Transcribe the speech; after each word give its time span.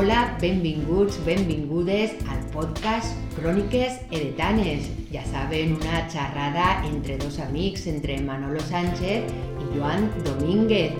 Hola, 0.00 0.34
benvinguts, 0.40 1.18
benvingudes 1.26 2.14
al 2.32 2.38
podcast 2.54 3.12
Cròniques 3.36 3.98
Heretanes. 4.08 4.86
Ja 5.12 5.20
saben, 5.28 5.74
una 5.76 6.06
xerrada 6.08 6.86
entre 6.88 7.18
dos 7.18 7.36
amics, 7.38 7.84
entre 7.86 8.16
Manolo 8.24 8.62
Sánchez 8.64 9.28
i 9.28 9.66
Joan 9.74 10.08
Domínguez. 10.24 10.94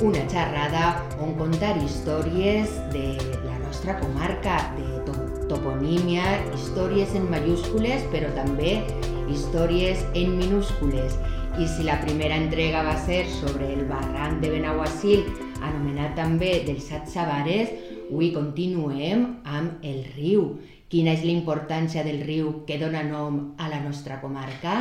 Una 0.00 0.22
xerrada 0.32 0.94
on 1.20 1.34
contar 1.36 1.74
històries 1.82 2.72
de 2.94 3.18
la 3.44 3.58
nostra 3.66 3.98
comarca, 4.00 4.56
de 4.78 5.02
to 5.04 5.18
toponímia, 5.50 6.24
històries 6.56 7.12
en 7.20 7.28
mayúscules, 7.28 8.08
però 8.14 8.32
també 8.32 8.78
històries 9.28 10.00
en 10.14 10.38
minúscules. 10.40 11.20
I 11.60 11.68
si 11.68 11.84
la 11.84 12.00
primera 12.00 12.40
entrega 12.40 12.80
va 12.86 12.96
ser 13.04 13.26
sobre 13.42 13.68
el 13.74 13.84
barranc 13.92 14.40
de 14.40 14.54
Benaguasil, 14.56 15.28
anomenat 15.60 16.16
també 16.16 16.62
dels 16.64 16.88
Set 16.88 17.12
Sabares, 17.12 17.76
avui 18.08 18.32
continuem 18.32 19.24
amb 19.44 19.84
el 19.84 20.02
riu. 20.16 20.56
Quina 20.88 21.12
és 21.12 21.24
la 21.24 21.34
importància 21.34 22.02
del 22.04 22.22
riu 22.24 22.62
que 22.66 22.78
dona 22.80 23.02
nom 23.04 23.54
a 23.60 23.68
la 23.68 23.80
nostra 23.84 24.20
comarca? 24.22 24.78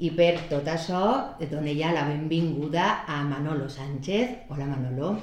I 0.00 0.10
per 0.16 0.32
tot 0.50 0.66
això 0.66 1.02
dono 1.50 1.74
ja 1.76 1.92
la 1.94 2.06
benvinguda 2.08 3.04
a 3.06 3.20
Manolo 3.22 3.68
Sánchez. 3.68 4.48
Hola 4.50 4.66
Manolo. 4.66 5.18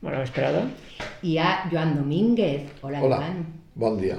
Bona 0.00 0.20
vesprada. 0.20 0.66
I 1.22 1.38
a 1.38 1.68
Joan 1.72 1.96
Domínguez. 1.96 2.70
Hola, 2.82 3.02
Hola, 3.02 3.16
Joan. 3.16 3.46
bon 3.74 3.98
dia. 3.98 4.16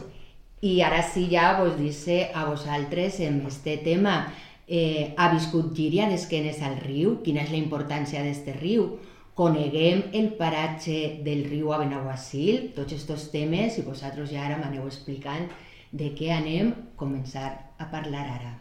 I 0.62 0.82
ara 0.82 1.02
sí 1.02 1.28
ja 1.32 1.62
vos 1.62 1.78
dice 1.80 2.32
a 2.36 2.46
vosaltres 2.46 3.20
en 3.20 3.46
este 3.48 3.78
tema. 3.78 4.34
Eh, 4.68 5.14
ha 5.18 5.32
viscut 5.34 5.74
Gíria 5.76 6.08
d'esquenes 6.10 6.62
al 6.62 6.78
riu? 6.82 7.22
Quina 7.24 7.42
és 7.42 7.52
la 7.52 7.58
importància 7.58 8.22
d'este 8.24 8.54
riu? 8.54 9.00
Coneguem 9.42 10.04
el 10.14 10.28
paratge 10.38 10.96
del 11.26 11.40
riu 11.50 11.72
a 11.74 11.80
Benaguasil? 11.82 12.68
Tots 12.76 12.94
aquests 12.94 13.32
temes 13.34 13.80
i 13.80 13.84
vosaltres 13.88 14.30
ja 14.30 14.44
ara 14.46 14.60
m'aneu 14.60 14.84
explicant 14.86 15.48
de 15.98 16.12
què 16.20 16.28
anem 16.36 16.68
a 16.70 16.84
començar 17.00 17.48
a 17.82 17.88
parlar 17.90 18.22
ara. 18.36 18.52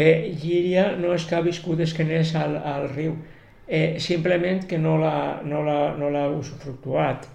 Bé, 0.00 0.08
Llíria 0.42 0.88
no 0.98 1.12
és 1.14 1.28
que 1.28 1.38
ha 1.38 1.44
viscut 1.46 1.84
esqueners 1.86 2.34
al, 2.40 2.56
al 2.72 2.88
riu, 2.96 3.14
eh, 3.68 4.00
simplement 4.02 4.66
que 4.66 4.82
no 4.82 4.96
l'ha 5.04 5.38
no 5.46 5.62
no 5.62 6.24
usufructuat, 6.40 7.30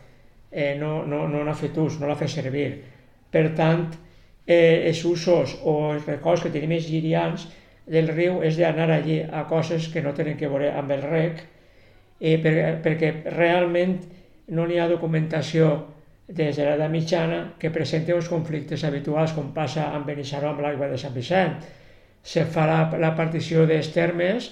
eh, 0.52 0.76
no 0.84 1.06
no, 1.08 1.24
no 1.32 1.46
n'ha 1.48 1.56
fet 1.56 1.80
ús, 1.86 2.02
no 2.02 2.12
l'ha 2.12 2.20
fet 2.20 2.36
servir. 2.36 2.68
Per 3.32 3.46
tant, 3.56 3.88
eh, 4.46 4.90
els 4.92 5.06
usos 5.08 5.56
o 5.64 5.94
els 5.94 6.12
records 6.12 6.44
que 6.44 6.52
tenim 6.52 6.76
els 6.82 6.92
llirians 6.92 7.48
del 7.88 8.12
riu 8.12 8.44
és 8.44 8.60
d'anar 8.60 8.92
allí 8.92 9.22
a 9.24 9.48
coses 9.48 9.88
que 9.88 10.04
no 10.04 10.12
tenen 10.12 10.36
que 10.36 10.52
veure 10.52 10.76
amb 10.76 10.92
el 11.00 11.08
rec, 11.08 11.46
eh, 12.24 12.38
per, 12.40 12.54
perquè 12.84 13.12
realment 13.36 13.98
no 14.56 14.66
n'hi 14.68 14.80
ha 14.80 14.88
documentació 14.88 15.70
des 16.28 16.56
de 16.56 16.66
l'edat 16.66 16.92
mitjana 16.92 17.40
que 17.60 17.72
presenti 17.76 18.16
uns 18.16 18.30
conflictes 18.32 18.86
habituals 18.88 19.36
com 19.36 19.52
passa 19.56 19.90
amb 19.92 20.08
Benissaró 20.08 20.54
amb 20.54 20.64
l'aigua 20.64 20.88
de 20.88 20.98
Sant 20.98 21.14
Vicent. 21.16 21.58
Se 22.24 22.46
fa 22.48 22.66
la, 22.70 22.80
la 23.00 23.12
partició 23.18 23.68
dels 23.68 23.92
termes, 23.92 24.50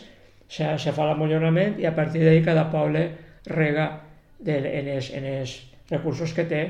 se, 0.52 0.68
se 0.84 0.92
fa 0.92 1.08
l'amollonament 1.08 1.80
i 1.80 1.88
a 1.88 1.96
partir 1.96 2.26
d'ahir 2.26 2.44
cada 2.44 2.68
poble 2.74 3.06
rega 3.48 3.88
de, 4.40 4.58
en, 4.60 4.92
els, 4.98 5.12
en 5.16 5.28
els 5.32 5.56
recursos 5.90 6.36
que 6.36 6.48
té 6.50 6.64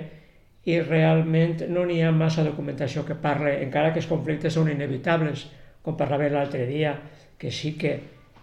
i 0.69 0.77
realment 0.85 1.66
no 1.73 1.88
n'hi 1.89 2.03
ha 2.05 2.11
massa 2.13 2.45
documentació 2.45 3.02
que 3.07 3.17
parle, 3.17 3.57
encara 3.66 3.89
que 3.94 4.03
els 4.03 4.09
conflictes 4.09 4.53
són 4.53 4.69
inevitables, 4.69 5.47
com 5.81 5.97
parlava 5.97 6.29
l'altre 6.29 6.67
dia, 6.69 6.94
que 7.41 7.49
sí 7.49 7.73
que 7.81 7.95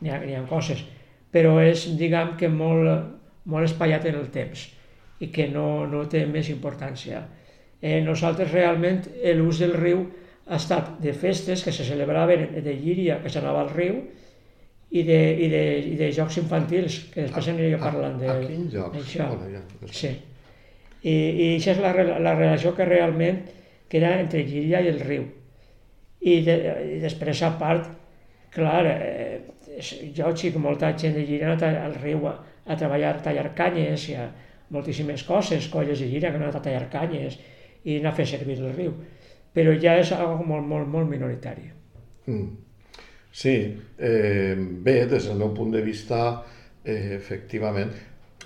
n'hi 0.02 0.10
ha, 0.10 0.18
ha 0.18 0.46
coses, 0.50 0.82
però 1.32 1.58
és, 1.62 1.86
diguem 1.98 2.36
que 2.40 2.48
molt, 2.48 3.10
molt 3.48 3.68
espaiat 3.68 4.06
en 4.08 4.20
el 4.20 4.30
temps 4.34 4.68
i 5.20 5.28
que 5.34 5.48
no, 5.50 5.86
no 5.90 6.04
té 6.10 6.24
més 6.30 6.48
importància. 6.52 7.24
Eh, 7.82 8.00
nosaltres 8.06 8.52
realment 8.52 9.02
l'ús 9.38 9.60
del 9.62 9.74
riu 9.74 10.04
ha 10.48 10.56
estat 10.56 10.96
de 11.02 11.12
festes 11.12 11.62
que 11.64 11.74
se 11.74 11.84
celebraven 11.84 12.48
de 12.64 12.74
llíria, 12.74 13.18
que 13.22 13.30
s'anava 13.30 13.66
al 13.66 13.72
riu, 13.74 13.98
i 14.90 15.02
de, 15.04 15.18
i, 15.36 15.48
de, 15.52 15.62
i 15.92 15.96
de 15.98 16.08
jocs 16.16 16.38
infantils, 16.40 17.02
que 17.12 17.26
després 17.26 17.50
aniria 17.52 17.80
parlant 17.82 18.16
de, 18.20 18.30
A 18.30 18.38
quins 18.46 18.72
jocs? 19.12 19.16
Bueno, 19.18 19.50
ja, 19.52 19.92
Sí. 19.92 20.14
I, 21.02 21.12
i 21.12 21.48
això 21.58 21.74
és 21.76 21.82
la, 21.82 21.92
la 21.94 22.32
relació 22.34 22.72
que 22.74 22.86
realment 22.88 23.42
queda 23.90 24.14
entre 24.18 24.42
Llíria 24.46 24.80
i 24.82 24.88
el 24.90 24.98
riu. 25.04 25.28
I, 26.18 26.40
de, 26.46 26.56
i 26.96 26.98
després, 27.04 27.42
a 27.46 27.52
part, 27.60 27.86
clar, 28.54 28.80
eh, 28.88 29.38
jo 30.16 30.32
xic, 30.36 30.56
molta 30.56 30.92
gent 30.96 31.14
de 31.14 31.24
Llíria 31.26 31.48
ha 31.48 31.52
anat 31.52 31.62
a- 31.68 31.84
al 31.86 31.94
riu 32.02 32.26
a, 32.28 32.34
a 32.66 32.76
treballar, 32.76 33.16
a 33.16 33.22
tallar 33.22 33.54
canyes 33.54 34.08
i 34.10 34.14
a 34.14 34.28
moltíssimes 34.70 35.22
coses, 35.24 35.68
colles 35.72 36.00
de 36.00 36.06
Llíria 36.06 36.30
que 36.30 36.36
han 36.36 36.42
anat 36.48 36.56
a 36.60 36.62
tallar 36.62 36.88
canyes 36.92 37.38
i 37.84 37.98
anar 37.98 38.12
a 38.12 38.16
fer 38.18 38.26
servir 38.26 38.58
el 38.58 38.72
riu. 38.76 38.92
Però 39.54 39.72
ja 39.80 39.96
és 39.98 40.10
algo 40.12 40.44
molt, 40.44 40.66
molt, 40.66 40.88
molt 40.88 41.08
minoritari. 41.10 41.70
Mm. 42.26 42.48
Sí, 43.32 43.54
eh, 43.98 44.54
bé, 44.58 45.06
des 45.06 45.26
del 45.28 45.36
meu 45.38 45.52
punt 45.54 45.70
de 45.72 45.80
vista, 45.82 46.42
eh, 46.84 47.14
efectivament, 47.16 47.92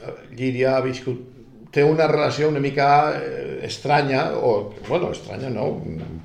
eh, 0.03 0.15
Llíria 0.37 0.77
ha 0.77 0.83
viscut 0.85 1.32
té 1.73 1.83
una 1.89 2.07
relació 2.07 2.51
una 2.53 2.61
mica 2.61 2.87
eh, 3.17 3.61
estranya, 3.65 4.27
o, 4.37 4.75
bueno, 4.89 5.11
estranya 5.13 5.49
no, 5.51 5.71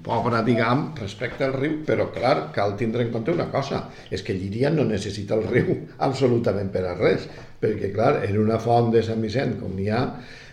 pobra, 0.04 0.42
diguem, 0.44 0.90
respecte 1.00 1.46
al 1.48 1.54
riu, 1.56 1.78
però 1.88 2.10
clar, 2.12 2.50
cal 2.56 2.76
tindre 2.80 3.06
en 3.06 3.14
compte 3.14 3.32
una 3.32 3.48
cosa, 3.54 3.86
és 4.12 4.26
que 4.28 4.36
Llíria 4.36 4.74
no 4.74 4.84
necessita 4.88 5.38
el 5.38 5.48
riu 5.48 5.72
absolutament 6.08 6.72
per 6.74 6.84
a 6.90 6.98
res, 7.00 7.30
perquè 7.62 7.94
clar, 7.96 8.18
en 8.28 8.42
una 8.42 8.60
font 8.60 8.92
de 8.92 9.06
Sant 9.08 9.24
Vicent, 9.24 9.56
com 9.62 9.72
n'hi 9.78 9.88
ha, 9.88 10.02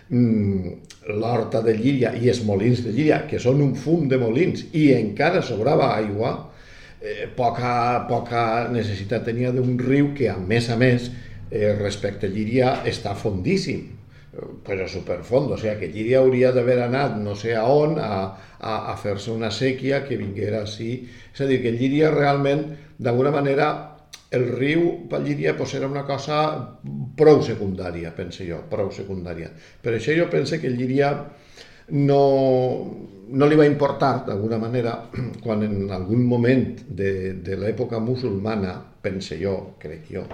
mm, 0.07 0.75
l'horta 1.19 1.59
de 1.65 1.75
Llíria 1.75 2.13
i 2.15 2.31
els 2.31 2.45
molins 2.47 2.85
de 2.85 2.95
Llíria, 2.95 3.25
que 3.27 3.41
són 3.41 3.59
un 3.65 3.75
fum 3.75 4.07
de 4.07 4.21
molins, 4.21 4.63
i 4.71 4.87
encara 4.95 5.43
sobrava 5.43 5.91
aigua, 5.97 6.37
eh, 7.01 7.27
poca, 7.35 8.05
poca 8.07 8.45
necessitat 8.71 9.27
tenia 9.27 9.51
d'un 9.51 9.75
riu 9.81 10.13
que, 10.15 10.31
a 10.31 10.39
més 10.39 10.71
a 10.71 10.79
més, 10.79 11.11
eh, 11.51 11.75
respecte 11.83 12.31
a 12.31 12.31
Llíria, 12.31 12.77
està 12.87 13.11
fondíssim, 13.19 13.94
eh, 14.35 14.51
però 14.67 14.87
superfond, 14.91 15.55
o 15.55 15.57
sigui 15.57 15.75
que 15.79 15.91
Llíria 15.93 16.19
hauria 16.19 16.51
d'haver 16.55 16.81
anat 16.85 17.17
no 17.23 17.35
sé 17.39 17.55
a 17.55 17.65
on 17.71 17.97
a, 17.99 18.13
a, 18.59 18.75
a 18.91 18.95
fer-se 19.01 19.31
una 19.31 19.51
sèquia 19.51 20.03
que 20.05 20.19
vinguera 20.19 20.61
així. 20.65 20.93
És 21.33 21.41
a 21.41 21.49
dir, 21.49 21.61
que 21.63 21.73
Llíria 21.73 22.11
realment, 22.13 22.67
d'alguna 22.99 23.33
manera, 23.33 23.71
el 24.35 24.47
riu 24.57 25.07
per 25.09 25.21
Llíria 25.23 25.55
pues, 25.57 25.73
era 25.79 25.87
una 25.87 26.05
cosa 26.05 26.37
prou 27.17 27.41
secundària, 27.45 28.11
penso 28.15 28.43
jo, 28.47 28.61
prou 28.71 28.91
secundària. 28.91 29.51
Per 29.81 29.95
això 29.95 30.15
jo 30.17 30.27
penso 30.31 30.59
que 30.61 30.71
Llíria 30.73 31.11
no, 31.89 32.21
no 33.29 33.47
li 33.47 33.57
va 33.59 33.67
importar, 33.69 34.25
d'alguna 34.27 34.59
manera, 34.61 34.97
quan 35.43 35.63
en 35.63 35.89
algun 35.93 36.25
moment 36.25 36.67
de, 36.87 37.33
de 37.45 37.57
l'època 37.61 37.99
musulmana, 37.99 38.75
pense 39.05 39.37
jo, 39.37 39.55
crec 39.81 40.09
jo, 40.09 40.25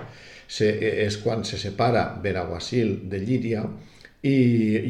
se, 0.48 0.70
és 1.06 1.18
quan 1.24 1.44
se 1.48 1.60
separa 1.60 2.08
Benaguasil 2.24 3.02
de 3.12 3.20
Llíria 3.20 3.66
i, 4.22 4.38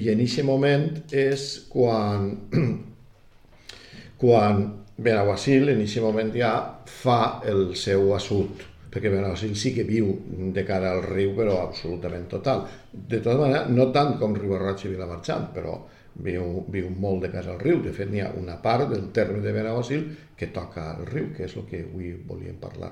i 0.01 0.09
en 0.11 0.23
aquest 0.23 0.47
moment 0.47 0.87
és 1.11 1.47
quan, 1.71 2.31
quan 4.21 4.65
Benaguasil 5.01 5.71
en 5.71 5.85
aquest 5.85 6.03
moment 6.03 6.33
ja 6.35 6.51
fa 6.85 7.21
el 7.47 7.71
seu 7.79 8.11
assut 8.17 8.67
perquè 8.91 9.07
Benaguasil 9.07 9.55
sí 9.55 9.71
que 9.73 9.85
viu 9.87 10.11
de 10.51 10.65
cara 10.67 10.91
al 10.91 11.05
riu, 11.05 11.31
però 11.37 11.61
absolutament 11.61 12.27
total. 12.27 12.65
De 12.91 13.21
tota 13.23 13.37
manera, 13.39 13.63
no 13.71 13.87
tant 13.95 14.17
com 14.19 14.35
Ribarroig 14.35 14.83
i 14.83 14.91
Vilamarxant, 14.91 15.47
però 15.55 15.77
viu, 16.25 16.65
viu 16.67 16.89
molt 16.91 17.23
de 17.23 17.31
cara 17.31 17.53
al 17.53 17.61
riu. 17.63 17.79
De 17.85 17.93
fet, 17.95 18.11
n'hi 18.11 18.19
ha 18.19 18.33
una 18.37 18.57
part 18.61 18.89
del 18.91 19.07
terme 19.15 19.39
de 19.39 19.53
Benaguasil 19.55 20.03
que 20.35 20.51
toca 20.51 20.89
al 20.91 21.05
riu, 21.07 21.31
que 21.37 21.47
és 21.47 21.55
el 21.55 21.69
que 21.69 21.85
avui 21.85 22.11
volíem 22.27 22.59
parlar. 22.59 22.91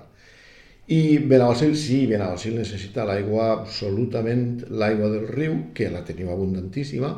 I 0.89 1.19
Benaguasil 1.19 1.75
sí, 1.77 2.07
Benaguasil 2.09 2.55
necessita 2.57 3.03
l'aigua 3.05 3.51
absolutament, 3.59 4.63
l'aigua 4.73 5.11
del 5.13 5.27
riu, 5.29 5.59
que 5.77 5.85
la 5.93 6.01
tenim 6.01 6.31
abundantíssima, 6.33 7.11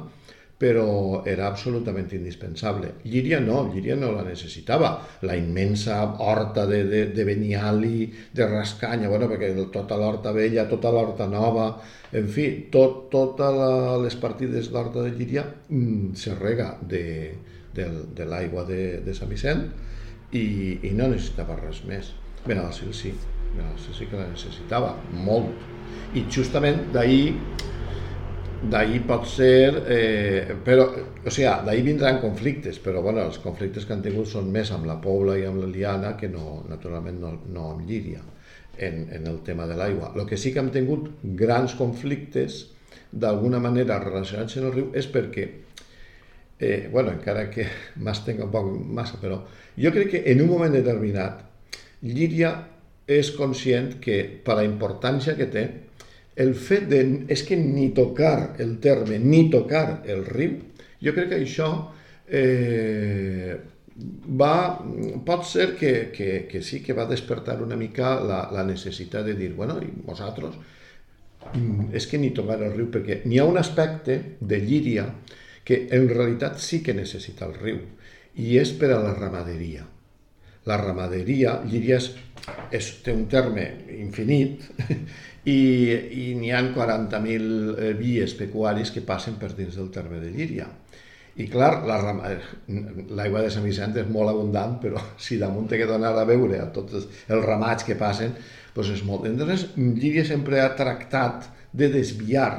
però 0.59 1.21
era 1.23 1.47
absolutament 1.47 2.11
indispensable. 2.17 2.91
Llíria 3.07 3.39
no, 3.39 3.63
Llíria 3.71 3.95
no 3.95 4.11
la 4.11 4.25
necessitava. 4.27 4.91
La 5.23 5.39
immensa 5.39 6.01
horta 6.03 6.67
de, 6.67 6.83
de, 6.83 7.05
de 7.15 7.23
Beniali, 7.23 8.11
de 8.35 8.51
Rascanya, 8.51 9.07
bueno, 9.07 9.31
perquè 9.31 9.53
tota 9.71 9.95
l'horta 9.95 10.35
vella, 10.35 10.67
tota 10.67 10.91
l'horta 10.91 11.31
nova, 11.31 11.71
en 12.11 12.27
fi, 12.27 12.51
tot, 12.75 13.05
totes 13.15 13.63
les 14.03 14.19
partides 14.19 14.67
d'horta 14.75 15.07
de 15.07 15.15
Llíria 15.15 15.47
mm, 15.47 16.11
se 16.19 16.35
rega 16.35 16.73
de, 16.83 17.05
de, 17.73 17.87
de 18.19 18.27
l'aigua 18.27 18.67
de, 18.67 18.97
de 19.07 19.15
Sant 19.15 19.31
Vicent 19.31 19.69
i, 20.35 20.81
i 20.83 20.91
no 20.91 21.07
necessitava 21.07 21.55
res 21.63 21.85
més. 21.87 22.17
Benaguasil 22.43 22.91
sí, 22.91 23.15
Benaguasil 23.55 23.97
sí 23.97 24.07
que 24.07 24.19
la 24.19 24.29
necessitava, 24.29 24.95
molt. 25.11 25.51
I 26.15 26.25
justament 26.31 26.87
d'ahir 26.93 27.35
d'ahir 28.61 28.99
pot 29.09 29.25
ser, 29.25 29.73
eh, 29.89 30.55
però, 30.63 30.85
o 31.25 31.31
sigui, 31.33 31.49
d'ahir 31.65 31.81
vindran 31.81 32.19
conflictes, 32.21 32.77
però 32.79 33.01
bueno, 33.01 33.23
els 33.25 33.39
conflictes 33.41 33.87
que 33.87 33.95
han 33.95 34.03
tingut 34.05 34.29
són 34.29 34.51
més 34.53 34.69
amb 34.71 34.85
la 34.85 34.99
Pobla 35.01 35.37
i 35.39 35.47
amb 35.47 35.63
l'Eliana 35.63 36.13
que 36.17 36.29
no, 36.29 36.61
naturalment 36.69 37.17
no, 37.23 37.31
no 37.49 37.71
amb 37.71 37.87
Llíria 37.89 38.21
en, 38.77 39.07
en 39.09 39.25
el 39.27 39.41
tema 39.41 39.65
de 39.65 39.77
l'aigua. 39.79 40.11
El 40.15 40.27
que 40.29 40.37
sí 40.37 40.53
que 40.53 40.61
hem 40.61 40.69
tingut 40.69 41.09
grans 41.23 41.73
conflictes 41.79 42.67
d'alguna 43.11 43.59
manera 43.59 43.99
relacionats 44.03 44.57
amb 44.57 44.69
el 44.69 44.75
riu 44.75 44.91
és 44.93 45.09
perquè, 45.09 45.47
eh, 46.59 46.87
bueno, 46.91 47.15
encara 47.17 47.49
que 47.49 47.65
m'estenc 48.05 48.45
un 48.45 48.53
poc 48.53 48.69
massa, 48.93 49.17
però 49.21 49.41
jo 49.73 49.89
crec 49.95 50.13
que 50.13 50.23
en 50.31 50.45
un 50.45 50.53
moment 50.53 50.77
determinat 50.77 51.47
Llíria 52.01 52.53
és 53.19 53.31
conscient 53.35 53.95
que 54.03 54.21
per 54.45 54.57
la 54.59 54.67
importància 54.67 55.35
que 55.37 55.49
té 55.51 55.65
el 56.41 56.53
fet 56.55 56.87
de, 56.89 57.01
és 57.31 57.43
que 57.47 57.57
ni 57.59 57.89
tocar 57.95 58.55
el 58.63 58.77
terme, 58.83 59.19
ni 59.19 59.49
tocar 59.51 60.01
el 60.09 60.23
riu, 60.25 60.55
jo 61.03 61.13
crec 61.15 61.31
que 61.33 61.41
això 61.41 61.69
eh, 62.27 63.57
va, 64.41 64.53
pot 65.25 65.45
ser 65.45 65.71
que, 65.77 66.11
que, 66.15 66.47
que 66.49 66.61
sí 66.63 66.81
que 66.81 66.95
va 66.97 67.07
despertar 67.09 67.59
una 67.61 67.77
mica 67.77 68.15
la, 68.23 68.45
la 68.53 68.65
necessitat 68.67 69.27
de 69.27 69.35
dir, 69.37 69.51
bueno, 69.57 69.77
i 69.83 69.91
vosaltres, 70.07 70.57
mm, 71.53 71.91
és 71.97 72.07
que 72.07 72.19
ni 72.21 72.31
tocar 72.35 72.61
el 72.61 72.75
riu, 72.75 72.89
perquè 72.93 73.21
n'hi 73.25 73.41
ha 73.41 73.47
un 73.49 73.59
aspecte 73.61 74.37
de 74.39 74.61
Llíria 74.63 75.09
que 75.67 75.85
en 75.93 76.07
realitat 76.09 76.59
sí 76.59 76.81
que 76.81 76.95
necessita 76.97 77.45
el 77.49 77.57
riu, 77.59 77.81
i 78.39 78.55
és 78.57 78.71
per 78.79 78.93
a 78.95 79.01
la 79.03 79.13
ramaderia. 79.17 79.83
La 80.69 80.77
ramaderia, 80.77 81.55
Llíria 81.65 81.97
és, 81.97 82.87
té 83.01 83.13
un 83.15 83.25
terme 83.29 83.63
infinit, 83.97 84.67
i, 85.55 85.57
i 86.21 86.25
n'hi 86.37 86.51
ha 86.53 86.61
40.000 86.75 87.71
eh, 87.73 87.93
vies 87.97 88.35
pecuàries 88.37 88.93
que 88.93 89.01
passen 89.05 89.39
per 89.41 89.55
dins 89.57 89.79
del 89.79 89.89
terme 89.93 90.21
de 90.21 90.29
Llíria. 90.35 90.67
I 91.41 91.47
clar, 91.49 91.71
l'aigua 91.87 93.41
de 93.41 93.49
Sant 93.53 93.63
Vicent 93.65 93.95
és 93.97 94.09
molt 94.11 94.29
abundant, 94.29 94.77
però 94.83 95.01
si 95.25 95.39
damunt 95.41 95.69
té 95.71 95.79
que 95.81 95.89
donar 95.89 96.13
a 96.13 96.27
veure 96.29 96.59
a 96.61 96.69
tots 96.75 96.99
els 96.99 97.45
ramats 97.45 97.87
que 97.87 97.97
passen, 97.97 98.35
doncs 98.75 98.93
és 98.99 99.03
molt. 99.07 99.25
Entonces, 99.31 99.69
Llíria 99.77 100.27
sempre 100.27 100.61
ha 100.61 100.75
tractat 100.77 101.49
de 101.73 101.89
desviar. 101.89 102.51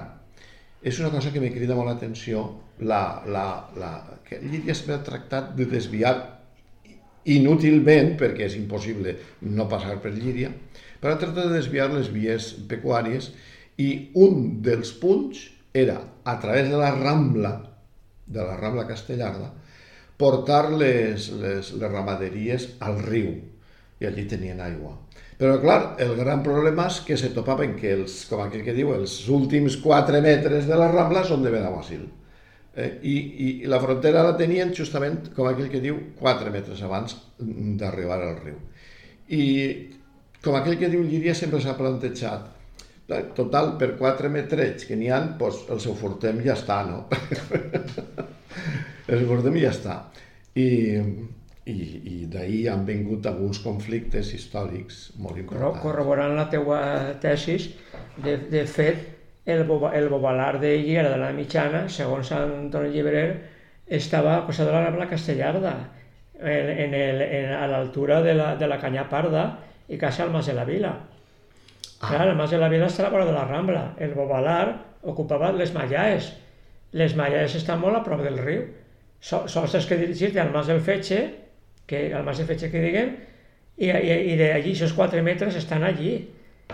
És 0.82 0.98
una 0.98 1.12
cosa 1.14 1.30
que 1.30 1.40
me 1.40 1.52
crida 1.54 1.76
molt 1.78 1.92
l'atenció, 1.92 2.48
la, 2.82 3.22
la, 3.30 3.46
la, 3.78 3.92
que 4.26 4.40
Llíria 4.42 4.74
sempre 4.74 4.96
ha 4.96 5.04
tractat 5.06 5.52
de 5.54 5.68
desviar 5.70 6.16
inútilment, 7.30 8.14
perquè 8.20 8.48
és 8.48 8.58
impossible 8.58 9.16
no 9.46 9.68
passar 9.70 9.98
per 10.02 10.12
Llíria, 10.14 10.50
però 11.00 11.14
ha 11.14 11.20
tractat 11.20 11.48
de 11.48 11.58
desviar 11.58 11.90
les 11.92 12.10
vies 12.14 12.52
pecuàries 12.70 13.32
i 13.82 13.88
un 14.18 14.62
dels 14.62 14.92
punts 15.02 15.48
era, 15.74 15.98
a 16.24 16.38
través 16.40 16.68
de 16.70 16.78
la 16.78 16.92
Rambla, 16.94 17.52
de 18.26 18.42
la 18.42 18.56
Rambla 18.58 18.86
Castellarda, 18.86 19.50
portar 20.20 20.70
les, 20.70 21.30
les, 21.40 21.72
les 21.74 21.90
ramaderies 21.90 22.68
al 22.84 23.00
riu, 23.02 23.32
i 23.98 24.06
allí 24.06 24.26
tenien 24.30 24.60
aigua. 24.62 24.94
Però, 25.40 25.56
clar, 25.58 25.96
el 26.02 26.12
gran 26.14 26.42
problema 26.44 26.86
és 26.90 27.00
que 27.02 27.16
se 27.18 27.32
topaven 27.34 27.74
que, 27.78 27.96
els, 27.96 28.20
com 28.30 28.44
aquell 28.44 28.62
que 28.62 28.76
diu, 28.76 28.92
els 28.94 29.16
últims 29.32 29.78
4 29.82 30.20
metres 30.22 30.68
de 30.68 30.78
la 30.78 30.90
Rambla 30.92 31.24
són 31.26 31.42
de 31.42 31.50
Benaguasil. 31.50 32.04
Eh, 32.74 32.98
i, 33.04 33.16
I 33.46 33.48
la 33.68 33.80
frontera 33.82 34.22
la 34.24 34.36
tenien 34.38 34.72
justament, 34.76 35.28
com 35.36 35.48
aquell 35.48 35.68
que 35.72 35.82
diu, 35.82 35.98
4 36.20 36.52
metres 36.54 36.80
abans 36.86 37.18
d'arribar 37.38 38.20
al 38.22 38.38
riu. 38.40 38.56
I 39.28 39.44
com 40.42 40.56
aquell 40.56 40.78
que 40.80 40.90
diu 40.92 41.04
Llíria 41.04 41.34
sempre 41.38 41.60
s'ha 41.62 41.76
plantejat, 41.78 42.48
total, 43.36 43.76
per 43.78 43.92
4 43.98 44.30
metrets 44.32 44.88
que 44.88 44.96
n'hi 44.96 45.10
ha, 45.12 45.20
doncs 45.38 45.66
el 45.70 45.82
seu 45.84 45.94
fortem 45.98 46.40
ja 46.46 46.56
està, 46.56 46.80
no? 46.88 47.04
el 49.10 49.18
seu 49.20 49.28
fortem 49.28 49.58
ja 49.60 49.70
està. 49.74 49.98
I, 50.56 50.66
i, 51.68 51.76
i 51.76 52.16
d'ahir 52.32 52.62
han 52.72 52.86
vingut 52.88 53.26
alguns 53.28 53.60
conflictes 53.64 54.32
històrics 54.36 55.10
molt 55.20 55.38
importants. 55.44 55.82
Corroborant 55.84 56.36
la 56.38 56.48
teua 56.52 56.80
tesis, 57.22 57.68
de, 58.24 58.38
de 58.50 58.64
fet, 58.68 59.04
el, 59.46 59.64
el 59.94 60.08
bobalar 60.08 60.60
de 60.60 60.76
Lliera 60.82 61.10
de 61.10 61.18
la 61.18 61.32
Mitjana, 61.32 61.88
segons 61.88 62.30
Sant 62.30 62.52
Antoni 62.58 62.92
Llibrer, 62.94 63.26
estava 63.86 64.36
a 64.38 64.44
costat 64.46 64.70
de 64.70 64.98
la 64.98 65.08
Castellarda, 65.10 65.74
en, 66.42 66.70
en 66.70 66.94
el, 66.94 67.22
en, 67.22 67.52
a 67.54 67.66
l'altura 67.70 68.20
de, 68.22 68.34
la, 68.34 68.54
de 68.56 68.66
la 68.66 68.78
Canya 68.82 69.08
Parda 69.08 69.46
i 69.88 69.98
quasi 69.98 70.22
al 70.22 70.30
Mas 70.34 70.46
de 70.46 70.54
la 70.54 70.64
Vila. 70.64 70.92
Ah. 72.00 72.08
Clar, 72.08 72.28
el 72.28 72.36
Mas 72.36 72.50
de 72.50 72.58
la 72.58 72.68
Vila 72.68 72.88
està 72.90 73.04
a 73.04 73.08
la 73.08 73.14
vora 73.14 73.26
de 73.28 73.34
la 73.34 73.44
Rambla. 73.46 73.84
El 74.02 74.14
bobalar 74.18 74.66
ocupava 75.02 75.52
les 75.54 75.74
Mallaes. 75.74 76.32
Les 76.98 77.14
Mallaes 77.16 77.54
estan 77.58 77.80
molt 77.80 77.98
a 77.98 78.02
prop 78.06 78.22
del 78.24 78.38
riu. 78.42 78.66
So, 79.22 79.44
sols 79.46 79.74
tens 79.74 79.86
que 79.86 79.98
dirigir-te 80.00 80.40
al 80.42 80.50
Mas 80.50 80.66
del 80.66 80.82
Fetge, 80.82 81.20
que, 81.86 82.08
al 82.10 82.26
Mas 82.26 82.42
del 82.42 82.48
Fetge 82.50 82.72
que 82.72 82.82
diguem, 82.82 83.12
i, 83.78 83.88
i, 83.88 84.16
i 84.32 84.38
d'allí, 84.38 84.74
aquests 84.74 84.96
4 84.98 85.22
metres 85.22 85.58
estan 85.58 85.86
allí. 85.86 86.16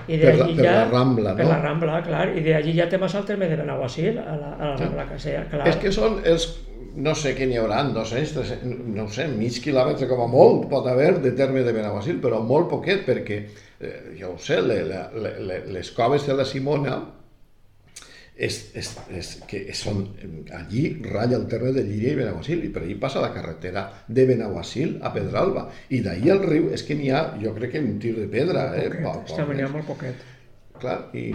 I 0.06 0.20
per, 0.20 0.36
la, 0.38 0.46
per 0.46 0.64
ja, 0.64 0.76
la 0.78 0.86
Rambla, 0.90 1.34
no? 1.34 1.40
Per 1.40 1.48
la 1.48 1.58
Rambla, 1.64 1.98
clar, 2.06 2.24
i 2.36 2.44
d'allí 2.46 2.74
ja 2.78 2.88
te 2.90 3.00
vas 3.02 3.14
al 3.18 3.26
terme 3.28 3.48
de 3.50 3.58
Benaguasil, 3.60 4.18
a 4.22 4.38
la, 4.38 4.54
a 4.54 4.72
la 4.72 4.72
Rambla 4.78 5.06
Casella, 5.10 5.44
clar. 5.50 5.66
És 5.70 5.78
que 5.82 5.92
són 5.94 6.20
els, 6.28 6.48
no 6.98 7.14
sé 7.18 7.34
què 7.38 7.46
n'hi 7.48 7.58
haurà, 7.60 7.82
200, 7.94 8.34
300, 8.36 8.80
no 8.96 9.06
sé, 9.12 9.28
mig 9.32 9.60
quilòmetre 9.64 10.08
com 10.10 10.24
a 10.24 10.30
molt 10.30 10.68
pot 10.70 10.86
haver 10.90 11.14
de 11.24 11.34
terme 11.38 11.62
de 11.66 11.74
Benaguasil, 11.76 12.18
però 12.22 12.40
molt 12.44 12.70
poquet, 12.72 13.04
perquè, 13.06 13.42
eh, 13.80 13.94
ja 14.18 14.30
ho 14.30 14.36
sé, 14.42 14.60
le, 14.64 14.82
le, 14.88 15.34
le, 15.38 15.62
les 15.74 15.92
coves 15.96 16.26
de 16.26 16.38
la 16.38 16.46
Simona, 16.48 16.98
és, 18.38 18.56
és, 18.78 18.88
és, 19.18 19.32
que 19.50 19.60
són, 19.74 20.04
allí 20.54 20.84
ratlla 21.02 21.40
el 21.40 21.46
terme 21.50 21.72
de 21.74 21.82
Llíria 21.82 22.14
i 22.14 22.18
Benaguasil, 22.20 22.62
i 22.64 22.70
per 22.74 22.84
allí 22.84 22.94
passa 23.02 23.22
la 23.24 23.32
carretera 23.34 23.88
de 24.06 24.26
Benaguasil 24.30 24.96
a 25.02 25.10
Pedralba, 25.14 25.66
i 25.90 26.00
d'ahir 26.04 26.32
al 26.36 26.44
riu 26.46 26.70
és 26.74 26.86
que 26.86 26.96
n'hi 26.98 27.10
ha, 27.10 27.24
jo 27.42 27.54
crec 27.56 27.74
que 27.74 27.82
un 27.82 27.98
tir 28.02 28.14
de 28.16 28.28
pedra. 28.30 28.68
Eh? 28.78 28.88
Poquet, 29.02 29.32
està 29.34 29.46
venint 29.48 29.74
molt 29.74 29.90
poquet. 29.90 30.22
Clar, 30.78 30.98
i 31.18 31.32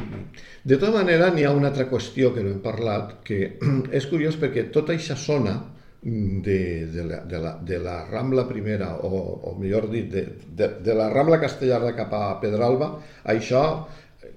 de 0.63 0.77
tota 0.79 0.93
manera 0.95 1.27
n'hi 1.35 1.43
ha 1.43 1.51
una 1.51 1.73
altra 1.73 1.89
qüestió 1.91 2.31
que 2.31 2.45
no 2.45 2.55
hem 2.55 2.63
parlat, 2.63 3.17
que 3.27 3.57
és 3.99 4.07
curiós 4.07 4.39
perquè 4.39 4.69
tota 4.71 4.95
aquesta 4.95 5.19
zona 5.19 5.57
de, 6.03 6.85
de, 6.91 7.03
la, 7.07 7.19
de, 7.27 7.39
la, 7.39 7.57
de 7.63 7.79
la 7.79 7.97
Rambla 8.07 8.47
primera, 8.47 8.93
o, 9.03 9.19
o 9.51 9.53
millor 9.59 9.89
dit, 9.91 10.07
de, 10.11 10.23
de, 10.47 10.71
de 10.83 10.95
la 10.95 11.09
Rambla 11.11 11.39
Castellarda 11.43 11.93
cap 11.99 12.15
a 12.15 12.23
Pedralba, 12.39 12.89
això 13.35 13.63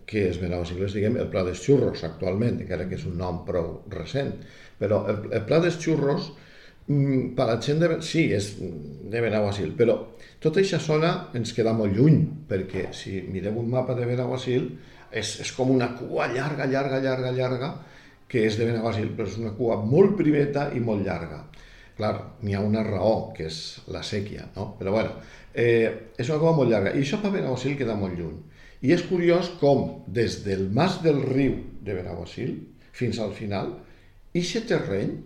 que 0.07 0.29
és 0.31 0.41
Benaguasil, 0.41 0.81
diguem, 0.87 1.19
el 1.19 1.31
Pla 1.33 1.43
dels 1.47 1.61
Xurros 1.65 2.05
actualment, 2.07 2.61
encara 2.63 2.87
que 2.89 2.95
és 2.99 3.07
un 3.09 3.17
nom 3.19 3.43
prou 3.47 3.81
recent, 3.93 4.37
però 4.79 5.03
el, 5.11 5.25
el 5.35 5.47
Pla 5.49 5.59
dels 5.65 5.79
Xurros, 5.83 6.31
mm, 6.87 7.33
per 7.39 7.49
la 7.51 7.57
gent 7.63 7.83
de... 7.83 7.91
Sí, 8.07 8.29
és 8.37 8.53
de 8.61 9.25
Benaguasil, 9.25 9.75
però 9.79 9.99
tota 10.43 10.63
aquesta 10.63 10.79
zona 10.85 11.13
ens 11.39 11.53
queda 11.57 11.75
molt 11.75 11.97
lluny, 11.99 12.23
perquè 12.49 12.89
si 12.95 13.19
mirem 13.33 13.59
un 13.59 13.73
mapa 13.73 13.99
de 13.99 14.07
Benaguasil, 14.07 14.71
és, 15.11 15.37
és 15.43 15.53
com 15.57 15.75
una 15.75 15.91
cua 15.99 16.31
llarga, 16.33 16.71
llarga, 16.71 17.03
llarga, 17.03 17.35
llarga, 17.35 17.75
que 18.31 18.47
és 18.47 18.59
de 18.59 18.67
Benaguasil, 18.69 19.11
però 19.17 19.27
és 19.31 19.39
una 19.43 19.55
cua 19.59 19.81
molt 19.83 20.17
primeta 20.19 20.71
i 20.75 20.83
molt 20.83 21.07
llarga. 21.07 21.45
Clar, 21.97 22.15
n'hi 22.45 22.55
ha 22.55 22.61
una 22.61 22.83
raó, 22.85 23.33
que 23.35 23.47
és 23.49 23.61
la 23.91 24.03
sèquia, 24.05 24.51
no? 24.55 24.75
Però 24.79 24.93
bueno, 24.93 25.15
eh, 25.55 26.13
és 26.19 26.29
una 26.29 26.39
cua 26.43 26.53
molt 26.59 26.71
llarga, 26.71 26.93
i 26.93 27.03
això 27.03 27.19
per 27.23 27.33
Benaguasil 27.35 27.79
queda 27.79 27.97
molt 27.99 28.19
lluny. 28.19 28.37
I 28.85 28.93
és 28.97 29.05
curiós 29.09 29.49
com, 29.61 30.03
des 30.07 30.43
del 30.45 30.69
mas 30.75 31.01
del 31.05 31.23
riu 31.25 31.57
de 31.85 31.97
Benaguasil 31.97 32.59
fins 32.97 33.21
al 33.23 33.33
final, 33.37 33.73
aquest 34.37 34.69
terreny 34.69 35.17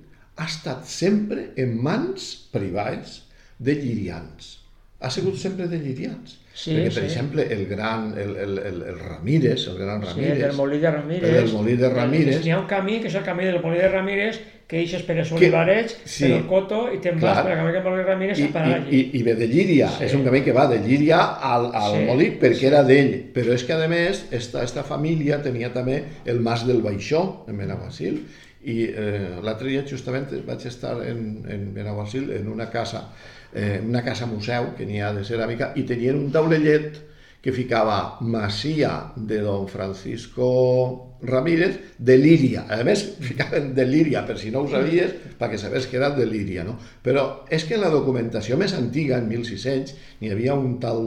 ha 0.40 0.46
estat 0.46 0.86
sempre 0.88 1.50
en 1.60 1.74
mans 1.82 2.30
privades 2.54 3.20
de 3.58 3.74
llirians. 3.76 4.56
Ha 5.00 5.10
sigut 5.12 5.36
sempre 5.40 5.66
de 5.68 5.78
llirians. 5.80 6.38
Sí, 6.52 6.74
Perquè, 6.74 6.90
per 6.92 7.02
sí. 7.02 7.06
exemple, 7.08 7.44
el 7.54 7.66
gran, 7.70 8.10
el, 8.18 8.34
el, 8.36 8.58
el, 8.58 8.80
el 8.90 8.98
Ramírez, 8.98 9.66
el 9.70 9.78
gran 9.78 10.02
Ramírez... 10.02 10.34
Sí, 10.34 10.42
el 10.42 10.42
del 10.42 10.56
Molí 10.56 10.78
de 10.78 10.90
Ramírez. 10.90 11.28
El 11.28 11.36
del 11.36 11.52
Molí 11.54 11.76
de 11.76 11.90
Ramírez. 11.92 12.40
Hi 12.44 12.52
ha 12.52 12.58
un 12.60 12.66
camí, 12.68 12.98
que 13.00 13.08
és 13.08 13.16
el 13.16 13.24
camí 13.24 13.46
del 13.48 13.60
Molí 13.64 13.80
de 13.80 13.88
Ramírez, 13.88 14.40
que 14.70 14.78
eixes 14.78 15.02
per 15.02 15.16
els 15.18 15.30
olivarets, 15.34 15.96
sí, 16.04 16.28
per 16.28 16.36
el 16.36 16.44
Coto, 16.46 16.80
i 16.94 17.00
te'n 17.02 17.16
vas 17.18 17.40
per 17.42 17.56
el 17.56 17.58
camí 17.58 17.72
que 17.74 17.80
Molí 17.82 18.04
Ramírez 18.06 18.38
I, 18.38 18.44
a 18.46 18.52
parar 18.54 18.76
allí. 18.76 19.00
I, 19.00 19.00
i 19.18 19.22
ve 19.26 19.34
de 19.40 19.48
Llíria, 19.50 19.88
sí. 19.96 20.04
és 20.06 20.14
un 20.14 20.22
camí 20.26 20.44
que 20.46 20.54
va 20.54 20.68
de 20.70 20.78
Llíria 20.84 21.18
al, 21.50 21.66
al 21.74 21.96
sí, 21.96 22.04
Molí, 22.06 22.28
perquè 22.38 22.60
sí. 22.60 22.68
era 22.70 22.84
d'ell. 22.86 23.10
Però 23.34 23.56
és 23.56 23.66
que, 23.66 23.74
a 23.74 23.90
més, 23.90 24.22
esta, 24.38 24.62
esta 24.62 24.86
família 24.86 25.40
tenia 25.42 25.72
també 25.74 25.98
el 26.30 26.38
Mas 26.46 26.62
del 26.68 26.84
Baixó, 26.86 27.24
en 27.50 27.58
Benaguasil, 27.58 28.22
i 28.70 28.78
eh, 28.92 29.40
l'altre 29.42 29.72
dia 29.72 29.82
justament 29.88 30.30
vaig 30.46 30.66
estar 30.70 30.94
en, 31.02 31.26
en 31.50 31.70
Benaguasil, 31.74 32.30
en 32.36 32.46
una 32.54 32.70
casa, 32.70 33.08
eh, 33.50 33.80
una 33.82 34.04
casa 34.06 34.30
museu 34.30 34.70
que 34.78 34.86
n'hi 34.86 35.02
ha 35.02 35.10
de 35.16 35.26
ceràmica, 35.26 35.72
i 35.74 35.86
tenien 35.88 36.20
un 36.20 36.30
taulellet 36.30 37.09
que 37.40 37.52
ficava 37.56 38.18
Masia 38.20 39.12
de 39.16 39.40
don 39.40 39.66
Francisco 39.68 41.16
Ramírez 41.22 41.96
de 41.98 42.16
Líria. 42.16 42.66
A 42.68 42.82
més, 42.84 43.02
ficaven 43.20 43.72
de 43.76 43.84
Líria, 43.88 44.24
per 44.28 44.38
si 44.40 44.52
no 44.52 44.64
ho 44.64 44.70
sabies, 44.70 45.16
perquè 45.40 45.58
sabés 45.60 45.88
que 45.88 45.98
era 46.00 46.12
de 46.16 46.26
Líria. 46.28 46.64
No? 46.64 46.76
Però 47.04 47.44
és 47.52 47.64
que 47.64 47.76
en 47.76 47.84
la 47.84 47.92
documentació 47.92 48.60
més 48.60 48.76
antiga, 48.76 49.18
en 49.18 49.28
1600, 49.28 49.96
n'hi 50.20 50.32
havia 50.32 50.56
un 50.56 50.78
tal 50.82 51.04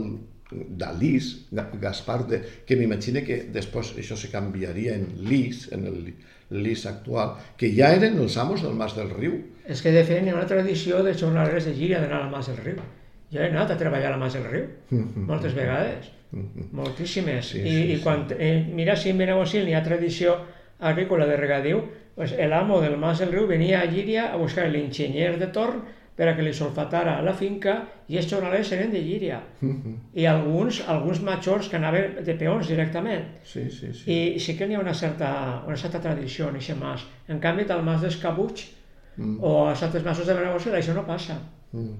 d'Alís, 0.54 1.48
Gaspar, 1.80 2.20
de, 2.28 2.40
que 2.66 2.76
m'imagino 2.78 3.24
que 3.26 3.40
després 3.54 3.94
això 3.98 4.18
se 4.18 4.30
canviaria 4.30 4.94
en 4.94 5.08
Lis, 5.26 5.68
en 5.74 5.86
el 5.90 6.12
Lis 6.62 6.84
actual, 6.86 7.34
que 7.58 7.72
ja 7.74 7.94
eren 7.94 8.20
els 8.22 8.36
amos 8.38 8.62
del 8.62 8.76
Mas 8.78 8.94
del 8.98 9.10
Riu. 9.14 9.40
És 9.66 9.82
que 9.82 9.94
de 9.94 10.04
fet 10.06 10.22
hi 10.22 10.30
ha 10.30 10.36
una 10.36 10.50
tradició 10.50 11.02
de 11.02 11.16
jornalers 11.16 11.66
de 11.70 11.74
Gira 11.74 12.02
d'anar 12.02 12.24
al 12.24 12.30
Mas 12.30 12.52
del 12.52 12.60
Riu. 12.60 12.84
Jo 13.32 13.40
he 13.40 13.48
anat 13.50 13.70
a 13.72 13.78
treballar 13.80 14.12
a 14.12 14.16
Mas 14.20 14.34
del 14.36 14.44
Riu, 14.50 14.66
moltes 15.30 15.54
vegades. 15.56 16.10
Moltíssimes. 16.72 17.46
Sí, 17.54 17.60
I, 17.60 17.70
sí, 17.70 17.82
i 17.94 17.98
quan, 18.02 18.26
eh, 18.38 18.64
mira 18.74 18.96
si 18.96 19.10
en 19.10 19.18
Benaguasil 19.18 19.64
n'hi 19.66 19.74
ha 19.78 19.82
tradició 19.86 20.36
agrícola 20.80 21.26
de 21.26 21.36
regadiu, 21.36 21.82
pues 22.14 22.32
el 22.38 22.52
amo 22.52 22.80
del 22.80 22.96
Mas 22.96 23.18
del 23.22 23.32
Riu 23.32 23.46
venia 23.46 23.80
a 23.82 23.86
Llíria 23.86 24.32
a 24.32 24.36
buscar 24.36 24.68
l'enginyer 24.70 25.36
de 25.38 25.46
torn 25.54 25.82
per 26.14 26.28
a 26.30 26.34
que 26.36 26.44
li 26.46 26.52
solfatara 26.54 27.16
la 27.26 27.32
finca 27.34 27.72
i 28.06 28.18
els 28.20 28.28
jornalers 28.30 28.70
eren 28.76 28.92
de 28.92 29.00
Llíria. 29.02 29.40
I 30.20 30.26
alguns, 30.30 30.82
alguns 30.86 31.20
majors 31.26 31.68
que 31.68 31.76
anaven 31.80 32.20
de 32.26 32.34
peons 32.38 32.68
directament. 32.70 33.24
Sí, 33.42 33.66
sí, 33.70 33.90
sí. 33.92 34.04
I 34.34 34.38
sí 34.40 34.54
que 34.58 34.66
n'hi 34.68 34.76
ha 34.78 34.82
una 34.82 34.94
certa, 34.94 35.62
una 35.66 35.76
certa 35.76 36.00
tradició 36.00 36.48
en 36.50 36.60
aquest 36.60 36.78
mas. 36.78 37.06
En 37.28 37.40
canvi, 37.42 37.66
al 37.70 37.82
mas 37.86 38.02
d'Escabuig 38.02 38.70
Mm. 39.16 39.36
o 39.46 39.68
als 39.68 39.80
altres 39.86 40.02
masos 40.02 40.26
de 40.26 40.34
Benaguasil 40.34 40.74
això 40.74 40.90
no 40.92 41.04
passa. 41.06 41.36
Mm. 41.70 41.92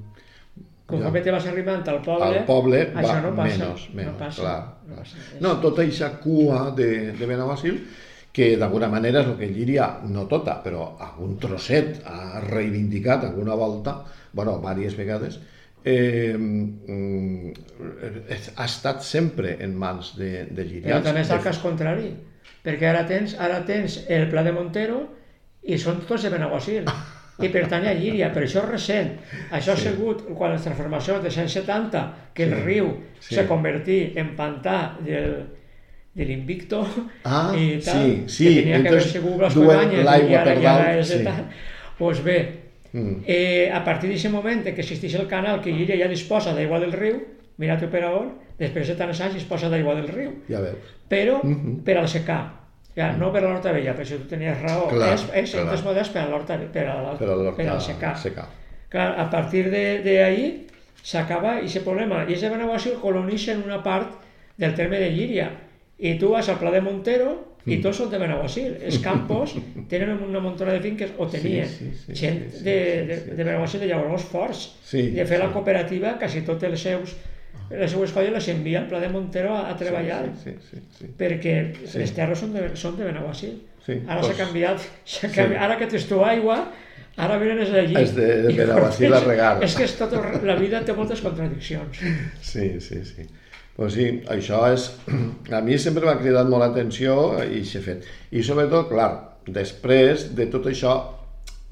Conforme 0.87 1.21
te 1.25 1.31
vas 1.33 1.47
arribant 1.49 1.87
al 1.89 2.03
poble, 2.05 2.39
Al 2.41 2.45
poble 2.45 2.81
això 2.93 3.15
va 3.15 3.21
no 3.25 3.31
passa. 3.37 3.59
menys, 3.65 3.85
menys, 3.95 4.11
no 4.13 4.19
passa. 4.19 4.41
clar. 4.43 4.59
No, 4.87 4.95
clar. 4.95 4.99
passa. 5.05 5.17
És- 5.35 5.41
No, 5.41 5.55
tota 5.63 5.83
aquesta 5.83 6.11
cua 6.21 6.71
de, 6.77 7.13
de 7.13 7.27
Benaguasil, 7.27 7.79
que 8.35 8.57
d'alguna 8.59 8.89
manera 8.93 9.21
és 9.23 9.27
el 9.31 9.37
que 9.39 9.47
Llíria, 9.49 9.87
no 10.11 10.27
tota, 10.29 10.59
però 10.63 10.97
algun 11.01 11.39
trosset 11.39 12.03
ha 12.05 12.41
reivindicat 12.45 13.25
alguna 13.25 13.55
volta, 13.55 14.03
bueno, 14.33 14.59
diverses 14.59 14.97
vegades, 14.99 15.41
eh, 15.85 16.35
mm, 16.37 17.53
ha 18.57 18.65
estat 18.65 19.03
sempre 19.03 19.57
en 19.65 19.75
mans 19.79 20.15
de, 20.19 20.45
de 20.51 20.63
Però 20.65 20.69
llirians. 20.69 21.05
també 21.05 21.21
està 21.23 21.37
el 21.39 21.45
cas 21.45 21.59
contrari, 21.63 22.11
perquè 22.65 22.89
ara 22.91 23.07
tens, 23.07 23.37
ara 23.39 23.65
tens 23.65 24.03
el 24.09 24.29
Pla 24.31 24.43
de 24.43 24.53
Montero 24.53 25.07
i 25.63 25.79
són 25.79 26.03
tots 26.09 26.23
de 26.25 26.31
Benaguasil 26.31 26.85
i 27.43 27.49
pertany 27.49 27.87
a 27.89 27.95
Llíria, 27.95 28.29
però 28.33 28.45
això 28.47 28.63
és 28.63 28.69
recent. 28.71 29.11
Això 29.51 29.73
ha 29.73 29.77
Sí. 29.77 29.89
sigut 29.89 30.23
quan 30.35 30.53
les 30.53 30.63
transformacions 30.63 31.23
de 31.23 31.31
170, 31.31 32.05
que 32.35 32.45
el 32.45 32.55
Sí, 32.55 32.61
riu 32.65 32.93
sí. 33.19 33.35
se 33.35 33.47
convertí 33.47 34.13
en 34.17 34.37
pantà 34.37 34.97
del, 35.01 35.45
de 36.15 36.25
l'Invicto 36.25 36.87
Ah, 37.25 37.53
i 37.57 37.81
tal, 37.83 37.95
sí, 37.95 38.25
sí, 38.29 38.45
que 38.55 38.61
tenia 38.63 38.83
que 38.83 38.89
haver 38.89 39.01
entonces 39.01 39.13
sigut 39.13 39.41
les 39.41 39.55
duen 39.55 39.67
Codanyes 39.69 40.05
i 40.05 40.35
ara, 40.35 40.45
per 40.45 40.63
i 40.63 40.67
ara 40.67 40.85
dalt, 40.85 41.01
és 41.01 41.09
sí. 41.09 41.25
tal. 41.25 41.45
Doncs 41.99 42.23
bé, 42.25 42.39
Mm. 42.95 43.25
Eh, 43.27 43.69
a 43.75 43.83
partir 43.83 44.07
d'aquest 44.09 44.31
moment 44.31 44.63
que 44.63 44.71
existeix 44.81 45.17
el 45.19 45.27
canal 45.27 45.61
que 45.61 45.73
Llíria 45.73 45.97
ja 45.99 46.07
disposa 46.07 46.53
d'aigua 46.55 46.79
del 46.79 46.93
riu, 46.93 47.17
mira 47.59 47.75
tu 47.77 47.89
per 47.91 48.05
a 48.05 48.13
on, 48.15 48.29
després 48.57 48.87
de 48.87 48.95
tants 48.95 49.21
anys 49.21 49.35
disposa 49.35 49.69
d'aigua 49.69 49.97
del 49.97 50.07
riu, 50.07 50.31
Ja 50.49 50.61
veus. 50.61 50.77
però 51.11 51.41
Mhm. 51.43 51.83
per 51.83 51.97
al 51.99 52.07
secà, 52.07 52.53
ja, 52.97 53.13
no 53.19 53.33
per 53.33 53.43
a 53.45 53.49
l'horta 53.49 53.73
vella, 53.73 53.95
per 53.95 54.05
això 54.05 54.19
tu 54.21 54.29
tenies 54.31 54.61
raó, 54.63 54.89
Clar, 54.93 55.15
és, 55.15 55.25
és 55.35 55.55
clar. 55.57 55.65
models 55.85 56.09
per 56.15 56.23
a 56.23 56.29
l'horta 56.31 56.59
per 56.73 56.87
a, 56.89 56.99
la- 57.03 57.17
Per 57.19 57.29
a 57.31 57.35
per 57.57 57.69
al 57.69 57.81
secà. 57.81 58.13
Clar, 58.89 59.09
a 59.19 59.29
partir 59.31 59.71
ahí 60.23 60.67
s'acaba 61.03 61.57
aquest 61.59 61.85
problema, 61.85 62.25
i 62.29 62.35
és 62.37 62.41
de 62.45 62.51
Benaguasil 62.53 62.95
colonitzen 63.03 63.63
una 63.65 63.83
part 63.83 64.21
del 64.57 64.75
terme 64.75 65.01
de 65.03 65.11
Llíria, 65.11 65.51
i 65.99 66.15
tu 66.19 66.31
vas 66.31 66.49
al 66.49 66.59
Pla 66.63 66.71
de 66.71 66.81
Montero 66.81 67.35
Mm. 67.65 67.73
i 67.73 67.77
tots 67.81 67.97
són 67.97 68.11
de 68.13 68.19
Benaguasil. 68.21 68.75
Els 68.85 68.99
campos 69.01 69.55
tenen 69.89 70.11
una 70.21 70.39
muntona 70.45 70.75
de 70.75 70.81
finques, 70.85 71.15
o 71.17 71.25
tenien, 71.33 71.65
sí, 71.67 71.87
sí, 71.97 72.13
gent 72.13 72.43
sí, 72.51 72.59
sí, 72.59 72.65
de, 72.67 72.75
sí, 73.01 73.07
de, 73.09 73.17
sí. 73.23 73.31
de 73.39 73.45
Benaguasil 73.45 73.81
de 73.81 73.87
llavors 73.89 74.23
forts. 74.29 74.67
Sí, 74.85 75.07
de 75.17 75.25
fer 75.25 75.39
la 75.41 75.47
sí. 75.47 75.53
cooperativa, 75.55 76.19
quasi 76.21 76.43
tots 76.45 76.63
els 76.69 76.83
seus, 76.85 77.15
les 77.71 77.91
seues 77.91 78.13
colles 78.13 78.33
les 78.33 78.49
envia 78.53 78.81
al 78.83 78.89
Pla 78.89 79.01
de 79.01 79.09
Montero 79.09 79.55
a, 79.57 79.69
a 79.71 79.77
treballar, 79.77 80.25
Sí, 80.43 80.53
sí, 80.71 80.79
sí, 80.81 80.83
sí. 80.99 81.07
perquè 81.19 81.55
Sí. 81.87 81.99
les 81.99 82.13
terres 82.15 82.39
són 82.39 82.53
de, 82.55 82.69
són 82.77 82.97
de 82.99 83.05
Benaguasil. 83.09 83.55
Sí, 83.85 83.99
Ara 84.09 84.23
s'ha 84.23 84.35
canviat, 84.39 84.81
canviat, 85.35 85.61
ara 85.63 85.77
que 85.81 85.87
tens 85.93 86.07
tu 86.09 86.23
aigua, 86.25 86.59
ara 87.17 87.37
venen 87.39 87.59
els 87.65 87.71
d'allí. 87.73 87.97
És 88.01 88.15
de- 88.17 88.43
de 88.47 88.53
Benaguasil 88.57 89.13
a 89.13 89.21
regar. 89.21 89.63
És 89.65 89.75
que 89.77 89.85
és 89.85 89.97
tot, 89.99 90.13
la 90.45 90.55
vida 90.57 90.81
té 90.85 90.93
moltes 90.97 91.21
contradiccions. 91.21 91.99
Sí, 92.41 92.81
sí, 92.81 93.03
sí. 93.05 93.27
Pues 93.77 93.93
sí, 93.97 94.07
això 94.31 94.61
és... 94.73 94.87
A 95.51 95.61
mi 95.61 95.77
sempre 95.83 96.07
m'ha 96.07 96.17
cridat 96.21 96.47
molt 96.49 96.63
l'atenció 96.63 97.43
i 97.45 97.65
s'ha 97.67 97.81
fet. 97.83 98.05
I 98.31 98.43
sobretot, 98.47 98.89
clar, 98.93 99.11
després 99.51 100.29
de 100.37 100.47
tot 100.53 100.67
això, 100.71 100.95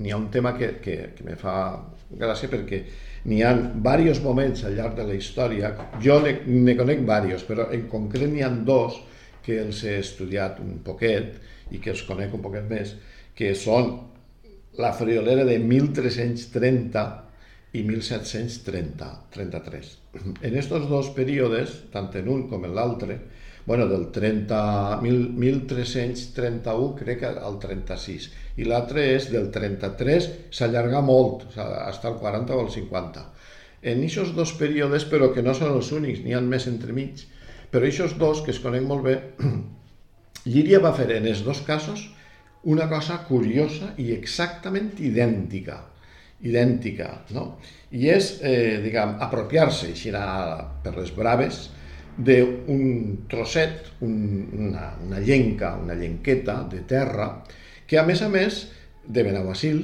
n'hi 0.03 0.11
ha 0.11 0.17
un 0.19 0.29
tema 0.35 0.57
que, 0.59 0.75
que, 0.83 0.97
que 1.17 1.25
me 1.25 1.37
fa 1.39 1.79
gràcia 2.11 2.51
perquè 2.51 2.83
n'hi 3.25 3.43
ha 3.47 3.53
diversos 3.55 4.23
moments 4.25 4.65
al 4.67 4.77
llarg 4.79 4.97
de 4.99 5.07
la 5.07 5.15
història, 5.15 5.73
jo 6.03 6.19
ne, 6.25 6.37
ne 6.47 6.77
conec 6.79 7.03
diversos, 7.05 7.47
però 7.49 7.69
en 7.75 7.89
concret 7.93 8.31
n'hi 8.31 8.43
ha 8.43 8.51
dos 8.51 8.99
que 9.43 9.59
els 9.63 9.83
he 9.85 9.99
estudiat 10.01 10.61
un 10.63 10.79
poquet 10.87 11.39
i 11.73 11.81
que 11.83 11.93
els 11.95 12.03
conec 12.07 12.35
un 12.35 12.43
poquet 12.45 12.67
més, 12.71 12.95
que 13.35 13.55
són 13.59 13.93
la 14.79 14.93
friolera 14.97 15.45
de 15.45 15.59
1330 15.59 17.05
i 17.73 17.83
1730, 17.89 19.09
33. 19.33 19.93
En 20.45 20.57
estos 20.61 20.89
dos 20.91 21.11
períodes, 21.17 21.79
tant 21.93 22.11
en 22.21 22.29
un 22.29 22.47
com 22.49 22.65
en 22.69 22.75
l'altre, 22.77 23.19
bueno, 23.65 23.87
del 23.89 24.11
30, 24.13 25.01
1331 25.03 26.95
crec 26.99 27.23
que 27.23 27.31
al 27.31 27.59
36, 27.63 28.31
i 28.57 28.67
l'altre 28.69 29.05
és 29.15 29.29
del 29.33 29.51
33, 29.55 30.29
s'allarga 30.53 31.01
molt, 31.05 31.47
hasta 31.57 32.11
el 32.11 32.19
40 32.21 32.57
o 32.57 32.65
el 32.67 32.73
50. 32.75 33.27
En 33.83 34.03
aquests 34.07 34.35
dos 34.37 34.53
períodes, 34.59 35.07
però 35.11 35.33
que 35.35 35.43
no 35.43 35.55
són 35.59 35.77
els 35.77 35.93
únics, 35.93 36.23
n'hi 36.23 36.37
ha 36.37 36.43
més 36.45 36.69
entremig, 36.71 37.25
però 37.73 37.89
aquests 37.89 38.19
dos, 38.21 38.43
que 38.45 38.53
es 38.55 38.61
conec 38.63 38.85
molt 38.87 39.09
bé, 39.09 39.17
Llíria 40.45 40.81
va 40.83 40.91
fer 40.97 41.07
en 41.15 41.29
els 41.31 41.45
dos 41.47 41.61
casos 41.63 42.09
una 42.67 42.89
cosa 42.91 43.21
curiosa 43.29 43.93
i 44.03 44.09
exactament 44.15 44.91
idèntica, 44.99 45.77
idèntica, 46.43 47.09
no? 47.35 47.45
I 47.95 48.09
és, 48.11 48.33
eh, 48.43 48.81
diguem, 48.83 49.17
apropiar-se, 49.23 49.93
així 49.95 50.11
per 50.11 50.95
les 50.97 51.15
braves, 51.15 51.69
d'un 52.19 53.27
trosset, 53.31 53.93
un, 54.05 54.17
una, 54.59 54.93
una 55.07 55.21
llenca, 55.23 55.77
una 55.81 55.95
llenqueta 55.95 56.63
de 56.71 56.83
terra, 56.91 57.31
que 57.93 58.01
a 58.01 58.07
més 58.09 58.25
a 58.25 58.31
més, 58.33 58.63
de 59.05 59.27
Benaguasil, 59.27 59.83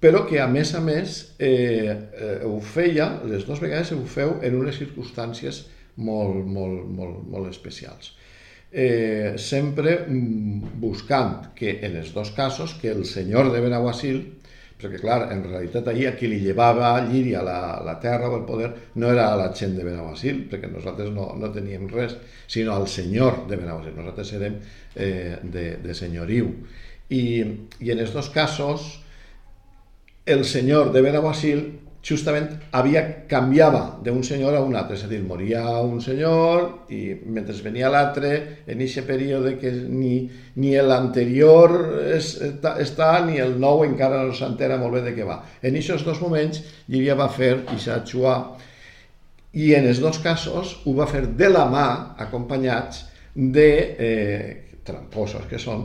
però 0.00 0.24
que 0.24 0.40
a 0.40 0.46
més 0.48 0.72
a 0.72 0.80
més 0.80 1.18
eh, 1.36 1.92
eh, 1.92 2.38
ho 2.48 2.56
feia, 2.64 3.10
les 3.28 3.44
dues 3.44 3.60
vegades 3.60 3.92
ho 3.92 4.00
feu 4.08 4.38
en 4.40 4.56
unes 4.56 4.80
circumstàncies 4.80 5.66
molt, 6.00 6.40
molt, 6.48 6.88
molt, 6.96 7.20
molt 7.28 7.50
especials 7.52 8.14
eh, 8.72 9.34
sempre 9.36 10.06
mm, 10.06 10.78
buscant 10.80 11.50
que 11.54 11.80
en 11.82 11.96
els 12.00 12.14
dos 12.14 12.30
casos 12.30 12.76
que 12.80 12.90
el 12.90 13.04
senyor 13.04 13.50
de 13.52 13.60
Benaguasil 13.60 14.20
perquè 14.80 15.00
clar, 15.02 15.26
en 15.34 15.42
realitat 15.44 15.90
ahir 15.90 16.06
a 16.08 16.14
qui 16.16 16.28
li 16.30 16.38
llevava 16.40 16.94
Llíria 17.04 17.42
la, 17.44 17.80
la 17.84 17.98
terra 18.00 18.30
o 18.30 18.38
el 18.38 18.46
poder 18.48 18.70
no 18.96 19.10
era 19.12 19.26
la 19.36 19.50
gent 19.52 19.74
de 19.76 19.84
Benaguasil, 19.84 20.46
perquè 20.48 20.70
nosaltres 20.72 21.10
no, 21.12 21.26
no 21.36 21.50
teníem 21.52 21.84
res, 21.90 22.16
sinó 22.48 22.78
al 22.78 22.88
senyor 22.88 23.42
de 23.50 23.58
Benaguasil. 23.60 23.92
Nosaltres 23.98 24.32
érem 24.38 24.56
eh, 24.94 25.36
de, 25.42 25.66
de 25.84 25.96
senyoriu. 25.98 26.48
I, 27.10 27.22
I 27.82 27.92
en 27.92 28.02
els 28.02 28.14
dos 28.14 28.30
casos, 28.30 28.88
el 30.26 30.44
senyor 30.46 30.92
de 30.94 31.02
Benaguasil 31.02 31.64
justament 32.02 32.48
havia, 32.72 33.02
canviava 33.28 33.82
d'un 34.04 34.22
senyor 34.24 34.56
a 34.56 34.62
un 34.64 34.76
altre, 34.78 34.96
és 34.96 35.04
a 35.04 35.10
dir, 35.10 35.20
moria 35.26 35.62
un 35.84 36.00
senyor 36.00 36.88
i 36.96 37.00
mentre 37.26 37.56
venia 37.64 37.90
l'altre, 37.92 38.30
en 38.64 38.80
aquest 38.80 39.04
període 39.08 39.56
que 39.60 39.72
ni, 39.72 40.14
ni 40.56 40.72
l'anterior 40.80 41.76
es, 42.16 42.32
està, 42.40 43.12
ni 43.26 43.36
el 43.42 43.58
nou 43.60 43.84
encara 43.84 44.22
no 44.24 44.36
s'entera 44.36 44.80
molt 44.80 44.96
bé 44.96 45.04
de 45.10 45.14
què 45.18 45.28
va. 45.28 45.42
En 45.60 45.76
aquests 45.76 46.06
dos 46.08 46.22
moments 46.24 46.64
Llívia 46.88 47.18
va 47.20 47.28
fer 47.28 47.52
Ixa 47.76 48.00
Chua 48.08 48.38
i 49.52 49.74
en 49.76 49.90
els 49.90 50.00
dos 50.00 50.22
casos 50.24 50.78
ho 50.86 50.96
va 50.96 51.08
fer 51.10 51.26
de 51.36 51.52
la 51.52 51.66
mà, 51.68 51.86
acompanyats 52.22 53.04
de 53.34 53.70
eh, 53.98 54.50
tramposos 54.86 55.44
que 55.50 55.60
són, 55.60 55.84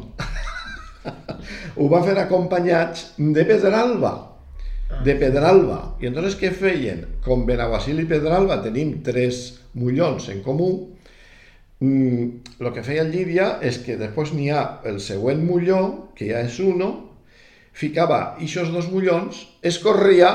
ho 1.79 1.89
va 1.91 2.01
fer 2.05 2.15
acompanyats 2.21 3.12
de 3.17 3.45
Pedralba, 3.47 4.13
de 5.05 5.15
Pedralba. 5.19 5.79
I 6.01 6.09
entonces 6.12 6.38
què 6.39 6.51
feien? 6.55 7.05
Com 7.25 7.45
Benaguasil 7.47 8.01
i 8.01 8.07
Pedralba 8.09 8.62
tenim 8.63 9.00
tres 9.05 9.45
mullons 9.75 10.29
en 10.33 10.41
comú, 10.45 10.69
mm, 11.79 12.27
el 12.59 12.71
que 12.74 12.85
feia 12.85 13.07
Llívia 13.07 13.55
és 13.62 13.81
que 13.83 13.97
després 14.00 14.33
n'hi 14.33 14.50
ha 14.51 14.65
el 14.85 15.01
següent 15.03 15.43
mulló, 15.45 15.81
que 16.15 16.29
ja 16.31 16.43
és 16.45 16.59
uno, 16.63 16.91
ficava 17.75 18.21
aquests 18.39 18.71
dos 18.71 18.88
mullons, 18.91 19.41
es 19.62 19.79
corria 19.83 20.31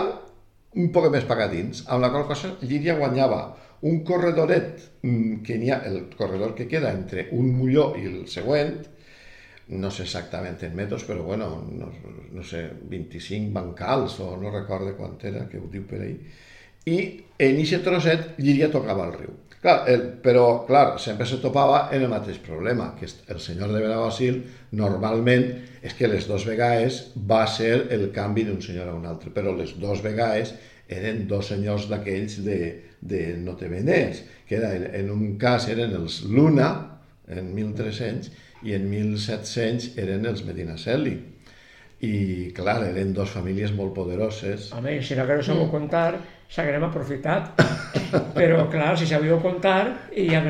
un 0.76 0.92
poc 0.94 1.08
més 1.10 1.24
pagadins, 1.26 1.84
amb 1.88 2.04
la 2.04 2.10
qual 2.12 2.28
cosa 2.28 2.52
Llívia 2.60 2.98
guanyava 2.98 3.40
un 3.82 4.02
corredoret, 4.04 4.82
mm, 5.02 5.42
que 5.46 5.56
n'hi 5.58 5.70
ha, 5.70 5.80
el 5.88 6.10
corredor 6.16 6.54
que 6.54 6.68
queda 6.68 6.92
entre 6.92 7.28
un 7.32 7.48
mulló 7.56 7.94
i 7.96 8.04
el 8.06 8.26
següent, 8.28 8.76
no 9.70 9.90
sé 9.94 10.02
exactament 10.02 10.58
en 10.66 10.74
metres, 10.74 11.04
però 11.06 11.22
bueno, 11.22 11.50
no, 11.70 11.90
no 12.34 12.42
sé, 12.42 12.64
25 12.90 13.52
bancals 13.54 14.18
o 14.20 14.32
no 14.40 14.50
recordo 14.50 14.96
quant 14.98 15.18
era, 15.28 15.46
que 15.48 15.60
ho 15.60 15.68
diu 15.70 15.84
per 15.86 16.00
ahí. 16.02 16.16
I 16.90 16.98
en 17.38 17.60
aquest 17.60 17.86
trosset 17.86 18.40
Llíria 18.40 18.70
tocava 18.72 19.06
el 19.06 19.14
riu. 19.14 19.36
Clar, 19.60 19.84
el, 19.92 20.06
però, 20.24 20.64
clar, 20.64 20.94
sempre 20.98 21.26
se 21.28 21.36
topava 21.42 21.82
en 21.92 22.06
el 22.06 22.08
mateix 22.08 22.38
problema, 22.40 22.94
que 22.96 23.04
el 23.06 23.40
senyor 23.44 23.74
de 23.74 23.82
Benaguasil 23.84 24.40
normalment 24.72 25.44
és 25.84 25.94
que 25.98 26.08
les 26.08 26.26
dues 26.28 26.46
vegades 26.48 27.02
va 27.28 27.42
ser 27.44 27.74
el 27.92 28.06
canvi 28.16 28.46
d'un 28.48 28.62
senyor 28.64 28.88
a 28.88 28.96
un 28.96 29.04
altre, 29.06 29.30
però 29.34 29.52
les 29.56 29.76
dues 29.76 30.00
vegades 30.02 30.54
eren 30.90 31.26
dos 31.28 31.52
senyors 31.52 31.90
d'aquells 31.92 32.40
de, 32.42 32.60
de 33.00 33.20
Notebeners, 33.38 34.24
que 34.48 34.56
era, 34.58 34.72
en 34.74 35.12
un 35.12 35.36
cas 35.38 35.68
eren 35.70 35.92
els 36.00 36.22
Luna, 36.24 36.70
en 37.30 37.52
1300, 37.54 38.32
i 38.67 38.75
en 38.76 38.88
1700 38.90 39.97
eren 40.00 40.26
els 40.29 40.45
Medinaceli. 40.47 41.17
I, 42.00 42.12
clar, 42.57 42.79
eren 42.88 43.12
dos 43.12 43.33
famílies 43.35 43.75
molt 43.76 43.93
poderoses. 43.97 44.71
Home, 44.73 45.02
si 45.05 45.17
no 45.19 45.26
que 45.29 45.37
no 45.37 45.45
sabeu 45.45 45.69
contar, 45.73 46.14
s'haguem 46.49 46.87
aprofitat. 46.88 47.61
Però, 48.38 48.64
clar, 48.73 48.95
si 48.97 49.09
sabíeu 49.09 49.40
contar, 49.45 50.09
i 50.17 50.31
ja 50.31 50.40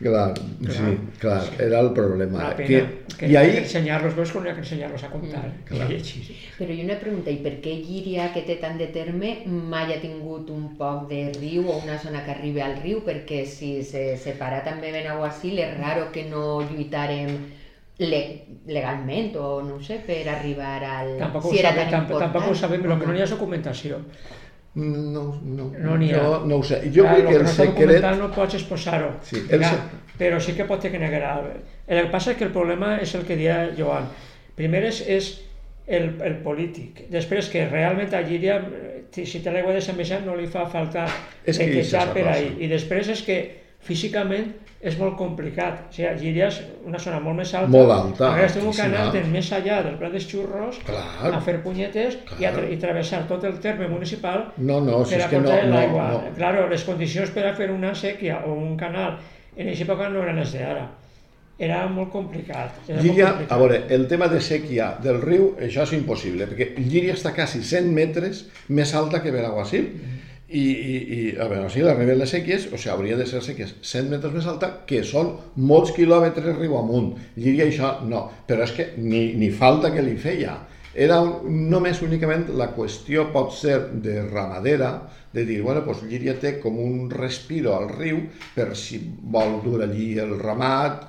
me 0.00 0.10
l'han 0.10 0.34
clavat. 0.34 0.40
Clar, 0.60 0.76
sí, 0.76 1.18
clar, 1.20 1.42
era 1.58 1.80
el 1.80 1.92
problema. 1.92 2.54
Que, 2.56 2.80
que 3.18 3.28
I 3.28 3.36
ahí... 3.36 3.50
ahí, 3.50 3.56
ensenyar-los, 3.62 4.14
veus 4.16 4.32
que 4.32 4.40
no 4.40 4.46
hi 4.46 4.50
ha 4.50 4.54
que 4.54 4.60
ensenyar-los 4.60 5.04
a 5.04 5.10
comptar. 5.10 5.44
Mm, 5.48 5.64
clar. 5.70 5.90
I 5.90 5.96
llegir. 5.96 6.36
Però 6.58 6.72
i 6.74 6.84
una 6.84 6.98
pregunta, 7.00 7.32
i 7.32 7.40
per 7.44 7.54
què 7.64 7.76
Llíria, 7.80 8.30
que 8.34 8.44
té 8.48 8.58
tant 8.60 8.76
de 8.80 8.90
terme, 8.92 9.32
mai 9.46 9.94
ha 9.94 10.00
tingut 10.02 10.50
un 10.52 10.74
poc 10.76 11.08
de 11.12 11.22
riu 11.38 11.68
o 11.70 11.78
una 11.80 11.98
zona 12.02 12.24
que 12.26 12.34
arribi 12.36 12.64
al 12.64 12.76
riu? 12.82 13.00
Perquè 13.06 13.44
si 13.48 13.76
se 13.84 14.08
separa 14.20 14.62
també 14.66 14.92
Benaguasil, 14.92 15.60
és 15.64 15.76
raro 15.80 16.10
que 16.12 16.26
no 16.28 16.60
lluitarem 16.66 17.38
le 17.98 18.20
legalment 18.68 19.36
o 19.40 19.62
no 19.64 19.78
ho 19.78 19.82
sé, 19.82 20.02
per 20.04 20.26
arribar 20.28 20.82
al... 20.84 21.14
Tampoc, 21.22 21.48
si 21.48 21.56
ho 21.56 21.60
era 21.62 21.70
sabem, 21.72 21.86
tan 21.86 21.94
tamp 21.94 22.10
important. 22.10 22.34
tampoc 22.34 22.50
ho 22.52 22.58
sabem, 22.60 22.84
el 22.84 23.00
que 23.00 23.08
no 23.08 23.16
hi 23.16 23.22
ha 23.22 23.28
és 23.30 23.32
documentació. 23.32 24.02
No, 24.76 25.40
no, 25.42 25.70
No 25.72 25.94
ha. 25.94 25.98
jo 26.04 26.46
no 26.46 26.56
ho 26.60 26.62
sé. 26.62 26.82
Jo 26.94 27.06
Clar, 27.06 27.14
crec 27.16 27.28
que 27.28 27.36
el 27.36 27.42
no 27.42 27.54
secret... 27.54 28.04
no 28.20 28.30
pots 28.34 28.58
exposar-ho. 28.58 29.14
Sí, 29.24 29.40
el 29.48 29.62
Clar, 29.64 29.78
Però 30.16 30.38
sí 30.40 30.54
que 30.56 30.64
pot 30.68 30.80
ser 30.80 30.90
que 30.92 31.00
negarà. 31.00 31.34
El 31.86 32.06
que 32.06 32.12
passa 32.12 32.32
és 32.32 32.38
que 32.38 32.46
el 32.48 32.52
problema 32.52 32.94
és 33.00 33.14
el 33.14 33.24
que 33.28 33.36
deia 33.36 33.72
Joan. 33.76 34.06
Primer 34.56 34.82
és, 34.88 35.02
és 35.08 35.28
el, 35.86 36.14
el 36.24 36.38
polític. 36.44 37.06
Després 37.12 37.50
que 37.52 37.66
realment 37.68 38.12
a 38.16 38.22
Llíria, 38.24 38.56
eh, 38.60 39.24
si 39.24 39.40
té 39.44 39.52
l'aigua 39.52 39.74
de 39.76 39.82
Sant 39.84 39.98
Vicent, 40.00 40.24
no 40.26 40.36
li 40.36 40.48
fa 40.48 40.64
falta 40.72 41.04
netejar 41.46 42.08
per 42.16 42.26
ahí. 42.32 42.54
I 42.64 42.68
després 42.72 43.12
és 43.12 43.22
que 43.26 43.38
físicament 43.80 44.52
és 44.86 44.96
molt 45.00 45.16
complicat. 45.18 45.86
O 45.88 45.92
sigui, 45.94 46.32
és 46.44 46.58
una 46.86 46.98
zona 47.02 47.18
molt 47.20 47.38
més 47.40 47.52
alta. 47.54 47.70
Molt 47.72 47.90
alta, 47.90 48.28
A 48.32 48.36
més, 48.36 48.52
té 48.54 48.60
un 48.60 48.72
canal 48.76 49.12
de 49.14 49.22
més 49.24 49.48
allà 49.56 49.80
del 49.86 49.96
Prat 49.98 50.12
dels 50.12 50.26
Xurros 50.28 50.78
Clar. 50.86 51.32
a 51.34 51.40
fer 51.40 51.56
punyetes 51.64 52.18
i, 52.38 52.44
a, 52.44 52.50
Clar. 52.50 52.52
tra- 52.58 52.68
i 52.70 52.76
travessar 52.82 53.24
tot 53.28 53.44
el 53.44 53.58
terme 53.60 53.88
municipal 53.88 54.52
No, 54.58 54.80
no, 54.80 55.04
si 55.04 55.14
per 55.14 55.20
és 55.20 55.26
a 55.26 55.30
que 55.30 55.40
no, 55.40 55.48
portar 55.48 55.66
no, 55.68 55.74
l'aigua. 55.76 56.10
no. 56.12 56.34
Claro, 56.36 56.68
les 56.68 56.84
condicions 56.84 57.30
per 57.30 57.46
a 57.46 57.54
fer 57.54 57.70
una 57.70 57.94
sèquia 57.94 58.42
o 58.46 58.52
un 58.54 58.76
canal 58.76 59.18
en 59.56 59.68
aquesta 59.68 59.84
època 59.88 60.08
no 60.12 60.22
eren 60.22 60.36
les 60.42 60.52
d'ara. 60.52 60.86
Era 61.58 61.86
molt 61.88 62.10
complicat. 62.12 62.74
Era 62.86 62.98
molt 62.98 63.06
Llíria, 63.06 63.30
complicat. 63.30 63.52
a 63.52 63.56
veure, 63.56 63.78
el 63.88 64.06
tema 64.06 64.28
de 64.28 64.40
sèquia 64.44 64.90
del 65.02 65.22
riu, 65.22 65.54
això 65.58 65.86
és 65.86 65.92
impossible, 65.96 66.44
perquè 66.50 66.74
Llíria 66.76 67.14
està 67.14 67.32
quasi 67.34 67.62
100 67.64 67.88
metres 67.96 68.44
més 68.68 68.92
alta 68.94 69.22
que 69.22 69.32
Benaguasil. 69.32 69.88
I, 70.48 70.62
i, 70.62 70.96
i 71.16 71.20
a 71.42 71.48
Benaguasil 71.50 71.88
arriben 71.90 72.20
les 72.20 72.30
sèquies, 72.30 72.68
o 72.70 72.78
sigui, 72.78 72.92
hauria 72.92 73.16
de 73.18 73.24
ser 73.26 73.40
sèquies 73.42 73.72
100 73.82 74.12
metres 74.12 74.34
més 74.34 74.46
alta, 74.46 74.68
que 74.86 75.00
són 75.02 75.32
molts 75.58 75.90
quilòmetres 75.96 76.54
riu 76.60 76.76
amunt. 76.78 77.16
Llíria 77.34 77.66
això 77.66 77.96
no, 78.06 78.22
però 78.46 78.62
és 78.62 78.74
que 78.76 78.92
ni, 79.02 79.32
ni 79.34 79.50
falta 79.50 79.90
que 79.94 80.04
li 80.06 80.14
feia. 80.22 80.54
Era 80.94 81.18
un, 81.20 81.66
només 81.72 81.98
únicament 82.06 82.46
la 82.56 82.70
qüestió 82.76 83.26
pot 83.34 83.50
ser 83.52 83.80
de 84.04 84.20
ramadera, 84.28 84.92
de 85.34 85.44
dir, 85.44 85.58
bueno, 85.66 85.82
doncs 85.84 86.06
Llíria 86.06 86.36
té 86.40 86.54
com 86.62 86.78
un 86.80 87.10
respiro 87.10 87.74
al 87.74 87.90
riu 87.90 88.22
per 88.54 88.70
si 88.78 89.02
vol 89.02 89.58
dur 89.66 89.82
allí 89.84 90.14
el 90.22 90.38
ramat, 90.38 91.02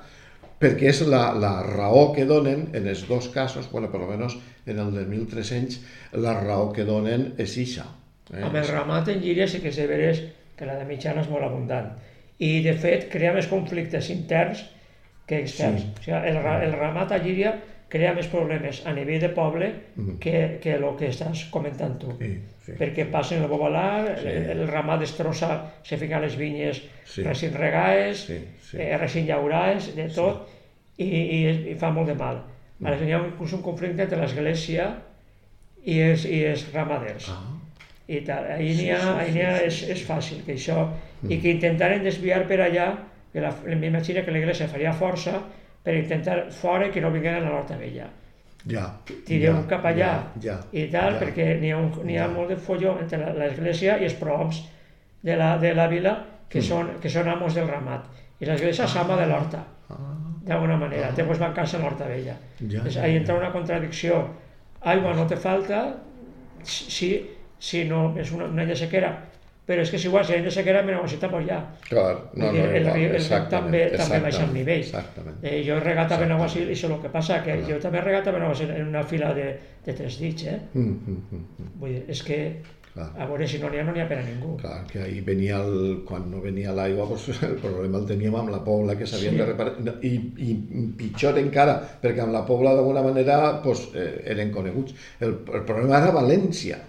perquè 0.58 0.90
és 0.90 1.04
la, 1.06 1.30
la 1.38 1.54
raó 1.62 2.10
que 2.16 2.26
donen 2.26 2.66
en 2.74 2.90
els 2.90 3.06
dos 3.06 3.30
casos, 3.30 3.70
bueno, 3.70 3.88
per 3.94 4.02
almenys 4.02 4.34
en 4.66 4.82
el 4.82 4.92
de 4.98 5.06
1300, 5.06 5.78
la 6.26 6.34
raó 6.42 6.72
que 6.74 6.84
donen 6.84 7.30
és 7.38 7.56
ixa. 7.62 7.86
Eh? 8.34 8.42
Amb 8.44 8.56
el 8.60 8.68
ramat 8.68 9.08
en 9.12 9.20
Llíria 9.24 9.46
sí 9.48 9.60
que 9.62 9.70
és 9.72 9.76
de 9.80 9.86
veres 9.90 10.22
que 10.58 10.66
la 10.66 10.76
de 10.78 10.84
mitjana 10.88 11.22
és 11.24 11.30
molt 11.30 11.44
abundant. 11.46 11.92
I, 12.38 12.60
de 12.62 12.74
fet, 12.78 13.08
crea 13.10 13.32
més 13.34 13.46
conflictes 13.50 14.10
interns 14.14 14.64
que 15.26 15.40
externs. 15.42 15.82
Sí. 15.82 15.88
O 15.88 16.04
sigui, 16.04 16.18
el, 16.30 16.38
el 16.68 16.72
ramat 16.78 17.12
a 17.12 17.18
Llíria 17.22 17.54
crea 17.88 18.12
més 18.14 18.26
problemes 18.28 18.82
a 18.86 18.92
nivell 18.92 19.20
de 19.22 19.30
poble 19.32 19.70
que, 20.20 20.58
que 20.60 20.74
el 20.76 20.84
que 20.98 21.08
estàs 21.08 21.46
comentant 21.50 21.94
tu. 21.98 22.12
Sí, 22.20 22.34
sí. 22.66 22.74
Perquè 22.76 23.06
passen 23.10 23.40
el 23.42 23.48
bobalar, 23.48 24.18
Sí. 24.20 24.28
el, 24.28 24.50
el 24.52 24.68
ramat 24.68 25.00
destrossa, 25.00 25.50
se 25.82 25.96
fica 25.96 26.20
les 26.20 26.36
vinyes 26.36 26.82
Sí. 27.08 27.22
recint 27.24 27.56
regades, 27.56 28.26
Sí, 28.28 28.38
sí. 28.70 28.76
eh, 28.76 28.96
recint 29.00 29.26
llaurades, 29.26 29.94
de 29.96 30.08
tot, 30.12 30.44
i, 30.98 31.06
i, 31.08 31.40
i 31.72 31.74
fa 31.80 31.88
molt 31.90 32.10
de 32.12 32.14
mal. 32.18 32.42
Mm. 32.78 32.86
Ara 32.86 32.98
hi 33.08 33.12
ha 33.16 33.22
inclús 33.24 33.54
un 33.56 33.62
conflicte 33.64 34.04
entre 34.04 34.20
l'església 34.20 34.90
i 35.88 35.96
els, 36.10 36.26
i 36.28 36.42
els 36.44 36.66
ramaders. 36.74 37.30
Ah, 37.32 37.40
I 38.08 38.22
tal. 38.24 38.44
Ahir 38.54 38.74
n'hi 38.78 38.90
ha, 38.90 38.98
Sí, 38.98 39.26
sí, 39.26 39.32
sí, 39.32 39.40
és, 39.66 39.74
sí, 39.82 39.90
és 39.92 40.02
fàcil 40.08 40.38
que 40.46 40.54
això, 40.56 40.86
i 41.28 41.36
que 41.42 41.50
intentaren 41.52 42.02
desviar 42.04 42.46
per 42.48 42.60
allà, 42.64 42.86
que 43.32 43.40
la, 43.44 43.50
m'imagino 43.76 44.22
que 44.24 44.32
l'església 44.32 44.68
faria 44.68 44.92
força 44.96 45.34
per 45.84 45.94
intentar 45.94 46.46
fora 46.50 46.88
que 46.90 47.00
no 47.04 47.10
vingueren 47.12 47.44
a 47.46 47.50
l'Horta 47.52 47.76
Vella. 47.76 48.06
ja. 48.66 48.86
Tireu 49.26 49.54
ja, 49.54 49.66
cap 49.68 49.84
allà 49.84 50.08
ja, 50.40 50.40
ja, 50.42 50.56
i 50.72 50.86
tal, 50.92 51.14
ja. 51.14 51.20
perquè 51.20 51.58
n'hi 51.60 51.70
ha, 51.72 51.76
un, 51.78 51.92
ha 52.08 52.10
Ja. 52.12 52.28
molt 52.28 52.48
de 52.48 52.56
folló 52.56 52.98
entre 53.00 53.18
la- 53.18 53.32
l'església 53.32 53.98
i 54.00 54.04
els 54.04 54.14
prohoms 54.14 54.64
de 55.22 55.36
la, 55.36 55.56
de 55.58 55.74
la 55.74 55.86
vila 55.88 56.16
que, 56.48 56.60
són, 56.62 56.94
que 57.00 57.08
són 57.08 57.28
amos 57.28 57.54
del 57.54 57.68
ramat. 57.68 58.04
I 58.40 58.46
l'església 58.46 58.84
és 58.84 58.96
ama 58.96 59.16
de 59.16 59.26
l'horta, 59.26 59.64
Ah, 59.90 59.96
d'alguna 60.44 60.76
manera. 60.76 61.08
Té 61.16 61.24
pues, 61.24 61.38
bancar-se 61.38 61.76
en 61.78 61.82
l'horta 61.82 62.04
vella. 62.06 62.34
Ja, 62.60 62.82
ja, 62.88 63.02
ahí 63.02 63.12
ja. 63.14 63.18
entra 63.20 63.34
una 63.36 63.50
contradicció. 63.52 64.18
Aigua 64.82 65.14
no 65.14 65.26
te 65.26 65.36
falta 65.36 65.94
si, 66.62 67.08
si 67.58 67.84
no 67.88 68.12
és 68.18 68.30
una, 68.32 68.46
un 68.46 68.58
any 68.62 68.70
de 68.72 68.76
sequera. 68.78 69.16
Però 69.68 69.82
és 69.84 69.90
que 69.92 69.98
si 70.00 70.06
igual 70.08 70.24
si 70.24 70.32
any 70.32 70.46
de 70.46 70.50
sequera 70.50 70.80
me 70.82 70.94
necessita 70.94 71.28
pues 71.28 71.44
ja. 71.44 71.58
Clar, 71.90 72.14
no, 72.40 72.52
dir, 72.54 72.62
no, 72.62 72.70
el, 72.70 72.80
igual, 72.80 72.86
el 72.86 72.94
riu 72.94 73.16
exactament, 73.18 73.74
també, 73.74 73.82
també 74.00 74.20
baixa 74.24 74.46
el 74.46 74.54
nivell. 74.54 74.80
Exactament. 74.86 75.36
Eh, 75.42 75.58
jo 75.66 75.76
he 75.76 75.82
regat 75.84 76.14
a. 76.16 76.18
Benaguasil 76.22 76.70
i 76.70 76.72
això 76.72 76.88
el 76.88 77.02
que 77.02 77.10
passa, 77.12 77.42
que 77.44 77.58
jo 77.68 77.76
també 77.82 78.00
he 78.00 78.06
regat 78.06 78.30
a 78.30 78.34
Benaguasil 78.38 78.72
en 78.72 78.88
una 78.88 79.04
fila 79.04 79.34
de, 79.36 79.50
de 79.84 79.96
tres 80.00 80.16
dits, 80.22 80.46
eh? 80.48 80.56
Mm, 80.72 80.88
mm, 80.88 81.20
mm, 81.30 81.44
mm. 81.58 81.70
Vull 81.82 81.92
dir, 81.98 82.02
és 82.16 82.24
que 82.24 82.40
Clar. 82.94 83.10
a 83.12 83.28
veure 83.28 83.46
si 83.46 83.60
no 83.60 83.68
n'hi 83.68 83.82
ha, 83.82 83.84
no 83.84 83.92
n'hi 83.92 84.00
ha 84.00 84.08
per 84.08 84.22
a 84.22 84.24
ningú. 84.24 84.56
Clar, 84.64 84.80
que 84.88 85.04
ahir 85.04 85.20
venia 85.28 85.60
el, 85.60 86.00
quan 86.08 86.30
no 86.32 86.40
venia 86.40 86.72
l'aigua, 86.72 87.04
doncs 87.12 87.28
el 87.52 87.58
problema 87.60 88.00
el 88.00 88.08
teníem 88.08 88.40
amb 88.40 88.56
la 88.56 88.64
Pobla, 88.64 88.96
que 88.96 89.06
s'havien 89.06 89.36
Sí. 89.36 89.42
de 89.44 89.52
reparar, 89.52 89.76
no, 89.84 89.98
i, 90.00 90.16
i 90.48 90.56
pitjor 90.96 91.36
encara, 91.44 91.76
perquè 92.00 92.24
amb 92.24 92.32
la 92.32 92.46
Pobla 92.48 92.72
d'alguna 92.72 93.04
manera 93.04 93.58
doncs, 93.60 93.90
eh, 93.92 94.14
eren 94.32 94.50
coneguts. 94.50 94.96
El, 95.20 95.42
el 95.44 95.68
problema 95.68 96.00
era 96.00 96.16
València, 96.16 96.80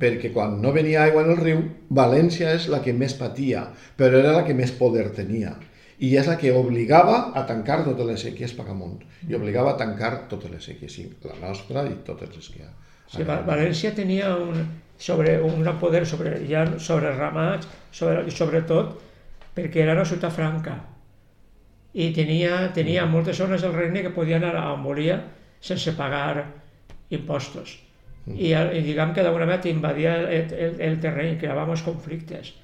perquè 0.00 0.30
quan 0.32 0.58
no 0.62 0.72
venia 0.72 1.02
aigua 1.04 1.22
en 1.24 1.30
el 1.34 1.38
riu, 1.40 1.62
València 1.90 2.52
és 2.54 2.66
la 2.68 2.80
que 2.84 2.92
més 2.92 3.14
patia, 3.16 3.66
però 3.96 4.18
era 4.20 4.32
la 4.36 4.44
que 4.44 4.54
més 4.54 4.72
poder 4.72 5.08
tenia. 5.16 5.54
I 6.04 6.16
és 6.18 6.26
la 6.26 6.36
que 6.36 6.50
obligava 6.52 7.30
a 7.38 7.44
tancar 7.46 7.84
totes 7.84 8.06
les 8.06 8.20
sèquies 8.26 8.52
per 8.58 8.66
amunt. 8.68 8.98
I 9.28 9.34
obligava 9.38 9.72
a 9.72 9.78
tancar 9.80 10.26
totes 10.28 10.50
les 10.50 10.64
sèquies, 10.64 10.92
sí, 10.92 11.06
la 11.24 11.36
nostra 11.40 11.84
i 11.88 11.94
totes 12.04 12.34
les 12.34 12.48
que 12.50 12.60
hi 12.60 12.66
ha. 12.66 12.72
Sí, 13.06 13.22
Va- 13.22 13.40
València 13.46 13.94
tenia 13.94 14.34
un, 14.36 14.64
sobre, 14.98 15.38
un 15.40 15.62
gran 15.62 15.78
poder 15.78 16.04
sobre, 16.06 16.34
ja 16.50 16.66
sobre 16.78 17.14
ramats, 17.16 17.68
sobre, 17.92 18.24
i 18.26 18.30
sobretot 18.34 18.98
perquè 19.54 19.84
era 19.84 19.94
una 19.94 20.04
ciutat 20.08 20.32
franca 20.34 20.80
i 21.94 22.08
tenia, 22.14 22.72
tenia 22.74 23.04
moltes 23.06 23.38
zones 23.38 23.62
del 23.62 23.72
regne 23.76 24.02
que 24.02 24.10
podien 24.10 24.42
anar 24.42 24.72
on 24.72 24.82
volia 24.82 25.20
sense 25.62 25.92
pagar 25.94 26.44
impostos. 27.14 27.76
I, 28.26 28.52
i 28.54 28.80
diguem 28.86 29.12
que 29.12 29.22
d'alguna 29.22 29.44
manera 29.46 29.68
invadia 29.68 30.14
el, 30.22 30.46
el, 30.56 30.78
el 30.80 31.00
terreny, 31.00 31.34
creava 31.38 31.66
molts 31.68 31.82
conflictes 31.84 32.54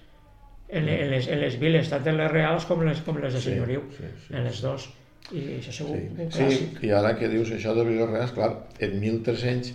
en, 0.70 0.88
en, 0.88 1.10
les, 1.10 1.26
en 1.28 1.40
les 1.42 1.58
viles, 1.60 1.88
tant 1.90 2.06
en 2.08 2.16
les 2.16 2.30
reals 2.32 2.64
com 2.64 2.80
les, 2.86 3.00
com 3.04 3.18
les 3.20 3.34
de 3.34 3.40
Sí, 3.42 3.50
senyoriu, 3.50 3.82
sí, 3.96 4.08
sí. 4.26 4.34
en 4.34 4.44
les 4.48 4.60
dos. 4.64 4.88
I 5.30 5.42
això 5.58 5.70
ha 5.70 5.76
sigut 5.76 5.96
Sí, 5.98 6.06
un 6.24 6.30
sí, 6.32 6.38
clàssic. 6.40 6.80
i 6.88 6.90
ara 6.96 7.12
que 7.18 7.28
dius 7.28 7.50
això 7.52 7.74
de 7.76 7.84
Vilareal, 7.84 8.32
clar, 8.34 8.50
en 8.80 8.96
1300, 9.00 9.72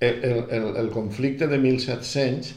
el, 0.00 0.18
el, 0.24 0.40
el, 0.58 0.66
el 0.82 0.90
conflicte 0.90 1.46
de 1.46 1.58
1700 1.62 2.54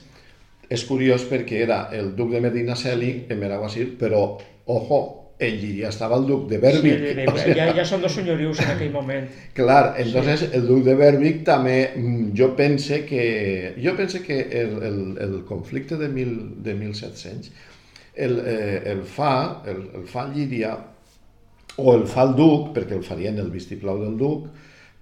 és 0.71 0.83
curiós 0.87 1.23
perquè 1.29 1.61
era 1.65 1.83
el 1.93 2.15
duc 2.15 2.31
de 2.31 2.41
Medinaceli 2.41 3.25
en 3.29 3.39
Benaguasil, 3.43 3.93
però, 3.99 4.37
ojo, 4.65 5.20
en 5.41 5.55
Llíria 5.57 5.89
estava 5.89 6.17
el 6.21 6.27
duc 6.29 6.47
de 6.49 6.59
Berwick. 6.61 6.99
Sí, 6.99 7.13
de- 7.17 7.25
o 7.27 7.35
sigui, 7.37 7.55
ja, 7.57 7.71
ja 7.73 7.85
són 7.87 8.03
dos 8.03 8.13
senyorius 8.13 8.59
en 8.61 8.69
aquell 8.75 8.91
moment. 8.93 9.25
Clar, 9.57 9.95
entonces 10.03 10.43
el 10.53 10.67
duc 10.69 10.83
de 10.85 10.95
Berwick 10.99 11.43
també, 11.47 11.79
mm, 11.95 12.29
jo 12.37 12.51
pense 12.55 13.01
que, 13.09 13.73
jo 13.81 13.95
pense 13.97 14.21
que 14.21 14.39
el, 14.61 14.77
el, 14.83 15.01
el 15.25 15.35
conflicte 15.49 15.97
de, 15.97 16.09
mil, 16.09 16.35
de 16.63 16.75
1700 16.75 17.51
el, 18.15 18.39
eh, 18.45 18.81
el 18.91 19.01
fa, 19.07 19.63
el, 19.65 19.85
el 20.01 20.05
fa 20.07 20.27
Llíria, 20.33 20.75
o 21.77 21.95
el 21.95 22.05
fa 22.05 22.25
el 22.27 22.35
duc, 22.35 22.73
perquè 22.75 22.97
el 22.97 23.03
farien 23.07 23.39
el 23.39 23.49
vistiplau 23.49 23.97
del 24.03 24.17
duc, 24.19 24.49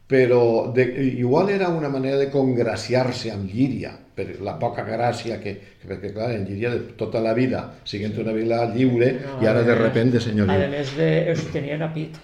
però 0.10 0.72
de, 0.74 0.84
igual 1.20 1.52
era 1.54 1.68
una 1.70 1.88
manera 1.90 2.18
de 2.18 2.30
congraciar-se 2.34 3.30
amb 3.32 3.46
Llíria, 3.54 3.92
per 4.16 4.26
la 4.42 4.56
poca 4.60 4.82
gràcia 4.84 5.38
que, 5.40 5.54
que 5.80 5.88
perquè 5.88 6.10
clar, 6.16 6.32
en 6.34 6.48
Llíria 6.48 6.72
de 6.74 6.80
tota 6.98 7.22
la 7.22 7.36
vida, 7.38 7.62
siguent 7.86 8.18
una 8.20 8.34
vila 8.34 8.64
lliure, 8.74 9.12
No, 9.22 9.38
i 9.44 9.48
ara 9.48 9.62
de 9.62 9.72
a 9.72 9.76
més- 9.76 9.84
repente 9.86 10.18
A 10.18 10.22
senyoria. 10.22 10.68
més 10.68 10.96
de, 10.98 11.10
els 11.30 11.46
tenien 11.54 11.82
a 11.86 11.94
pit. 11.94 12.18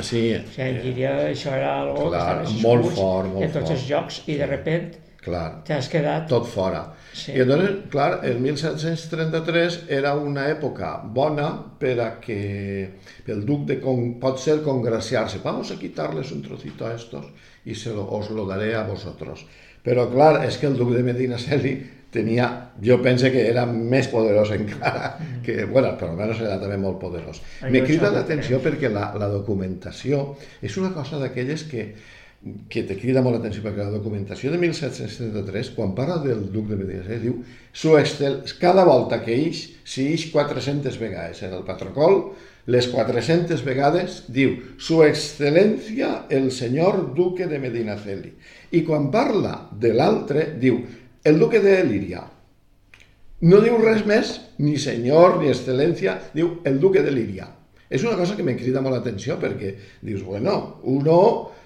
O 0.00 0.04
sigui, 0.04 0.68
en 0.68 0.76
Llíria 0.84 1.14
això 1.30 1.56
era 1.56 1.80
algo 1.80 2.10
Clar, 2.10 2.42
que 2.44 2.60
molt 2.62 2.86
fort, 2.94 3.32
molt 3.32 3.42
en 3.44 3.50
tots 3.52 3.66
fort. 3.66 3.70
els 3.78 3.88
jocs 3.88 4.20
i 4.28 4.36
de 4.36 4.46
repent 4.46 4.92
Clar, 5.20 5.60
t'has 5.68 5.88
quedat... 5.92 6.24
tot 6.30 6.46
fora. 6.48 6.80
Sí. 7.12 7.34
I 7.34 7.44
llavors, 7.44 7.82
clar, 7.92 8.22
el 8.24 8.38
1733 8.40 9.82
era 9.92 10.14
una 10.16 10.46
època 10.48 10.94
bona 11.04 11.50
per 11.80 11.96
a 12.00 12.10
que 12.22 12.40
el 13.28 13.44
duc 13.44 13.66
de 13.68 13.76
con, 13.82 14.14
pot 14.22 14.40
ser 14.40 14.60
congraciarse. 14.64 15.42
Vamos 15.44 15.72
a 15.74 15.78
quitarles 15.78 16.32
un 16.32 16.40
trocito 16.42 16.86
a 16.86 16.94
estos 16.94 17.26
y 17.64 17.74
se 17.74 17.92
lo, 17.92 18.08
os 18.08 18.30
lo 18.30 18.46
daré 18.46 18.74
a 18.74 18.86
vosotros. 18.88 19.44
Però 19.84 20.06
clar, 20.12 20.42
és 20.44 20.56
que 20.60 20.68
el 20.68 20.76
duc 20.76 20.92
de 20.92 21.02
Medina 21.04 21.38
Celi 21.40 21.74
tenia, 22.12 22.46
jo 22.82 22.98
pense 23.04 23.30
que 23.32 23.44
era 23.48 23.66
més 23.68 24.08
poderós 24.10 24.50
encara, 24.56 25.12
que, 25.44 25.64
bueno, 25.70 25.92
per 26.00 26.08
almenys 26.10 26.40
era 26.42 26.58
també 26.60 26.76
molt 26.80 26.98
poderós. 27.00 27.40
Me 27.70 27.84
crida 27.86 28.10
l'atenció 28.12 28.58
perquè 28.64 28.90
la, 28.92 29.10
la 29.20 29.28
documentació 29.30 30.24
és 30.60 30.76
una 30.80 30.90
cosa 30.96 31.20
d'aquelles 31.22 31.64
que, 31.70 31.86
que 32.72 32.82
te 32.88 32.96
crida 32.96 33.20
molt 33.20 33.36
l'atenció, 33.36 33.60
perquè 33.64 33.84
la 33.84 33.92
documentació 33.92 34.50
de 34.52 34.58
1773, 34.62 35.74
quan 35.76 35.92
parla 35.96 36.16
del 36.22 36.46
duc 36.52 36.70
de 36.70 36.78
Medina 36.78 37.02
Celi, 37.04 37.26
diu 37.26 37.42
su 37.72 37.98
excel... 37.98 38.38
cada 38.60 38.86
volta 38.88 39.20
que 39.24 39.36
ix, 39.36 39.66
si 39.84 40.06
ix 40.14 40.30
400 40.32 40.96
vegades 41.02 41.42
en 41.44 41.52
el 41.58 41.66
patrocol, 41.68 42.22
les 42.70 42.88
400 42.88 43.60
vegades 43.66 44.22
diu 44.32 44.56
su 44.80 45.02
excel·lència 45.04 46.26
el 46.32 46.50
senyor 46.54 47.10
duque 47.16 47.48
de 47.50 47.60
Medinaceli. 47.60 48.32
I 48.72 48.84
quan 48.88 49.10
parla 49.12 49.54
de 49.72 49.92
l'altre, 49.92 50.52
diu 50.60 50.80
el 51.24 51.40
duque 51.40 51.60
de 51.60 51.76
Líria. 51.84 52.24
No 53.44 53.60
diu 53.64 53.76
res 53.80 54.04
més, 54.08 54.36
ni 54.64 54.78
senyor, 54.80 55.40
ni 55.40 55.52
excel·lència, 55.52 56.16
diu 56.32 56.60
el 56.64 56.80
duque 56.80 57.04
de 57.04 57.12
Líria. 57.12 57.48
És 57.90 58.04
una 58.06 58.16
cosa 58.16 58.36
que 58.38 58.44
me 58.46 58.54
crida 58.56 58.80
molt 58.80 58.94
l'atenció 58.94 59.36
perquè 59.40 59.74
dius, 60.06 60.22
bueno, 60.22 60.80
uno 60.86 61.16
eh, 61.18 61.59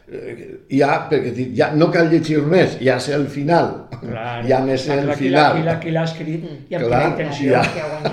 ja, 0.69 0.91
perquè 1.09 1.31
dic, 1.33 1.53
ja 1.57 1.71
no 1.75 1.87
cal 1.93 2.11
llegir 2.13 2.43
més, 2.45 2.75
ja 2.85 2.99
sé 3.01 3.15
el 3.17 3.27
final. 3.33 3.71
Clar, 4.03 4.45
ja 4.47 4.59
me 4.65 4.77
sé 4.79 4.99
el 4.99 5.09
qui 5.15 5.29
final. 5.29 5.63
l'ha- 5.65 5.79
Qui 5.81 5.91
l'ha 5.95 6.05
escrit 6.05 6.45
i 6.69 6.75
amb 6.77 6.87
Clar, 6.87 7.01
quina 7.01 7.11
intenció. 7.15 7.53
ja. 7.53 7.63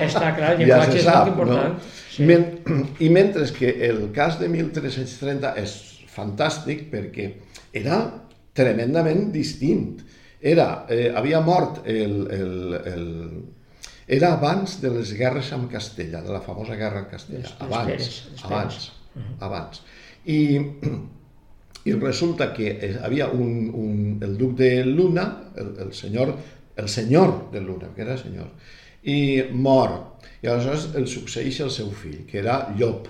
Està 0.07 0.31
clar, 0.37 0.53
el 0.53 0.61
ja 0.61 0.77
llenguatge 0.77 0.91
se 0.91 0.97
és 0.99 1.03
sap, 1.03 1.27
molt 1.27 1.33
important. 1.35 1.73
no? 1.73 1.79
Sí. 2.11 2.23
Men, 2.27 2.45
I 3.05 3.09
mentre 3.09 3.45
que 3.57 3.73
el 3.89 4.11
cas 4.15 4.39
de 4.39 4.47
1330 4.49 5.53
és 5.59 5.75
fantàstic 6.15 6.89
perquè 6.91 7.29
era 7.73 8.01
tremendament 8.53 9.31
distint. 9.31 9.99
Era, 10.41 10.85
eh, 10.89 11.11
havia 11.15 11.39
mort 11.45 11.83
el, 11.85 12.15
el, 12.31 12.73
el, 12.85 13.05
era 14.07 14.33
abans 14.33 14.79
de 14.81 14.89
les 14.89 15.11
guerres 15.13 15.51
amb 15.53 15.69
Castella, 15.71 16.21
de 16.21 16.31
la 16.33 16.41
famosa 16.41 16.75
guerra 16.75 17.03
amb 17.03 17.11
Castella. 17.11 17.43
Les- 17.43 17.53
les 17.59 17.61
abans, 17.67 17.87
Pérez, 17.91 18.21
les 18.31 18.45
abans, 18.45 18.91
Pérez. 19.13 19.27
abans. 19.39 19.83
I, 20.25 20.39
i 21.85 21.93
resulta 21.93 22.51
que 22.53 22.69
eh, 22.71 22.91
havia 23.01 23.29
un, 23.33 23.71
un, 23.73 24.19
el 24.21 24.37
duc 24.37 24.53
de 24.59 24.85
Luna, 24.85 25.25
el, 25.57 25.73
el 25.85 25.93
senyor, 25.93 26.35
el 26.75 26.89
senyor 26.89 27.51
de 27.51 27.61
Luna, 27.61 27.89
que 27.95 28.03
era 28.05 28.17
senyor, 28.17 28.51
i 29.03 29.43
mor. 29.51 29.97
I 30.41 30.49
aleshores 30.49 30.91
el 30.97 31.07
succeeix 31.09 31.61
el 31.65 31.73
seu 31.73 31.89
fill, 31.93 32.21
que 32.29 32.39
era 32.41 32.61
Llop, 32.77 33.09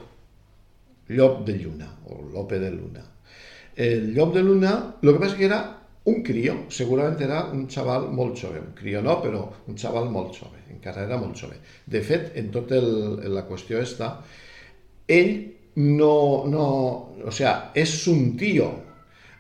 Llop 1.12 1.44
de 1.48 1.58
Lluna, 1.60 1.92
o 2.08 2.22
Lope 2.32 2.60
de 2.60 2.72
Luna. 2.72 3.04
El 3.76 4.14
Llop 4.16 4.34
de 4.36 4.44
Luna, 4.44 4.74
el 5.02 5.14
que 5.14 5.20
passa 5.20 5.38
que 5.38 5.48
era 5.48 5.62
un 6.04 6.24
crió, 6.26 6.56
segurament 6.74 7.20
era 7.22 7.44
un 7.54 7.68
xaval 7.70 8.08
molt 8.16 8.40
jove, 8.40 8.60
un 8.60 8.74
crió 8.78 9.04
no, 9.06 9.20
però 9.22 9.44
un 9.70 9.78
xaval 9.78 10.10
molt 10.10 10.34
jove, 10.40 10.64
encara 10.74 11.06
era 11.06 11.20
molt 11.22 11.38
jove. 11.38 11.60
De 11.86 12.02
fet, 12.02 12.32
en 12.40 12.50
tota 12.56 12.80
la 12.82 13.46
qüestió 13.48 13.82
està, 13.84 14.16
ell 15.08 15.36
no, 15.76 16.44
no, 16.48 16.68
o 17.26 17.32
sea, 17.32 17.72
és 17.76 18.08
un 18.08 18.36
tío, 18.38 18.70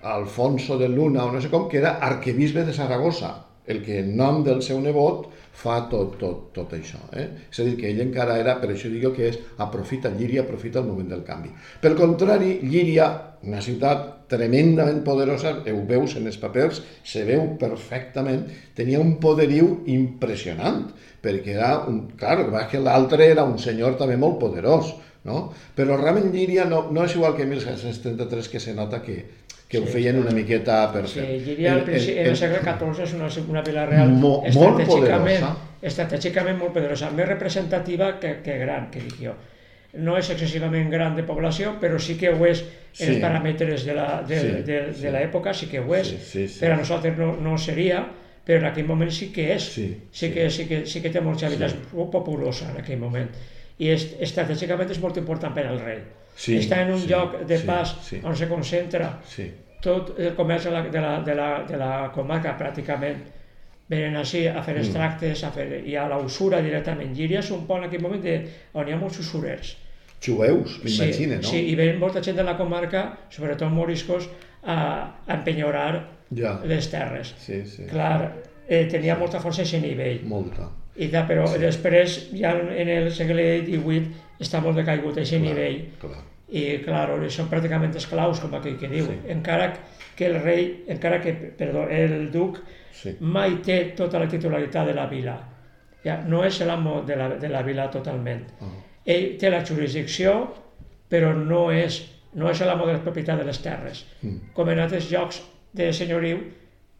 Alfonso 0.02 0.78
de 0.78 0.89
Luna, 0.89 1.26
o 1.26 1.32
no 1.32 1.41
sé 1.41 1.50
com, 1.50 1.67
que 1.70 1.78
era 1.78 2.00
arquebisbe 2.02 2.65
de 2.65 2.74
Saragossa, 2.74 3.36
el 3.67 3.84
que 3.86 4.00
en 4.02 4.15
nom 4.17 4.41
del 4.44 4.63
seu 4.65 4.80
nebot 4.82 5.28
fa 5.62 5.82
tot, 5.91 6.15
tot, 6.17 6.48
tot 6.56 6.72
això. 6.74 7.00
Eh? 7.13 7.28
És 7.52 7.60
a 7.62 7.65
dir, 7.67 7.76
que 7.78 7.91
ell 7.91 8.02
encara 8.02 8.39
era, 8.41 8.56
per 8.62 8.72
això 8.72 8.89
dic 8.89 9.06
que 9.15 9.28
és 9.30 9.38
aprofita 9.62 10.10
Llíria, 10.10 10.46
aprofita 10.46 10.82
el 10.82 10.88
moment 10.88 11.12
del 11.12 11.22
canvi. 11.28 11.52
Per 11.84 11.94
contrari, 12.00 12.58
Llíria, 12.63 13.12
una 13.46 13.62
ciutat 13.62 14.28
tremendament 14.32 15.04
poderosa, 15.06 15.54
ho 15.60 15.84
veus 15.88 16.15
en 16.17 16.32
els 16.32 16.39
papers, 16.41 16.82
se 17.04 17.26
veu 17.28 17.54
perfectament, 17.62 18.48
tenia 18.78 19.02
un 19.04 19.17
poderiu 19.22 19.82
impressionant, 19.91 20.86
perquè 21.22 21.56
era 21.58 21.72
un... 21.91 22.06
Clar, 22.17 22.39
que 22.72 22.82
l'altre 22.82 23.28
era 23.30 23.46
un 23.46 23.60
senyor 23.62 24.00
també 24.00 24.17
molt 24.17 24.39
poderós, 24.41 24.96
no? 25.23 25.53
Però 25.75 25.97
realment 25.97 26.31
Llíria 26.34 26.65
no, 26.65 26.88
no 26.91 27.03
és 27.05 27.15
igual 27.15 27.36
que 27.38 27.45
1733, 27.45 28.49
que 28.49 28.60
se 28.60 28.73
nota 28.73 29.01
que, 29.01 29.25
que 29.67 29.79
ho 29.79 29.86
Sí, 29.86 29.91
feien 29.93 30.17
una 30.19 30.31
miqueta 30.31 30.91
per 30.91 31.07
Sí, 31.07 31.19
fer. 31.19 31.25
al 31.71 31.77
El- 31.79 31.84
principi, 31.86 32.17
el- 32.17 32.25
en 32.25 32.31
el 32.31 32.38
segle 32.38 32.60
XIV 32.63 33.03
és 33.03 33.13
una, 33.13 33.29
una 33.47 33.62
vila 33.62 33.86
real 33.86 34.10
Mo- 34.10 34.43
molt 34.53 34.84
poderosa. 34.86 35.55
estratègicament 35.81 36.57
molt 36.60 36.73
poderosa, 36.73 37.10
més 37.12 37.27
representativa 37.27 38.19
que, 38.19 38.41
que 38.43 38.57
gran, 38.57 38.89
que 38.91 38.99
dic 39.01 39.15
jo. 39.21 39.34
No 39.93 40.13
és 40.17 40.29
excessivament 40.31 40.89
gran 40.89 41.15
de 41.17 41.23
població, 41.27 41.73
però 41.81 41.97
sí 41.99 42.15
que 42.17 42.29
ho 42.31 42.45
és 42.47 42.62
en 42.62 42.67
Sí. 42.93 43.05
els 43.10 43.17
paràmetres 43.23 43.84
de 43.86 43.93
la- 43.93 44.21
de, 44.27 44.39
Sí, 44.93 45.01
sí. 45.01 45.07
l'època, 45.12 45.53
sí 45.53 45.67
que 45.67 45.79
ho 45.81 45.95
és. 45.95 46.07
Sí, 46.07 46.17
sí, 46.21 46.47
sí. 46.47 46.60
Per 46.60 46.71
a 46.71 46.77
nosaltres 46.77 47.17
no, 47.17 47.34
no 47.38 47.57
seria, 47.57 48.05
però 48.45 48.60
en 48.60 48.65
aquell 48.65 48.86
moment 48.88 49.12
sí 49.12 49.31
que 49.34 49.53
és. 49.53 49.63
Sí, 49.63 49.88
sí, 50.12 50.27
sí. 50.27 50.31
Que, 50.34 50.49
sí, 50.49 50.65
que, 50.65 50.86
sí 50.86 51.01
que 51.01 51.10
té 51.10 51.19
molta 51.21 51.47
habitatge 51.47 51.75
populosa 52.12 52.71
en 52.71 52.77
aquell 52.81 52.99
moment. 52.99 53.29
I 53.79 53.89
estratègicament 53.95 54.89
és 54.91 54.99
molt 54.99 55.17
important 55.17 55.53
per 55.53 55.65
al 55.67 55.79
rei. 55.79 55.99
Sí, 56.36 56.57
Està 56.57 56.81
en 56.81 56.93
un 56.93 56.99
sí, 56.99 57.07
lloc 57.10 57.41
de 57.47 57.57
sí, 57.57 57.65
pas 57.67 57.95
sí. 58.07 58.19
on 58.23 58.36
se 58.36 58.47
concentra 58.47 59.19
Sí, 59.27 59.51
tot 59.81 60.13
el 60.19 60.34
comerç 60.36 60.63
de 60.65 60.71
la, 60.71 60.81
de 60.89 61.01
la, 61.01 61.12
de 61.25 61.36
la, 61.36 61.49
de 61.67 61.77
la 61.77 61.91
comarca 62.15 62.55
pràcticament 62.57 63.17
venen 63.91 64.15
així 64.15 64.45
a 64.47 64.62
fer 64.63 64.77
els 64.79 64.89
tractes, 64.93 65.43
a 65.43 65.49
fer, 65.51 65.81
i 65.86 65.95
a 65.99 66.05
la 66.07 66.17
usura 66.23 66.62
directament. 66.63 67.12
Llíria 67.17 67.39
és 67.39 67.49
un 67.51 67.65
pont 67.67 67.81
en 67.84 67.89
aquell 67.89 68.01
moment 68.01 68.21
de, 68.23 68.38
on 68.73 68.88
hi 68.88 68.93
ha 68.93 68.97
molts 68.97 69.19
usurers. 69.19 69.75
jueus, 70.23 70.77
m'imagino, 70.84 71.36
no? 71.41 71.43
sí, 71.43 71.60
i 71.71 71.75
ven 71.75 71.97
molta 71.99 72.21
gent 72.21 72.38
de 72.38 72.43
la 72.45 72.55
comarca, 72.57 73.17
sobretot 73.29 73.71
moriscos, 73.73 74.29
a, 74.63 74.75
a 75.27 75.34
empenyorar 75.34 76.07
Ja, 76.38 76.62
les 76.63 76.88
terres. 76.89 77.34
sí, 77.39 77.65
sí, 77.65 77.84
Clar, 77.89 78.31
eh, 78.69 78.86
tenia 78.88 79.17
molta 79.17 79.41
força 79.41 79.63
a 79.63 79.79
nivell. 79.81 80.21
molta. 80.23 80.69
I 80.95 81.08
da, 81.08 81.23
però 81.27 81.45
sí. 81.47 81.60
després, 81.62 82.17
ja 82.36 82.51
en 82.60 82.89
el 82.89 83.12
segle 83.15 83.62
XVIII, 83.63 84.12
està 84.43 84.60
molt 84.62 84.75
decaigut 84.75 85.17
aquest 85.21 85.41
nivell 85.41 85.77
Clar. 86.01 86.19
i 86.51 86.63
clar, 86.84 87.06
són 87.32 87.47
pràcticament 87.49 87.95
esclaus, 87.95 88.41
com 88.43 88.54
aquell 88.58 88.77
que 88.77 88.89
diu, 88.91 89.06
Sí. 89.08 89.19
encara 89.32 89.73
que 90.17 90.25
el 90.27 90.41
rei, 90.43 90.84
encara 90.88 91.21
que, 91.21 91.34
perdó, 91.58 91.88
el 91.89 92.30
duc 92.32 92.60
Sí. 92.91 93.15
mai 93.21 93.56
té 93.63 93.93
tota 93.95 94.19
la 94.19 94.27
titularitat 94.27 94.88
de 94.88 94.93
la 94.93 95.08
vila. 95.08 95.38
Ja, 96.04 96.17
no 96.27 96.43
és 96.43 96.60
l'amo 96.65 97.01
de, 97.08 97.15
la, 97.15 97.30
de 97.30 97.47
la 97.49 97.62
vila 97.62 97.89
totalment. 97.89 98.43
Ah. 98.60 98.71
Ell 99.06 99.38
té 99.39 99.49
la 99.49 99.63
jurisdicció, 99.65 100.54
però 101.10 101.34
no 101.36 101.71
és, 101.71 102.01
no 102.34 102.49
és 102.49 102.60
l'amo 102.62 102.86
de 102.86 102.93
la 102.93 102.99
propietat 103.04 103.38
de 103.39 103.45
les 103.45 103.60
terres. 103.62 104.06
Mm. 104.21 104.51
Com 104.54 104.69
en 104.69 104.80
altres 104.80 105.10
llocs 105.12 105.41
de 105.73 105.91
senyoriu, 105.93 106.39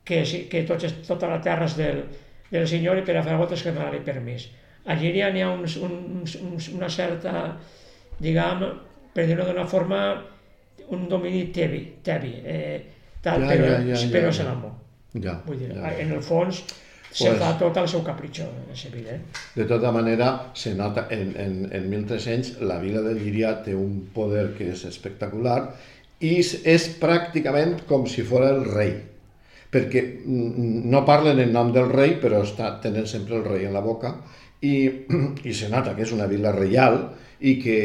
que, 0.06 0.24
que 0.50 0.64
tots, 0.64 0.84
és- 0.86 1.02
tota 1.08 1.28
la 1.28 1.42
terra 1.42 1.66
és 1.66 1.76
del, 1.78 2.04
del 2.52 2.68
senyor 2.68 3.00
i 3.00 3.06
per 3.08 3.16
a 3.18 3.24
fer 3.24 3.38
voltes 3.40 3.64
que 3.64 3.72
demanar 3.72 4.02
permís. 4.06 4.50
A 4.86 4.96
Llíria 4.98 5.30
n'hi 5.32 5.44
ha 5.46 5.52
uns, 5.54 5.78
uns, 5.78 6.36
uns, 6.42 6.70
una 6.76 6.90
certa, 6.90 7.58
diguem, 8.20 8.64
per 9.14 9.26
dir-ho 9.30 9.46
d'una 9.46 9.66
forma, 9.70 10.02
un 10.92 11.08
domini 11.10 11.46
tebi, 11.54 11.82
tebi 12.04 12.34
eh, 12.44 12.82
tal, 13.24 13.42
Ja, 13.46 13.48
però, 13.54 13.66
ja, 13.70 13.80
ja, 13.92 13.96
ja, 13.96 14.08
però 14.12 14.30
ja. 14.30 14.36
és 14.36 14.40
l'amo. 14.48 14.72
Ja, 15.22 15.36
Vull 15.46 15.60
dir, 15.60 15.70
ja. 15.76 15.92
en 16.00 16.12
el 16.18 16.22
fons 16.24 16.64
se 17.12 17.28
Pues- 17.28 17.40
fa 17.42 17.54
tot 17.60 17.76
al 17.78 17.88
seu 17.92 18.02
capritxo, 18.08 18.46
és 18.72 18.86
evident. 18.88 19.24
De 19.56 19.66
tota 19.68 19.92
manera, 19.92 20.30
se 20.56 20.74
nota, 20.76 21.08
en, 21.12 21.34
en, 21.38 21.58
en 21.72 21.90
1300 21.92 22.62
la 22.64 22.80
vila 22.80 23.02
de 23.04 23.14
Llíria 23.20 23.58
té 23.66 23.76
un 23.76 24.08
poder 24.16 24.54
que 24.58 24.70
és 24.72 24.86
espectacular 24.88 25.74
i 26.24 26.38
és 26.40 26.86
pràcticament 27.02 27.82
com 27.90 28.06
si 28.08 28.24
fos 28.24 28.46
el 28.48 28.64
rei, 28.72 28.94
perquè 29.72 30.04
no 30.28 31.06
parlen 31.08 31.40
en 31.40 31.54
nom 31.56 31.72
del 31.74 31.90
rei, 31.92 32.18
però 32.22 32.44
està, 32.44 32.76
tenen 32.84 33.08
sempre 33.08 33.40
el 33.40 33.48
rei 33.48 33.66
en 33.66 33.76
la 33.76 33.84
boca 33.84 34.18
i, 34.62 34.76
i 35.50 35.54
se 35.56 35.72
nota 35.72 35.96
que 35.96 36.06
és 36.06 36.16
una 36.16 36.30
vila 36.30 36.54
reial 36.56 37.00
i 37.42 37.56
que 37.58 37.78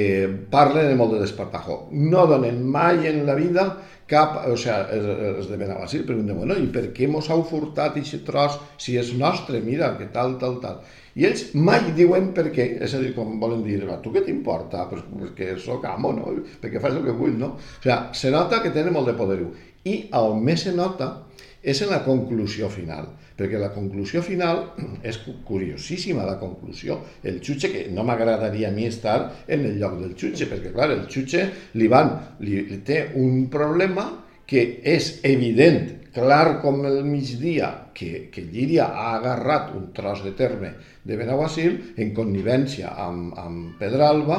parlen 0.52 0.90
amb 0.90 1.00
molt 1.00 1.14
de 1.14 1.22
desparpajo. 1.22 1.86
No 1.96 2.26
donen 2.28 2.60
mai 2.68 3.06
en 3.08 3.22
la 3.24 3.36
vida 3.38 3.70
cap, 4.06 4.36
o 4.50 4.56
sea, 4.60 4.82
els, 4.92 5.06
els 5.30 5.48
de 5.50 5.56
Benaguasil 5.58 6.04
pregunten, 6.06 6.36
bueno, 6.38 6.54
i 6.60 6.68
per 6.70 6.90
què 6.94 7.08
mos 7.10 7.30
heu 7.32 7.42
furtat 7.48 7.96
aquest 7.96 8.22
tros 8.26 8.58
si 8.82 8.98
és 9.00 9.14
nostre, 9.18 9.62
mira, 9.64 9.94
que 9.98 10.10
tal, 10.14 10.36
tal, 10.42 10.60
tal. 10.62 10.82
I 11.16 11.24
ells 11.26 11.46
mai 11.56 11.88
diuen 11.96 12.28
per 12.36 12.50
què, 12.52 12.68
és 12.84 12.94
a 12.94 13.00
dir, 13.00 13.14
com 13.16 13.40
volen 13.40 13.64
dir, 13.64 13.80
"Va, 13.88 13.96
tu 14.02 14.12
què 14.12 14.22
t'importa? 14.24 14.84
Pues, 14.90 15.02
perquè 15.02 15.56
sóc 15.58 15.84
amo, 15.88 16.12
no? 16.12 16.34
Perquè 16.60 16.80
fas 16.80 16.94
el 16.94 17.04
que 17.04 17.16
vull, 17.16 17.38
no? 17.38 17.56
O 17.56 17.82
sigui, 17.82 17.96
se 18.12 18.30
nota 18.30 18.62
que 18.62 18.70
tenen 18.70 18.92
molt 18.92 19.06
de 19.06 19.14
poderiu. 19.14 19.50
I 19.84 20.10
on 20.12 20.44
més 20.44 20.60
se 20.62 20.72
nota 20.72 21.25
és 21.66 21.80
en 21.82 21.90
la 21.90 21.98
conclusió 22.06 22.68
final, 22.70 23.08
perquè 23.36 23.58
la 23.58 23.72
conclusió 23.74 24.22
final 24.22 24.62
és 25.10 25.18
cu- 25.24 25.40
curiosíssima, 25.48 26.24
la 26.24 26.38
conclusió. 26.38 27.00
El 27.26 27.40
jutge, 27.42 27.72
que 27.72 27.86
no 27.90 28.04
m'agradaria 28.06 28.70
a 28.70 28.74
mi 28.76 28.86
estar 28.86 29.18
en 29.48 29.66
el 29.66 29.80
lloc 29.82 29.98
del 30.00 30.14
jutge, 30.14 30.46
perquè 30.46 30.70
clar, 30.72 30.92
el 30.94 31.04
jutge 31.10 31.42
li 31.74 31.90
van, 31.90 32.14
li 32.46 32.62
té 32.86 33.08
un 33.18 33.48
problema 33.52 34.06
que 34.46 34.62
és 34.86 35.16
evident 35.26 36.06
clar 36.16 36.60
com 36.62 36.78
el 36.88 37.02
migdia 37.04 37.90
que, 37.92 38.28
que 38.32 38.44
Llíria 38.46 38.86
ha 38.94 39.16
agarrat 39.18 39.74
un 39.76 39.90
tros 39.92 40.22
de 40.24 40.30
terme 40.38 40.70
de 41.04 41.16
Benaguasil 41.18 41.74
en 42.00 42.14
connivència 42.16 42.94
amb, 43.04 43.34
amb 43.36 43.74
Pedralba, 43.80 44.38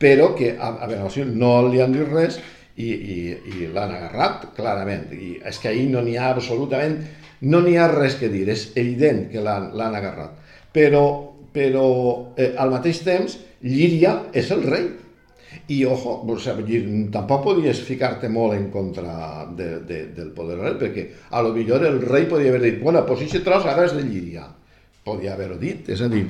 però 0.00 0.30
que 0.38 0.54
a, 0.54 0.70
a 0.78 0.86
Benaguasil 0.88 1.34
no 1.36 1.66
li 1.68 1.82
han 1.84 1.92
dit 1.92 2.06
res 2.08 2.38
i, 2.78 2.88
i, 2.88 3.18
i 3.58 3.70
l'han 3.74 3.94
agarrat 3.96 4.48
clarament. 4.56 5.10
I 5.12 5.38
és 5.50 5.58
que 5.62 5.72
ahir 5.72 5.88
no 5.90 6.02
n'hi 6.04 6.16
ha 6.18 6.30
absolutament, 6.34 7.00
no 7.50 7.62
n'hi 7.64 7.76
ha 7.78 7.88
res 7.90 8.18
que 8.20 8.30
dir, 8.32 8.46
és 8.50 8.70
evident 8.78 9.26
que 9.32 9.42
l'han 9.42 9.98
agarrat. 9.98 10.38
Però, 10.74 11.04
però 11.54 11.88
eh, 12.38 12.54
al 12.56 12.72
mateix 12.74 13.02
temps, 13.06 13.38
Llíria 13.58 14.28
és 14.38 14.52
el 14.54 14.62
rei 14.62 14.84
i, 15.66 15.84
ojo, 15.84 16.20
o 16.22 16.36
sea, 16.38 16.54
tampoc 17.12 17.42
podies 17.44 17.80
ficar-te 17.84 18.28
molt 18.30 18.54
en 18.54 18.68
contra 18.70 19.46
de, 19.56 19.80
de, 19.88 19.98
del 20.16 20.30
poder 20.36 20.58
rei, 20.60 20.76
perquè 20.80 21.06
a 21.30 21.42
lo 21.42 21.50
millor 21.56 21.84
el 21.88 21.98
rei 22.04 22.28
podia 22.30 22.52
haver 22.52 22.62
dit, 22.62 22.78
bueno, 22.82 23.04
pues 23.08 23.24
aquest 23.24 23.44
tros 23.44 23.66
ara 23.66 23.88
és 23.88 23.96
de 23.96 24.04
Llíria. 24.06 24.46
Podia 25.04 25.34
haver-ho 25.34 25.56
dit, 25.58 25.88
és 25.88 26.00
a 26.04 26.08
dir, 26.12 26.26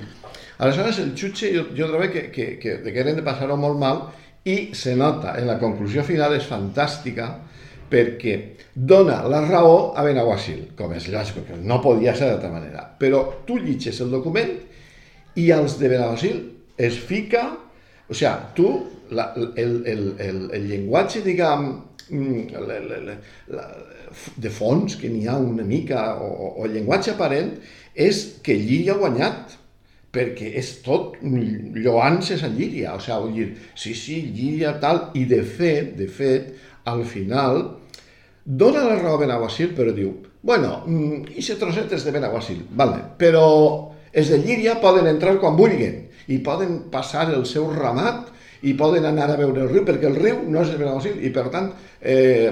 aleshores 0.62 1.00
el 1.02 1.12
jutge 1.18 1.50
jo, 1.54 1.66
jo 1.74 1.90
trobo 1.90 2.08
que, 2.12 2.28
que, 2.34 2.46
que, 2.62 2.78
que 2.84 3.00
eren 3.02 3.18
de 3.18 3.26
passar-ho 3.26 3.56
molt 3.58 3.78
mal 3.78 4.04
i 4.48 4.56
se 4.76 4.94
nota, 4.96 5.36
en 5.38 5.48
la 5.48 5.58
conclusió 5.60 6.04
final 6.06 6.34
és 6.36 6.48
fantàstica, 6.48 7.28
perquè 7.88 8.34
dona 8.74 9.22
la 9.28 9.40
raó 9.46 9.94
a 9.96 10.04
Benaguasil, 10.04 10.68
com 10.78 10.92
és 10.96 11.08
lògic, 11.12 11.40
perquè 11.40 11.58
no 11.64 11.80
podia 11.84 12.14
ser 12.16 12.30
d'altra 12.30 12.52
manera. 12.52 12.84
Però 13.00 13.22
tu 13.48 13.58
llitges 13.60 14.00
el 14.04 14.12
document 14.12 14.52
i 15.40 15.48
als 15.54 15.78
de 15.80 15.90
Benaguasil 15.90 16.40
es 16.78 16.98
fica, 17.00 17.44
o 18.08 18.14
sigui, 18.14 18.52
tu 18.56 18.70
la, 19.10 19.32
el, 19.36 19.82
el, 19.86 20.04
el, 20.20 20.40
el 20.54 20.66
llenguatge, 20.68 21.22
diguem, 21.24 21.68
mm, 22.10 22.64
la, 22.68 22.80
la, 22.84 23.16
la, 23.56 23.66
de 24.36 24.52
fons, 24.52 24.96
que 25.00 25.10
n'hi 25.12 25.26
ha 25.28 25.36
una 25.40 25.64
mica, 25.66 26.12
o, 26.22 26.52
o 26.60 26.66
el 26.66 26.76
llenguatge 26.76 27.14
aparent, 27.14 27.54
és 27.98 28.22
que 28.44 28.56
Llíria 28.56 28.94
ha 28.94 29.00
guanyat, 29.00 29.57
perquè 30.12 30.54
és 30.56 30.70
tot 30.84 31.18
lloances 31.22 32.42
a 32.44 32.48
Llíria, 32.52 32.94
o 32.96 33.02
sigui, 33.02 33.34
dir, 33.34 33.48
sí, 33.76 33.94
sí, 33.94 34.22
Llíria 34.34 34.78
tal, 34.80 35.10
i 35.18 35.26
de 35.28 35.42
fet, 35.44 35.92
de 35.98 36.08
fet, 36.08 36.54
al 36.88 37.04
final, 37.04 37.60
dona 38.44 38.86
la 38.86 38.96
raó 38.96 39.18
a 39.18 39.22
Benaguasil, 39.24 39.74
però 39.76 39.92
diu, 39.92 40.14
bueno, 40.42 40.80
i 41.28 41.44
se 41.44 41.58
trosset 41.60 41.92
és 41.92 42.06
de 42.06 42.14
Benaguasil, 42.14 42.64
vale, 42.70 43.02
però 43.20 43.44
els 44.12 44.32
de 44.32 44.40
Llíria 44.40 44.78
poden 44.80 45.10
entrar 45.10 45.36
quan 45.42 45.58
vulguin, 45.58 46.06
i 46.28 46.40
poden 46.44 46.84
passar 46.92 47.28
el 47.32 47.44
seu 47.48 47.68
ramat 47.72 48.34
i 48.68 48.74
poden 48.76 49.06
anar 49.06 49.28
a 49.30 49.38
veure 49.38 49.62
el 49.64 49.70
riu, 49.70 49.84
perquè 49.86 50.08
el 50.08 50.18
riu 50.18 50.42
no 50.50 50.62
és 50.64 50.72
de 50.72 50.80
Benaguasil 50.80 51.20
i 51.24 51.30
per 51.34 51.46
tant 51.52 51.70
eh, 52.00 52.50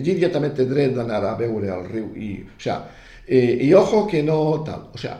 Llíria 0.00 0.32
també 0.32 0.50
té 0.56 0.66
dret 0.68 0.96
d'anar 0.96 1.22
a 1.24 1.36
veure 1.38 1.70
el 1.76 1.86
riu 1.86 2.10
i, 2.16 2.32
o 2.42 2.60
sea, 2.60 2.80
eh, 3.26 3.56
i 3.64 3.72
ojo 3.74 4.04
que 4.10 4.22
no 4.26 4.64
tal, 4.66 4.88
o 4.92 5.00
sea, 5.00 5.16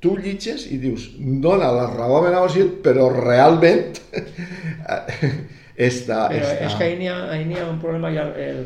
tu 0.00 0.16
llitges 0.20 0.66
i 0.72 0.78
dius, 0.80 1.08
dona 1.42 1.70
la 1.72 1.86
raó 1.92 2.20
a 2.20 2.24
Benaguasil, 2.26 2.70
però 2.84 3.08
realment 3.14 4.00
està... 5.88 6.26
Però 6.32 6.42
està... 6.42 6.66
és 6.68 6.76
que 6.76 6.88
ahí 6.88 6.96
n'hi 7.00 7.10
ha, 7.10 7.20
ha 7.32 7.68
un 7.70 7.80
problema, 7.82 8.12
hi 8.12 8.20
ha, 8.20 8.26
el, 8.48 8.64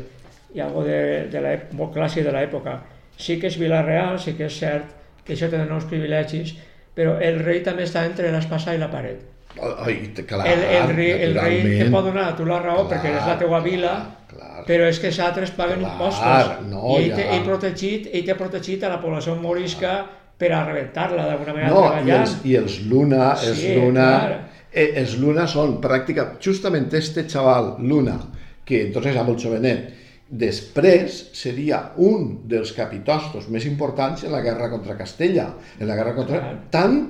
hi 0.53 0.61
ha 0.61 0.67
algo 0.67 0.83
de, 0.87 1.01
de 1.31 1.43
la, 1.43 1.55
molt 1.77 1.95
clàssic 1.95 2.27
de 2.27 2.35
l'època. 2.35 2.79
Sí 3.21 3.37
que 3.39 3.51
és 3.51 3.59
Vila-real, 3.61 4.19
sí 4.19 4.35
que 4.37 4.47
és 4.49 4.59
cert 4.59 4.97
que 5.25 5.35
això 5.35 5.49
té 5.51 5.59
nous 5.61 5.85
privilegis, 5.89 6.55
però 6.97 7.17
el 7.23 7.39
rei 7.45 7.61
també 7.63 7.85
està 7.87 8.03
entre 8.07 8.31
l'espasa 8.33 8.75
i 8.75 8.81
la 8.81 8.89
paret. 8.91 9.27
Ai, 9.59 9.97
clar, 10.15 10.45
el, 10.47 10.61
el, 10.63 10.93
rei, 10.95 11.11
el 11.25 11.35
rei 11.35 11.57
te 11.81 11.89
pot 11.91 12.05
donar 12.07 12.29
a 12.29 12.35
tu 12.37 12.45
la 12.47 12.61
raó 12.61 12.85
clar, 12.85 12.93
perquè 12.93 13.11
és 13.19 13.25
la 13.27 13.35
teua 13.39 13.59
vila, 13.63 13.91
clar, 14.29 14.61
però 14.67 14.85
és 14.87 14.99
que 15.03 15.09
els 15.11 15.19
altres 15.19 15.51
paguen 15.57 15.83
clar, 15.83 15.91
impostos. 15.91 16.53
No, 16.71 16.95
I 16.95 17.01
ell 17.01 17.09
ja. 17.11 17.17
té 17.19 17.39
protegit, 17.43 18.07
ell 18.15 18.31
protegit 18.39 18.85
a 18.87 18.93
la 18.93 19.01
població 19.03 19.35
morisca 19.35 19.97
per 20.41 20.51
a 20.57 20.63
rebentar-la 20.65 21.27
d'alguna 21.29 21.53
manera 21.55 21.69
no, 21.71 21.85
treballant. 21.85 22.09
I 22.09 22.17
els, 22.17 22.35
i 22.49 22.57
els 22.59 22.79
Luna, 22.89 23.31
els 23.37 23.61
Sí, 23.61 23.75
Luna, 23.77 24.09
clar. 24.25 24.41
eh, 24.73 24.89
els 25.03 25.15
Luna 25.21 25.45
són 25.47 25.77
pràcticament, 25.83 26.39
justament 26.43 26.89
este 26.97 27.27
xaval, 27.29 27.75
Luna, 27.85 28.17
que 28.65 28.81
entonces 28.87 29.13
era 29.13 29.23
molt 29.27 29.39
jovenet, 29.43 29.89
després 30.31 31.15
seria 31.35 31.81
un 31.99 32.29
dels 32.47 32.71
capitostos 32.73 33.49
més 33.51 33.65
importants 33.67 34.23
en 34.23 34.31
la 34.31 34.41
guerra 34.41 34.69
contra 34.71 34.95
Castella, 34.97 35.49
en 35.79 35.87
la 35.89 35.95
guerra 35.99 36.13
contra... 36.15 36.39
Clar. 36.39 36.59
Tant 36.71 37.01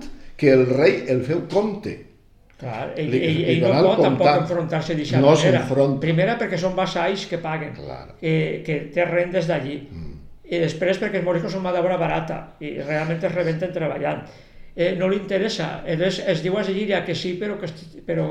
que 0.42 0.50
el 0.56 0.64
rei 0.72 1.04
el 1.14 1.22
feu 1.28 1.44
comte. 1.52 1.94
Clar, 2.62 2.92
ell, 2.98 3.12
Li- 3.14 3.20
ell, 3.26 3.36
li 3.38 3.44
ell 3.56 3.62
no 3.64 3.84
pot 3.92 4.02
tampoc 4.06 4.28
enfrontar-se 4.44 4.94
d'aquesta 4.98 5.22
No 5.22 5.36
manera. 5.36 6.00
Primera 6.02 6.36
perquè 6.38 6.58
són 6.62 6.74
vassalls 6.78 7.28
que 7.30 7.38
paguen, 7.42 7.72
Clar. 7.78 8.16
eh, 8.22 8.62
que 8.66 8.80
té 8.94 9.06
rendes 9.06 9.48
d'allí. 9.50 9.78
Mm. 9.92 10.11
I 10.52 10.60
després 10.60 11.00
perquè 11.00 11.22
els 11.22 11.26
moriscos 11.26 11.54
són 11.56 11.64
mà 11.64 11.72
d'obra 11.72 11.98
barata 12.00 12.40
i 12.60 12.74
realment 12.82 13.22
es 13.24 13.36
rebenten 13.36 13.72
treballant. 13.72 14.26
Eh, 14.76 14.94
no 15.00 15.08
li 15.12 15.20
interessa, 15.20 15.82
es, 15.88 16.20
es 16.20 16.42
diu 16.44 16.58
a 16.60 16.64
Llíria 16.68 17.06
que 17.08 17.16
sí, 17.16 17.34
però 17.40 17.58
que, 17.60 17.70
però, 18.08 18.26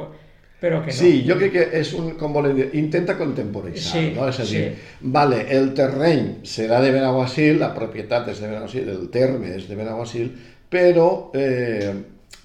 però 0.60 0.82
que 0.84 0.92
no. 0.92 0.96
Sí, 0.98 1.22
jo 1.28 1.36
crec 1.40 1.52
que 1.52 1.64
és 1.80 1.92
un, 1.96 2.10
com 2.20 2.32
volen 2.36 2.56
dir, 2.56 2.68
intenta 2.80 3.16
contemporanejar, 3.16 3.92
Sí, 3.92 4.04
no? 4.16 4.28
És 4.28 4.40
a 4.40 4.46
dir, 4.48 4.62
sí. 4.68 5.08
vale, 5.16 5.42
el 5.56 5.72
terreny 5.76 6.30
serà 6.48 6.80
de 6.84 6.92
Benaguasil, 6.96 7.58
la 7.60 7.72
propietat 7.76 8.28
és 8.32 8.40
de 8.40 8.48
Benaguasil, 8.48 8.88
el 8.88 9.08
terme 9.12 9.52
és 9.56 9.68
de 9.68 9.76
Benaguasil, 9.80 10.30
però 10.72 11.08
eh, 11.36 11.92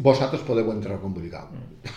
vosaltres 0.03 0.43
podeu 0.47 0.71
entrar 0.71 0.99
com 1.03 1.15
vulgueu. 1.15 1.51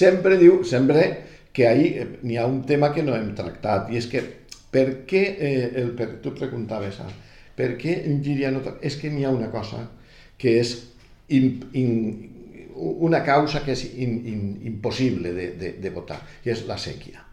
sempre 0.00 0.36
diu, 0.38 0.62
sempre 0.66 1.08
que 1.54 1.66
ahí 1.66 1.94
eh, 1.98 2.08
n'hi 2.22 2.38
ha 2.38 2.46
un 2.46 2.62
tema 2.66 2.92
que 2.94 3.02
no 3.06 3.14
hem 3.18 3.32
tractat, 3.38 3.90
i 3.90 3.98
és 3.98 4.06
que 4.10 4.22
per 4.72 4.86
què, 5.08 5.22
eh, 5.38 5.70
el, 5.82 5.92
per, 5.96 6.08
tu 6.24 6.34
preguntaves, 6.36 7.00
ah, 7.04 7.10
per 7.58 7.72
què 7.80 7.94
en 8.06 8.20
Llíria 8.22 8.50
no... 8.54 8.60
tra- 8.64 8.76
És 8.84 8.96
que 9.00 9.10
n'hi 9.10 9.24
ha 9.24 9.30
una 9.34 9.50
cosa 9.50 9.84
que 10.38 10.58
és 10.60 10.74
in, 11.34 11.48
in, 11.74 11.94
una 12.76 13.22
causa 13.26 13.64
que 13.64 13.72
és 13.74 13.82
in, 13.96 14.12
in, 14.30 14.44
impossible 14.70 15.32
de, 15.34 15.48
de, 15.58 15.72
de 15.82 15.90
votar, 15.90 16.20
i 16.44 16.52
és 16.54 16.62
la 16.68 16.76
sèquia, 16.78 17.24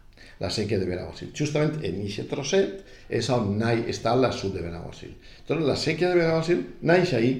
la 0.42 0.50
sèquia 0.50 0.80
de 0.82 0.88
Benaguasil. 0.90 1.30
Justament 1.38 1.78
en 1.86 2.02
aquest 2.02 2.30
trosset 2.32 2.82
és 3.14 3.30
on 3.30 3.54
nai, 3.60 3.84
està 3.92 4.16
la 4.18 4.32
sud 4.34 4.56
de 4.58 4.64
Benaguasil. 4.66 5.14
Doncs 5.48 5.68
la 5.68 5.78
sèquia 5.78 6.10
de 6.12 6.20
Benaguasil 6.24 6.66
naix 6.82 7.14
ahí. 7.14 7.36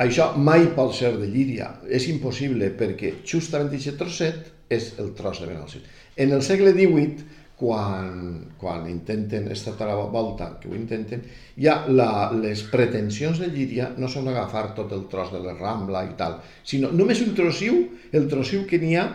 Això 0.00 0.32
mai 0.38 0.68
pot 0.74 0.94
ser 0.94 1.12
de 1.18 1.26
Llíria, 1.30 1.68
és 1.86 2.08
impossible 2.10 2.72
perquè 2.78 3.12
justament 3.26 3.70
aquest 3.74 3.98
trosset 3.98 4.48
és 4.72 4.92
el 4.98 5.12
tros 5.14 5.42
de 5.42 5.46
Benaguasil. 5.50 5.82
En 6.16 6.32
el 6.34 6.42
segle 6.42 6.72
XVIII, 6.74 7.43
quan, 7.64 8.16
quan 8.60 8.84
intenten 8.90 9.46
estatar 9.52 9.88
a 9.88 9.96
la 9.96 10.08
volta, 10.12 10.50
que 10.60 10.68
ho 10.68 10.74
intenten, 10.76 11.22
ja 11.56 11.78
la, 11.88 12.28
les 12.36 12.60
pretensions 12.68 13.40
de 13.40 13.48
Llíria 13.54 13.88
no 13.96 14.10
són 14.12 14.28
agafar 14.28 14.66
tot 14.76 14.92
el 14.92 15.06
tros 15.08 15.32
de 15.32 15.40
la 15.40 15.54
Rambla 15.56 16.04
i 16.04 16.12
tal, 16.18 16.36
sinó 16.60 16.92
només 16.92 17.22
un 17.24 17.32
trosiu, 17.38 17.80
el 18.12 18.28
trosiu 18.28 18.66
que 18.68 18.80
n'hi 18.82 18.98
ha 19.00 19.06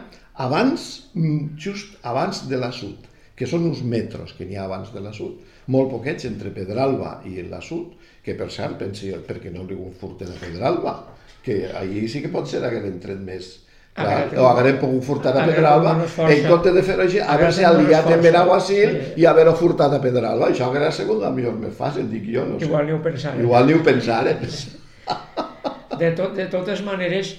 abans, 0.47 0.89
mm, 1.13 1.59
just 1.62 1.99
abans 2.01 2.47
de 2.49 2.57
la 2.57 2.71
sud, 2.73 3.05
que 3.38 3.47
són 3.47 3.69
uns 3.69 3.83
metros 3.85 4.33
que 4.33 4.49
n'hi 4.49 4.57
ha 4.57 4.65
abans 4.65 4.89
de 4.95 5.05
la 5.05 5.13
sud, 5.13 5.38
molt 5.69 5.93
poquets 5.93 6.25
entre 6.25 6.49
Pedralba 6.55 7.19
i 7.29 7.38
la 7.45 7.62
sud, 7.62 7.93
que 8.25 8.33
per 8.39 8.49
cert, 8.51 8.79
pensi, 8.81 9.13
perquè 9.29 9.53
no 9.53 9.69
li 9.69 9.77
ho 9.77 9.93
furten 10.01 10.33
a 10.33 10.41
Pedralba, 10.41 10.97
que 11.45 11.67
allí 11.77 12.07
sí 12.09 12.23
que 12.25 12.33
pot 12.33 12.49
ser 12.49 12.65
hagueren 12.65 12.97
tret 13.03 13.21
més, 13.21 13.53
Clar, 13.99 14.19
o 14.39 14.45
hagueren 14.47 14.77
pogut 14.79 15.03
furtar 15.03 15.33
a 15.35 15.45
Pedralba, 15.45 15.95
en 16.29 16.43
compte 16.47 16.71
de 16.71 16.83
fer 16.88 16.95
així, 17.03 17.19
haver-se 17.19 17.65
aliat 17.67 18.05
força. 18.07 18.21
Benaguasil 18.23 18.93
Sí. 18.93 19.13
i 19.21 19.25
haver-ho 19.27 19.53
furtat 19.59 19.93
a 19.93 19.99
Pedralba. 20.01 20.49
Això 20.49 20.69
hauria 20.69 20.91
sigut 20.91 21.23
el 21.23 21.33
millor 21.35 21.57
més 21.59 21.75
fàcil, 21.75 22.07
dic 22.09 22.23
jo, 22.31 22.45
no 22.45 22.59
sé. 22.59 22.65
Igual 22.65 22.85
ni 22.88 22.93
ho 22.95 23.01
pensarem. 23.03 23.41
Igual 23.43 23.67
ni 23.67 23.73
ho 23.73 23.83
pensaren. 23.83 24.38
De, 25.99 26.12
tot, 26.15 26.31
de 26.35 26.45
totes 26.47 26.79
maneres, 26.85 27.33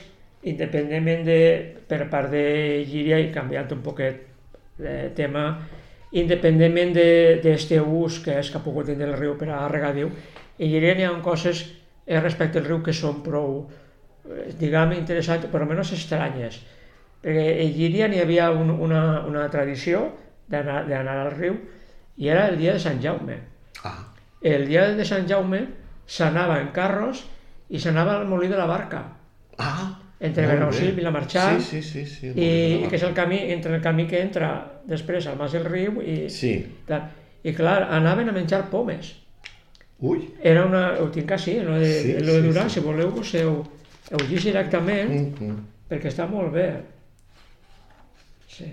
independentment 0.45 1.23
de, 1.25 1.37
per 1.89 2.03
part 2.11 2.29
de 2.33 2.85
Llíria, 2.85 3.17
i 3.23 3.31
canviant 3.33 3.71
un 3.73 3.81
poquet 3.81 4.27
de 4.77 4.97
tema, 5.17 5.45
independentment 6.13 6.93
d'aquest 6.97 7.73
ús 7.81 8.19
que 8.25 8.37
és 8.41 8.51
que 8.51 8.59
ha 8.59 8.65
pogut 8.65 8.91
tenir 8.91 9.07
el 9.09 9.17
riu 9.17 9.37
per 9.41 9.49
a 9.49 9.63
regadiu, 9.71 10.11
en 10.59 10.69
Llíria 10.69 10.97
n'hi 10.99 11.07
ha 11.09 11.15
coses 11.25 11.63
eh, 12.07 12.21
respecte 12.21 12.61
al 12.61 12.67
riu 12.67 12.83
que 12.85 12.93
són 12.93 13.23
prou, 13.25 13.63
diguem, 14.59 14.93
interessants, 14.99 15.47
però 15.53 15.67
menys 15.69 15.93
estranyes. 15.97 16.61
Perquè 17.21 17.47
a 17.61 17.67
Llíria 17.77 18.09
n'hi 18.09 18.21
havia 18.23 18.51
un, 18.57 18.71
una, 18.71 19.23
una 19.29 19.47
tradició 19.53 20.07
d'anar 20.51 21.17
al 21.19 21.33
riu 21.37 21.57
i 22.21 22.29
era 22.29 22.47
el 22.49 22.57
dia 22.59 22.73
de 22.75 22.81
Sant 22.83 23.01
Jaume. 23.03 23.37
Ah, 23.85 24.07
El 24.43 24.67
dia 24.69 24.87
de 24.97 25.05
Sant 25.05 25.27
Jaume 25.29 25.67
s'anava 26.07 26.59
en 26.61 26.71
carros 26.73 27.25
i 27.71 27.79
s'anava 27.79 28.17
al 28.19 28.27
molí 28.27 28.49
de 28.49 28.57
la 28.57 28.67
Barca, 28.67 29.05
ah 29.59 29.97
entre 30.21 30.47
bé. 30.47 30.57
i 30.89 30.91
Vilamarxant, 30.93 31.61
Sí, 31.63 31.81
sí, 31.83 32.05
sí. 32.05 32.07
sí 32.07 32.27
i, 32.37 32.85
i 32.85 32.89
que 32.89 32.97
és 32.97 33.03
el 33.03 33.15
camí, 33.15 33.39
entre 33.53 33.75
el 33.77 33.81
camí 33.83 34.07
que 34.07 34.21
entra 34.21 34.81
després 34.85 35.27
al 35.27 35.37
Mas 35.39 35.53
del 35.53 35.65
Riu 35.65 36.03
i, 36.03 36.29
Sí. 36.29 36.67
tal. 36.87 37.07
I 37.43 37.55
clar, 37.57 37.87
anaven 37.91 38.29
a 38.29 38.33
menjar 38.33 38.67
pomes. 38.71 39.15
Ui, 40.01 40.29
Era 40.43 40.65
una, 40.67 40.95
ho 41.01 41.09
tinc 41.11 41.31
així, 41.33 41.59
lo 41.61 41.79
de, 41.79 41.93
Sí, 42.03 42.13
lo 42.21 42.33
de 42.35 42.41
sí, 42.41 42.47
Durant, 42.49 42.69
sí. 42.69 42.81
si 42.81 42.85
voleu 42.85 43.09
us 43.21 43.35
heu, 43.35 43.63
heu 44.11 44.23
llegit 44.27 44.51
directament, 44.51 45.11
mm, 45.11 45.47
mm. 45.47 45.67
perquè 45.91 46.11
està 46.11 46.27
molt 46.31 46.53
bé. 46.55 46.69
Sí, 48.51 48.67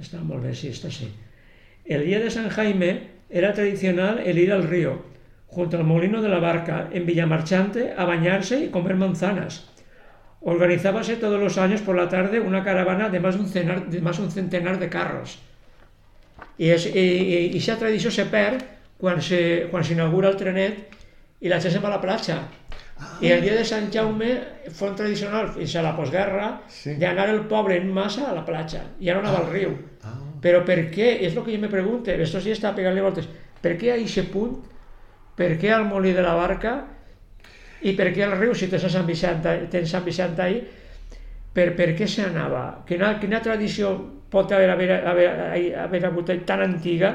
està 0.00 0.22
molt 0.22 0.42
bé, 0.46 0.54
sí, 0.58 0.72
està 0.74 0.90
sí. 0.90 1.08
El 1.84 2.04
día 2.06 2.20
de 2.22 2.30
San 2.30 2.48
Jaime 2.50 2.92
era 3.30 3.52
tradicional 3.54 4.20
el 4.20 4.38
ir 4.38 4.52
al 4.52 4.68
río 4.68 5.00
junto 5.46 5.76
al 5.76 5.84
molino 5.84 6.22
de 6.22 6.28
la 6.28 6.38
barca 6.38 6.88
en 6.92 7.06
Villamarchante 7.06 7.92
a 7.96 8.04
bañarse 8.04 8.64
y 8.64 8.68
comer 8.68 8.96
manzanas. 8.96 9.68
Organizábase 10.40 11.16
todos 11.16 11.38
los 11.38 11.58
años 11.58 11.82
por 11.82 11.94
la 11.94 12.08
tarde 12.08 12.40
una 12.40 12.64
caravana 12.64 13.10
de 13.10 13.20
más 13.20 13.36
un, 13.36 13.48
cenar, 13.48 13.88
de 13.88 14.00
más 14.00 14.18
un 14.18 14.30
centenar 14.30 14.78
de 14.78 14.88
carros. 14.88 15.38
I, 16.58 16.70
és, 16.70 16.86
i, 16.86 16.98
i, 16.98 17.38
i 17.56 17.60
tradició 17.78 18.10
se 18.10 18.26
perd 18.30 18.64
quan 18.98 19.20
s'inaugura 19.20 20.30
el 20.30 20.36
trenet 20.36 20.98
i 21.40 21.50
la 21.50 21.60
gent 21.60 21.74
se'n 21.74 21.84
va 21.84 21.92
a 21.92 21.96
la 21.96 22.02
platja. 22.02 22.42
I 23.22 23.30
el 23.32 23.42
dia 23.44 23.54
de 23.58 23.64
Sant 23.66 23.88
Jaume 23.94 24.32
un 24.68 24.96
tradicional 24.98 25.50
fins 25.54 25.76
a 25.76 25.84
la 25.84 25.94
postguerra 25.96 26.48
sí. 26.70 26.96
d'anar 27.00 27.28
el 27.30 27.44
poble 27.50 27.76
en 27.78 27.88
massa 27.94 28.28
a 28.30 28.34
la 28.36 28.44
platja. 28.46 28.82
Ja 29.00 29.14
no 29.14 29.22
anava 29.22 29.42
ah. 29.42 29.46
al 29.46 29.52
riu. 29.52 29.76
Ah. 30.02 30.16
Però 30.42 30.64
per 30.66 30.78
què? 30.94 31.14
És 31.22 31.36
el 31.36 31.44
que 31.46 31.54
jo 31.54 31.62
me 31.62 31.70
pregunto. 31.72 32.10
Estos 32.10 32.44
dies 32.44 32.58
estava 32.58 32.76
pegant-li 32.78 33.04
voltes. 33.04 33.28
Per 33.62 33.76
què 33.78 33.92
a 33.92 33.98
aquest 34.00 34.32
punt? 34.32 34.58
Per 35.38 35.54
què 35.60 35.70
al 35.72 35.86
molí 35.88 36.12
de 36.16 36.24
la 36.24 36.34
barca? 36.38 36.76
I 37.82 37.94
per 37.98 38.10
què 38.14 38.26
al 38.26 38.36
riu, 38.38 38.54
si 38.54 38.68
tens 38.70 38.86
Sant 38.90 39.06
Vicent, 39.06 39.42
tens 39.70 39.90
Sant 39.90 40.04
Vicent 40.06 40.38
ahí? 40.42 40.60
Per, 41.52 41.72
per 41.76 41.92
què 41.98 42.08
se 42.08 42.24
anava? 42.26 42.82
Quina, 42.88 43.16
quina 43.20 43.42
tradició 43.44 43.92
pot 44.32 44.52
haver, 44.52 44.70
haver, 44.72 44.90
haver, 45.06 45.28
haver 45.84 46.04
hagut 46.08 46.30
tan 46.48 46.62
antiga 46.64 47.12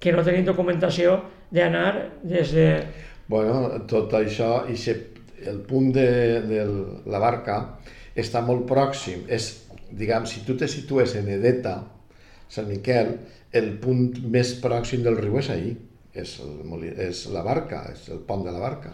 que 0.00 0.12
no 0.12 0.24
tenim 0.26 0.46
documentació 0.48 1.20
d'anar 1.52 1.92
des 2.24 2.54
de 2.56 2.66
Bueno, 3.30 3.84
tot 3.90 4.14
això, 4.18 4.64
i 4.66 4.76
el 5.50 5.60
punt 5.68 5.92
de, 5.94 6.06
de 6.50 6.64
la 7.06 7.20
barca 7.22 7.60
està 8.18 8.42
molt 8.42 8.66
pròxim. 8.68 9.22
És, 9.28 9.50
diguem, 9.90 10.26
si 10.26 10.42
tu 10.46 10.56
te 10.58 10.68
situes 10.68 11.14
en 11.20 11.28
Edeta, 11.36 11.76
Sant 12.50 12.66
Miquel, 12.66 13.12
el 13.54 13.68
punt 13.78 14.16
més 14.34 14.56
pròxim 14.62 15.04
del 15.06 15.20
riu 15.20 15.38
és 15.38 15.50
ahir, 15.54 15.76
és, 16.18 16.32
el, 16.42 16.88
és 17.06 17.22
la 17.30 17.44
barca, 17.46 17.84
és 17.92 18.08
el 18.10 18.18
pont 18.26 18.42
de 18.46 18.50
la 18.50 18.62
barca. 18.62 18.90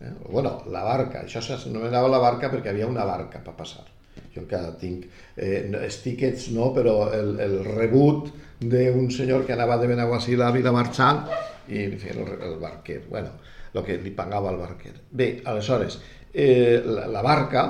Eh? 0.00 0.12
bueno, 0.28 0.62
la 0.72 0.82
barca, 0.84 1.24
això 1.24 1.42
s'anomenava 1.44 2.08
la 2.08 2.20
barca 2.20 2.48
perquè 2.52 2.72
havia 2.72 2.88
una 2.88 3.04
barca 3.08 3.40
per 3.44 3.56
passar. 3.56 3.86
Jo 4.34 4.42
encara 4.44 4.72
tinc 4.80 5.06
eh, 5.36 5.68
els 5.68 5.98
tíquets, 6.04 6.50
no, 6.56 6.70
però 6.76 7.10
el, 7.16 7.34
el 7.40 7.56
rebut 7.66 8.30
d'un 8.60 9.08
senyor 9.12 9.44
que 9.46 9.56
anava 9.56 9.76
de 9.80 9.88
Benaguasil 9.90 10.40
a 10.44 10.50
Vilamarxant 10.52 11.24
i 11.68 11.84
el, 11.84 12.20
el 12.36 12.56
barquer. 12.60 13.02
Bueno, 13.08 13.32
el 13.74 13.84
que 13.86 13.98
li 14.02 14.12
pagava 14.16 14.50
el 14.52 14.58
barquer. 14.60 14.96
Bé, 15.10 15.30
aleshores, 15.44 16.00
eh, 16.32 16.82
la, 16.84 17.06
la 17.10 17.22
barca 17.22 17.64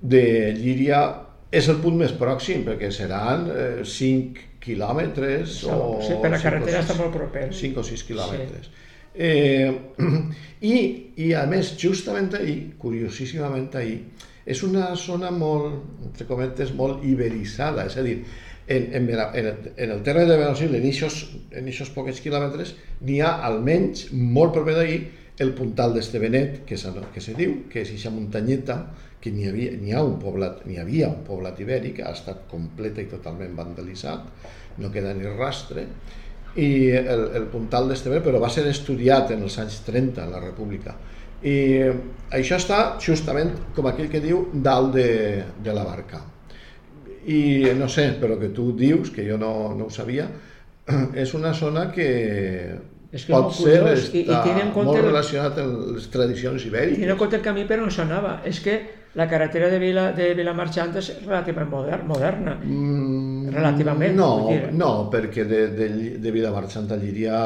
de 0.00 0.52
Llíria 0.58 1.02
és 1.50 1.68
el 1.72 1.80
punt 1.82 1.96
més 2.00 2.12
pròxim, 2.18 2.64
perquè 2.66 2.90
seran 2.92 3.48
eh, 3.52 3.86
5 3.86 4.46
quilòmetres 4.62 5.62
o... 5.70 5.78
Sí, 6.04 6.18
per 6.20 6.32
la 6.34 6.42
carretera 6.42 6.82
està 6.82 6.98
molt 6.98 7.14
proper. 7.14 7.48
5 7.56 7.80
o 7.80 7.86
6 7.86 8.04
quilòmetres. 8.08 8.68
Sí. 8.68 8.84
Eh, 9.18 9.72
i, 10.74 10.76
I 11.24 11.32
a 11.34 11.46
més, 11.50 11.72
justament 11.80 12.34
ahir, 12.38 12.58
curiosíssimament 12.82 13.72
ahir, 13.80 14.02
és 14.48 14.60
una 14.64 14.92
zona 14.96 15.32
molt, 15.34 15.80
entre 16.06 16.26
cometes, 16.28 16.70
molt 16.76 17.02
iberitzada, 17.04 17.88
és 17.88 17.96
a 17.98 18.04
dir, 18.04 18.20
en, 18.68 18.86
en, 18.96 19.08
en, 19.10 19.48
en 19.76 19.92
el 19.94 20.02
terra 20.04 20.26
de 20.28 20.36
Benasil, 20.36 20.74
en 20.76 20.84
aquests 20.84 21.26
en 21.56 21.94
pocs 21.94 22.20
quilòmetres, 22.24 22.74
n'hi 23.00 23.22
ha 23.24 23.38
almenys, 23.48 24.10
molt 24.12 24.52
proper 24.56 24.76
d'ahir, 24.76 25.00
el 25.38 25.52
puntal 25.54 25.94
d'Estevenet, 25.94 26.62
que, 26.66 26.76
se, 26.76 26.90
que 27.14 27.22
se 27.22 27.34
diu, 27.38 27.60
que 27.70 27.82
és 27.84 27.92
aquesta 27.92 28.10
muntanyeta, 28.14 28.78
que 29.22 29.30
n'hi 29.34 29.48
havia, 29.50 29.74
n'hi 29.78 29.94
ha 29.94 30.02
un 30.06 30.16
poblat, 30.22 30.64
n'hi 30.66 30.78
havia 30.82 31.10
un 31.10 31.22
poblat 31.26 31.58
ibèric, 31.62 32.00
ha 32.02 32.14
estat 32.14 32.46
completa 32.50 33.02
i 33.02 33.10
totalment 33.10 33.54
vandalitzat, 33.58 34.48
no 34.82 34.90
queda 34.94 35.14
ni 35.14 35.30
rastre, 35.30 35.86
i 36.58 36.90
el, 36.90 37.28
el 37.38 37.46
puntal 37.52 37.90
d'Estevenet, 37.90 38.24
però 38.26 38.42
va 38.42 38.50
ser 38.50 38.66
estudiat 38.70 39.30
en 39.34 39.46
els 39.46 39.58
anys 39.62 39.78
30 39.86 40.24
en 40.24 40.34
la 40.34 40.42
República. 40.42 40.96
I 41.46 41.56
això 42.34 42.58
està 42.58 42.80
justament, 43.02 43.52
com 43.76 43.86
aquell 43.86 44.10
que 44.10 44.22
diu, 44.24 44.48
dalt 44.52 44.94
de, 44.96 45.08
de 45.62 45.74
la 45.74 45.86
barca. 45.86 46.24
I 47.30 47.70
no 47.78 47.86
sé, 47.92 48.10
però 48.18 48.38
que 48.40 48.50
tu 48.54 48.72
dius, 48.74 49.12
que 49.14 49.26
jo 49.28 49.38
no, 49.38 49.52
no 49.78 49.86
ho 49.86 49.94
sabia, 49.94 50.26
és 51.22 51.34
una 51.38 51.54
zona 51.54 51.92
que 51.94 52.08
és 53.10 53.24
que 53.24 53.32
pot 53.32 53.52
ser 53.56 53.78
curiós. 53.80 54.06
I, 54.12 54.22
i 54.28 54.54
en 54.60 54.70
compte 54.74 54.92
molt 54.92 55.06
relacionat 55.06 55.58
amb 55.62 55.92
les 55.96 56.08
tradicions 56.12 56.64
ibèriques. 56.68 57.00
I 57.00 57.08
en 57.08 57.20
compte 57.20 57.38
el 57.38 57.44
camí 57.44 57.64
per 57.68 57.80
on 57.80 57.92
s'anava. 57.92 58.38
És 58.48 58.60
que 58.64 58.78
la 59.16 59.26
carretera 59.30 59.70
de 59.72 59.78
Vila, 59.80 60.10
de 60.16 60.34
Vilamarxant 60.36 60.92
és 61.00 61.08
relativament 61.24 61.70
moder, 61.72 62.02
moderna. 62.06 62.58
Mm, 62.60 63.48
relativament. 63.54 64.18
No, 64.18 64.32
no, 64.76 64.90
perquè 65.12 65.46
de, 65.48 65.62
de, 65.78 65.88
de 66.20 66.34
Vilamarxant 66.34 66.92
a 66.92 66.98
Llíria, 67.00 67.38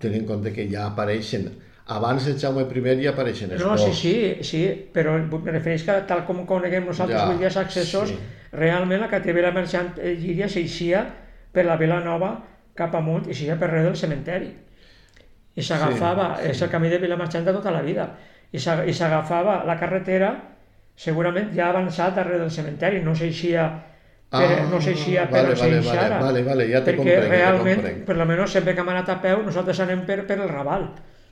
tenint 0.00 0.24
en 0.24 0.30
compte 0.30 0.54
que 0.56 0.64
ja 0.70 0.86
apareixen 0.88 1.50
abans 1.90 2.24
de 2.24 2.36
Jaume 2.38 2.64
I 2.64 3.02
ja 3.02 3.10
apareixen 3.10 3.52
els 3.52 3.62
no, 3.62 3.76
dos. 3.76 3.82
Sí, 3.82 3.92
sí, 3.92 4.44
sí, 4.46 4.62
però 4.94 5.18
me 5.18 5.52
refereix 5.52 5.84
que 5.84 5.98
tal 6.06 6.24
com 6.24 6.46
coneguem 6.46 6.86
nosaltres 6.86 7.18
ja, 7.18 7.26
avui 7.26 7.38
dia 7.38 7.50
accessos, 7.50 8.08
sí. 8.08 8.18
realment 8.52 9.00
la 9.00 9.10
carretera 9.10 9.36
Vilamarxant 9.36 9.98
a 9.98 10.14
Llíria 10.16 10.48
s'eixia 10.48 11.04
per 11.52 11.66
la 11.66 11.76
Vila 11.76 12.00
Nova 12.00 12.38
cap 12.78 12.94
amunt 12.94 13.26
i 13.28 13.34
s'eixia 13.34 13.58
per 13.58 13.72
res 13.74 13.84
del 13.84 13.98
cementeri 13.98 14.52
i 15.56 15.64
s'agafava, 15.66 16.36
sí, 16.36 16.44
sí. 16.44 16.50
és 16.54 16.62
el 16.62 16.70
camí 16.72 16.90
de 16.92 17.00
Vilamarxant 17.02 17.46
de 17.46 17.54
tota 17.56 17.72
la 17.74 17.82
vida, 17.82 18.08
i 18.50 18.58
s'agafava 18.60 19.60
la 19.66 19.76
carretera 19.78 20.30
segurament 21.00 21.52
ja 21.56 21.70
avançat 21.70 22.16
darrere 22.16 22.42
del 22.42 22.52
cementeri, 22.52 23.02
no 23.02 23.14
s'eixia 23.16 23.66
per, 24.30 24.46
ah, 24.46 24.66
no 24.70 24.80
s'eixia 24.82 25.26
per 25.30 25.44
vale, 25.48 25.54
vale, 25.58 25.80
vale, 25.86 26.18
vale, 26.22 26.42
vale, 26.46 26.66
ja 26.70 26.82
te 26.84 26.94
perquè 26.94 27.16
comprenc, 27.18 27.32
realment, 27.34 28.02
per 28.06 28.16
almenys 28.18 28.56
sempre 28.58 28.74
que 28.74 28.84
hem 28.84 28.92
anat 28.94 29.14
a 29.16 29.20
peu, 29.22 29.42
nosaltres 29.46 29.80
anem 29.86 30.04
per, 30.06 30.22
per 30.28 30.38
el 30.38 30.48
Raval. 30.50 30.90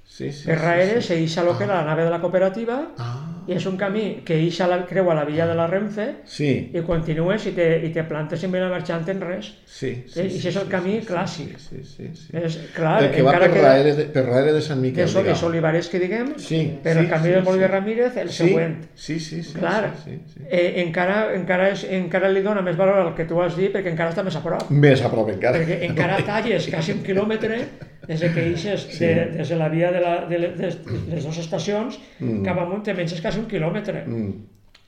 Sí, 0.08 0.32
sí, 0.32 0.46
per 0.48 0.56
darrere 0.62 1.00
sí, 1.00 1.00
sí. 1.00 1.08
s'eixa 1.12 1.44
el 1.44 1.56
que 1.58 1.66
era 1.68 1.82
la 1.82 1.90
nave 1.90 2.06
de 2.08 2.14
la 2.14 2.22
cooperativa 2.22 2.78
ah 2.96 3.27
i 3.48 3.54
és 3.56 3.64
un 3.68 3.78
camí 3.80 4.04
que 4.28 4.36
eixa 4.36 4.66
la, 4.68 4.82
creu 4.88 5.08
a 5.08 5.14
la 5.16 5.24
villa 5.24 5.46
de 5.48 5.54
la 5.56 5.66
Renfe 5.70 6.06
sí. 6.28 6.50
i 6.76 6.82
continues 6.84 7.46
i 7.48 7.54
te, 7.56 7.66
i 7.86 7.88
te 7.94 8.04
plantes 8.08 8.42
en 8.44 8.52
Vila 8.52 8.68
Marxant 8.68 9.08
en 9.08 9.22
res. 9.24 9.48
Sí, 9.64 9.94
sí, 10.12 10.26
I 10.26 10.34
sí, 10.34 10.50
és 10.50 10.58
el 10.60 10.68
camí 10.68 10.98
sí, 10.98 11.06
clàssic. 11.08 11.54
Sí, 11.62 11.80
sí, 11.86 12.10
sí. 12.12 12.28
És, 12.36 12.58
clar, 12.76 12.98
el 13.06 13.14
que 13.14 13.24
va 13.24 13.34
per, 13.38 13.48
queda... 13.54 13.72
de, 13.86 14.06
per 14.12 14.26
darrere 14.26 14.52
de 14.58 14.62
Sant 14.64 14.82
Miquel. 14.82 15.08
Que 15.08 15.32
és 15.32 15.44
Olivares, 15.48 15.88
que 15.88 16.02
diguem, 16.02 16.34
sí, 16.36 16.60
però 16.84 17.00
sí, 17.00 17.06
el 17.06 17.10
camí 17.14 17.30
sí, 17.30 17.34
del 17.38 17.44
Molí 17.48 17.64
de 17.64 17.72
Ramírez, 17.72 18.20
el 18.20 18.28
sí, 18.28 18.42
següent. 18.44 18.78
Sí, 18.94 19.18
sí, 19.18 19.42
sí. 19.42 19.56
Clar, 19.56 19.92
sí, 20.04 20.18
sí, 20.18 20.34
sí. 20.36 20.46
Eh, 20.50 20.82
encara, 20.84 21.20
encara, 21.36 21.72
és, 21.72 21.86
encara 21.98 22.28
li 22.32 22.44
dona 22.44 22.64
més 22.64 22.76
valor 22.76 23.00
al 23.06 23.14
que 23.16 23.24
tu 23.28 23.40
has 23.40 23.56
dit 23.56 23.72
perquè 23.72 23.94
encara 23.94 24.12
està 24.12 24.26
més 24.26 24.36
a 24.36 24.44
prop. 24.44 24.68
Més 24.68 25.04
a 25.04 25.12
prop 25.12 25.32
encara. 25.32 25.62
Perquè 25.62 25.80
encara 25.88 26.20
talles 26.28 26.68
quasi 26.68 26.98
un 26.98 27.06
quilòmetre 27.06 27.62
des 28.06 28.20
que 28.20 28.44
eixes 28.52 28.86
sí. 28.92 29.04
de, 29.04 29.26
des 29.34 29.48
de 29.48 29.56
la 29.58 29.68
via 29.68 29.90
de, 29.92 30.00
la, 30.00 30.14
de, 30.28 30.38
les, 30.38 30.54
de 30.56 30.70
les 31.10 31.24
dues 31.24 31.40
estacions 31.42 31.98
mm. 32.20 32.44
cap 32.46 32.60
amunt 32.62 32.84
te 32.86 32.94
menges 32.94 33.20
quasi 33.24 33.42
un 33.42 33.50
quilòmetre. 33.50 34.04
Mm. 34.06 34.30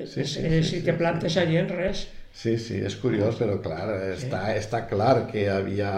Sí, 0.01 0.25
sí, 0.25 0.41
sí, 0.41 0.63
si 0.65 0.81
te 0.81 0.95
plantes 0.97 1.37
allí 1.37 1.59
en 1.61 1.69
res. 1.69 2.07
Sí, 2.33 2.55
sí, 2.63 2.79
és 2.87 2.95
curiós, 2.97 3.35
però 3.37 3.59
clar, 3.61 3.91
està, 4.15 4.45
sí. 4.47 4.61
està 4.63 4.85
clar 4.89 5.27
que 5.29 5.43
hi 5.43 5.49
havia 5.51 5.91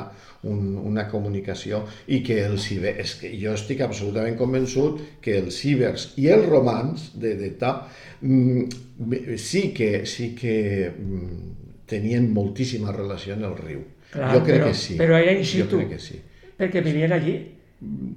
un, 0.48 0.79
una 0.81 1.05
comunicació 1.11 1.83
i 2.11 2.22
que 2.27 2.40
els 2.46 2.64
cibers, 2.66 2.98
és 3.05 3.12
que 3.20 3.31
jo 3.38 3.53
estic 3.55 3.85
absolutament 3.85 4.38
convençut 4.40 4.98
que 5.22 5.37
els 5.42 5.61
cibers 5.61 6.09
i 6.18 6.31
els 6.33 6.48
romans 6.48 7.11
de 7.20 7.37
d'eta 7.38 7.75
mm, 8.25 9.37
sí 9.38 9.68
que, 9.77 9.92
sí 10.09 10.33
que 10.35 10.57
mm, 10.88 11.38
tenien 11.92 12.33
moltíssima 12.33 12.96
relació 12.96 13.37
en 13.37 13.46
el 13.46 13.55
riu. 13.61 13.87
Clar, 14.11 14.33
jo 14.35 14.42
crec 14.48 14.59
però, 14.59 14.72
que 14.72 14.83
sí. 14.83 14.98
Però 14.98 15.20
era 15.20 15.37
in 15.37 15.46
situ. 15.46 15.77
Jo 15.77 15.85
crec 15.85 15.94
que 15.94 16.03
sí 16.09 16.22
perquè 16.62 16.85
vivien 16.85 17.12
allí. 17.14 17.37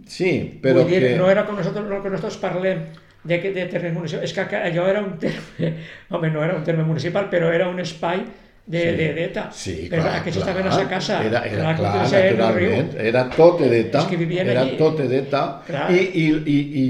Sí, 0.05 0.31
però 0.62 0.84
Vull 0.84 0.93
dir, 0.93 1.01
que... 1.01 1.17
no 1.17 1.29
era 1.31 1.45
com 1.47 1.58
nosaltres, 1.58 1.89
no, 1.89 2.01
que 2.03 2.13
nosaltres 2.13 2.39
parlem 2.41 2.86
de, 3.25 3.39
de 3.41 3.67
termes 3.71 3.93
municipals, 3.95 4.29
és 4.29 4.34
que 4.38 4.60
allò 4.62 4.88
era 4.91 5.01
un 5.01 5.15
terme, 5.21 5.71
home, 6.13 6.29
no 6.34 6.43
era 6.45 6.58
un 6.58 6.63
terme 6.67 6.86
municipal, 6.86 7.29
però 7.31 7.49
era 7.53 7.69
un 7.71 7.81
espai 7.81 8.21
de, 8.65 8.81
sí. 8.81 8.95
de 8.99 9.10
d'ETA. 9.17 9.47
Sí, 9.53 9.75
clar, 9.89 9.97
però 9.97 10.13
aquests 10.19 10.38
clar. 10.39 10.45
estaven 10.45 10.69
a 10.69 10.77
sa 10.77 10.86
casa. 10.89 11.19
Era, 11.25 11.43
era 11.49 11.73
clar, 11.77 11.91
clar 12.05 12.05
naturalment, 12.05 12.95
era 13.10 13.27
tot 13.34 13.62
d'ETA, 13.65 14.08
era 14.45 14.62
allí. 14.62 14.79
tot 14.79 15.01
d'ETA, 15.01 15.43
i, 15.89 16.01
i, 16.21 16.25
i, 16.45 16.58
i 16.86 16.88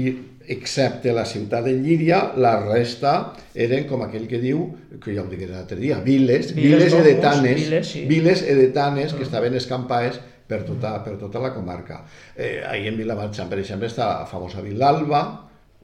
excepte 0.48 1.12
la 1.12 1.24
ciutat 1.26 1.64
de 1.66 1.74
Llíria, 1.80 2.20
la 2.38 2.54
resta 2.62 3.16
eren 3.54 3.86
com 3.88 4.04
aquell 4.04 4.28
que 4.30 4.38
diu, 4.42 4.62
que 5.02 5.16
ja 5.16 5.24
ho 5.24 5.28
digué 5.30 5.48
l'altre 5.50 5.80
dia, 5.80 5.98
viles, 6.04 6.52
viles, 6.54 6.86
viles 6.86 6.96
edetanes, 7.00 7.60
viles, 7.64 7.90
sí. 7.90 8.04
viles 8.08 8.44
edetanes 8.46 9.16
que 9.16 9.24
estaven 9.26 9.56
escampades 9.58 10.20
per 10.46 10.62
tota, 10.68 10.96
per 11.04 11.16
tota 11.20 11.42
la 11.42 11.52
comarca. 11.54 12.02
Eh, 12.34 12.62
ahir 12.66 12.92
en 12.92 13.00
Vilamarxant, 13.00 13.50
per 13.50 13.60
exemple, 13.62 13.90
està 13.90 14.06
la 14.12 14.30
famosa 14.30 14.62
Vilalba, 14.64 15.24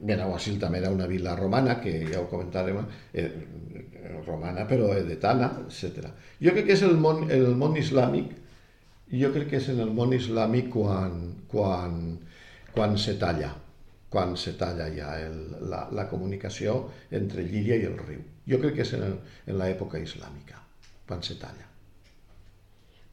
Benaguasil 0.03 0.59
també 0.59 0.81
era 0.81 0.91
una 0.91 1.07
vila 1.07 1.35
romana, 1.39 1.77
que 1.81 1.93
ja 2.09 2.19
ho 2.19 2.27
comentàrem, 2.27 2.79
eh, 3.13 3.29
romana 4.25 4.65
però 4.67 4.91
edetana, 4.97 5.49
etc. 5.67 6.09
Jo 6.41 6.51
crec 6.51 6.67
que 6.67 6.77
és 6.77 6.83
el 6.83 6.97
món, 6.99 7.29
el 7.31 7.53
món 7.59 7.77
islàmic, 7.79 8.31
jo 9.13 9.31
crec 9.33 9.51
que 9.51 9.59
és 9.61 9.69
en 9.73 9.81
el 9.83 9.91
món 9.95 10.15
islàmic 10.15 10.71
quan, 10.73 11.19
quan, 11.51 11.99
quan 12.73 12.97
se 12.97 13.17
talla, 13.21 13.53
quan 14.09 14.35
se 14.37 14.55
talla 14.59 14.89
ja 14.93 15.17
el, 15.21 15.37
la, 15.69 15.85
la 15.91 16.07
comunicació 16.09 16.79
entre 17.11 17.45
Llíria 17.47 17.79
i 17.79 17.87
el 17.89 17.99
riu. 17.99 18.23
Jo 18.49 18.59
crec 18.59 18.79
que 18.79 18.87
és 18.87 18.95
en, 18.97 19.19
en 19.47 19.61
l'època 19.61 20.01
islàmica, 20.01 20.59
quan 21.07 21.23
se 21.23 21.39
talla. 21.39 21.72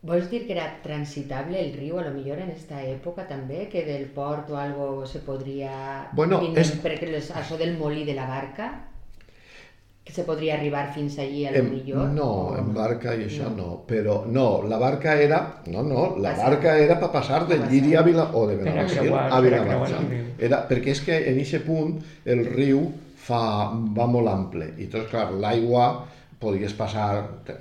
Vols 0.03 0.31
dir 0.31 0.47
que 0.47 0.55
era 0.55 0.67
transitable 0.83 1.61
el 1.61 1.75
riu, 1.77 1.99
a 2.01 2.03
lo 2.07 2.11
millor 2.15 2.39
en 2.41 2.49
esta 2.55 2.79
època 2.89 3.27
també, 3.29 3.67
que 3.69 3.83
del 3.85 4.07
port 4.15 4.49
o 4.51 4.57
algo 4.57 5.05
se 5.07 5.19
podria... 5.21 6.09
Bueno, 6.17 6.39
és- 6.57 6.73
perquè 6.81 7.11
les, 7.11 7.29
això 7.37 7.59
del 7.61 7.75
molí 7.77 8.07
de 8.09 8.15
la 8.17 8.25
barca, 8.27 8.71
que 10.03 10.15
se 10.17 10.25
podria 10.25 10.55
arribar 10.57 10.87
fins 10.95 11.19
allí 11.21 11.45
a 11.47 11.51
lo 11.53 11.59
Em, 11.59 11.69
millor? 11.71 12.09
no, 12.17 12.25
o 12.25 12.57
en 12.57 12.73
barca 12.75 13.13
i 13.15 13.27
això 13.27 13.51
No. 13.51 13.57
no. 13.57 13.85
però 13.87 14.25
no, 14.27 14.63
la 14.67 14.79
barca 14.81 15.13
era, 15.21 15.61
no, 15.67 15.83
no, 15.83 16.17
la 16.17 16.31
Passar. 16.33 16.49
barca 16.49 16.79
era 16.79 16.97
per 16.99 17.11
passar 17.13 17.47
de. 17.47 17.59
Llíria 17.69 18.01
a 18.01 18.03
Vila, 18.03 18.25
o 18.33 18.47
de 18.49 18.57
Per 18.57 18.79
a 18.79 19.41
riu. 19.45 20.25
Era, 20.39 20.63
perquè 20.67 20.91
és 20.97 21.01
que 21.05 21.19
en 21.29 21.39
aquest 21.45 21.67
punt 21.67 21.99
el 22.25 22.47
riu 22.47 22.87
fa, 23.21 23.69
va 23.69 24.07
molt 24.09 24.29
ample 24.33 24.73
i 24.79 24.87
doncs 24.87 25.11
clar, 25.13 25.29
l'aigua 25.33 26.07
podies 26.41 26.73
passar, 26.75 27.43
te, 27.45 27.55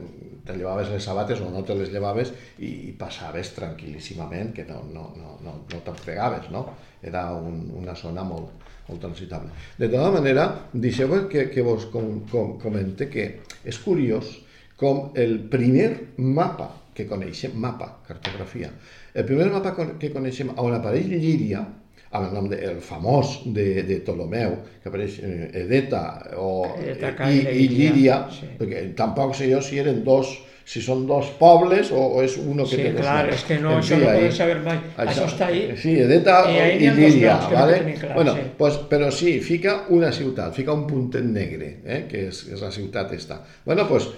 te 0.46 0.56
llevaves 0.56 0.90
les 0.94 1.04
sabates 1.04 1.42
o 1.44 1.50
no 1.52 1.66
te 1.68 1.76
les 1.76 1.92
llevaves 1.92 2.32
i, 2.58 2.70
i 2.90 2.92
passaves 2.98 3.52
tranquil·líssimament, 3.58 4.54
que 4.56 4.66
no, 4.70 4.82
no, 4.94 5.10
no, 5.20 5.36
no, 5.44 5.56
no 5.70 5.82
t'ofegaves, 5.86 6.48
no? 6.54 6.66
Era 7.04 7.28
un, 7.36 7.66
una 7.76 7.96
zona 8.00 8.24
molt, 8.28 8.68
molt 8.88 9.04
transitable. 9.04 9.52
De 9.78 9.92
tota 9.92 10.14
manera, 10.16 10.48
deixeu 10.74 11.12
que, 11.32 11.50
que 11.52 11.66
vos 11.66 11.90
com, 11.94 12.22
com, 12.32 12.56
comente 12.62 13.10
que 13.12 13.30
és 13.68 13.82
curiós 13.84 14.38
com 14.80 15.10
el 15.20 15.42
primer 15.52 16.16
mapa 16.18 16.72
que 16.96 17.06
coneixem, 17.08 17.54
mapa, 17.56 17.94
cartografia, 18.08 18.72
el 19.14 19.28
primer 19.28 19.50
mapa 19.52 19.76
que 20.00 20.12
coneixem 20.16 20.52
on 20.56 20.76
apareix 20.76 21.08
Llíria, 21.12 21.66
amb 22.12 22.26
el 22.28 22.34
nom 22.34 22.50
de, 22.50 22.58
el 22.66 22.80
famós 22.82 23.40
de, 23.46 23.84
de 23.86 24.00
Ptolomeu, 24.02 24.56
que 24.82 24.90
apareix 24.90 25.20
eh, 25.22 25.50
Edeta 25.62 26.04
o, 26.42 26.66
Edeta, 26.82 27.12
i, 27.14 27.18
Caire 27.20 27.54
i 27.54 27.66
i 27.66 27.68
Llíria, 27.70 28.24
sí. 28.34 28.48
perquè 28.60 28.88
tampoc 28.98 29.36
sé 29.38 29.50
jo 29.52 29.60
si 29.62 29.78
eren 29.78 30.00
dos, 30.04 30.32
si 30.70 30.82
són 30.86 31.06
dos 31.10 31.30
pobles 31.40 31.92
o, 31.94 32.02
o 32.18 32.24
és 32.26 32.36
uno 32.42 32.66
que 32.66 32.76
Sí, 32.78 32.82
té 32.82 32.92
dos 32.96 33.02
clar, 33.06 33.24
noms. 33.28 33.36
és 33.38 33.46
que 33.46 33.60
no, 33.62 33.76
En 33.78 33.84
això 33.84 33.96
fi, 33.98 34.02
no 34.02 34.10
podem 34.10 34.34
saber 34.40 34.58
mai. 34.66 34.80
Això 35.06 35.28
està 35.30 35.48
ahí. 35.50 35.62
Sí, 35.78 35.96
Edeta 36.02 36.40
I 36.50 36.58
i, 36.58 36.90
i 36.90 36.90
no 37.24 37.38
¿vale? 37.54 37.78
tenim 37.84 38.02
clar, 38.02 38.16
bueno, 38.18 38.36
sí. 38.38 38.48
pues, 38.58 38.82
però 38.90 39.12
sí, 39.14 39.36
fica 39.46 39.78
una 39.90 40.12
ciutat, 40.12 40.54
fica 40.58 40.74
un 40.74 40.86
puntet 40.90 41.26
negre, 41.26 41.76
eh, 41.86 42.04
que 42.10 42.26
és, 42.30 42.44
és 42.54 42.62
la 42.66 42.70
ciutat 42.74 43.14
esta. 43.18 43.42
Bueno, 43.66 43.86
pues, 43.90 44.10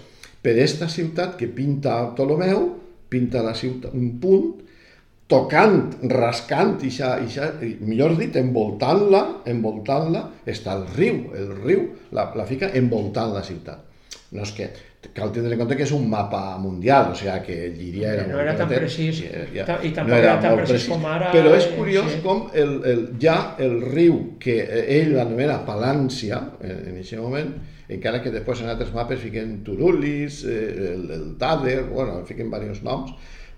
per 0.41 0.55
esta 0.59 0.87
ciutat 0.89 1.35
que 1.37 1.47
pinta 1.47 1.99
Ptolomeu, 2.15 2.69
pinta 3.11 3.43
la 3.43 3.53
ciutat, 3.55 3.91
un 3.93 4.15
punt, 4.19 4.61
tocant, 5.31 5.77
rascant, 6.11 6.75
ixa, 6.87 7.13
ixa, 7.23 7.47
i 7.63 7.77
millor 7.87 8.17
dit, 8.19 8.35
envoltant-la, 8.41 9.21
envoltant-la, 9.51 10.25
està 10.51 10.75
el 10.77 10.85
riu, 10.97 11.23
el 11.37 11.53
riu 11.63 11.87
la, 12.11 12.27
la 12.35 12.45
fica 12.49 12.69
envoltant 12.77 13.31
la 13.33 13.43
ciutat. 13.47 13.87
No 14.31 14.45
és 14.45 14.51
que, 14.55 14.67
cal 15.15 15.31
tindre 15.35 15.55
en 15.55 15.59
compte 15.59 15.75
que 15.75 15.83
és 15.83 15.91
un 15.95 16.05
mapa 16.11 16.57
mundial, 16.61 17.09
o 17.11 17.15
sigui 17.19 17.33
que 17.47 17.55
Llíria 17.75 18.13
era 18.13 18.27
No 18.29 18.37
era 18.39 18.53
tan 18.55 18.69
precís, 18.69 19.23
i, 19.25 19.63
ta- 19.67 19.79
i 19.83 19.89
tampoc 19.95 20.15
era 20.21 20.37
tan 20.39 20.53
molt 20.55 20.69
precís 20.69 20.85
com 20.91 21.03
ara, 21.09 21.31
Però 21.33 21.51
és 21.57 21.65
eh, 21.67 21.73
curiós 21.75 22.13
sí. 22.13 22.21
com 22.23 22.45
el, 22.53 22.71
el, 22.93 23.01
ja 23.19 23.35
el 23.59 23.75
riu 23.91 24.21
que 24.39 24.55
ell 24.99 25.17
anomena 25.19 25.57
Palància, 25.67 26.39
en, 26.61 26.77
en 26.93 27.01
aquest 27.01 27.19
moment, 27.19 27.51
encara 27.91 28.21
que 28.23 28.31
després 28.31 28.61
en 28.63 28.71
altres 28.71 28.93
mapes 28.95 29.19
fiquen 29.19 29.57
Turulis, 29.67 30.43
eh, 30.47 30.93
el, 30.93 31.03
el 31.17 31.27
Tàder, 31.41 31.81
bueno, 31.91 32.21
fiquen 32.29 32.47
diversos 32.53 32.85
noms, 32.87 33.11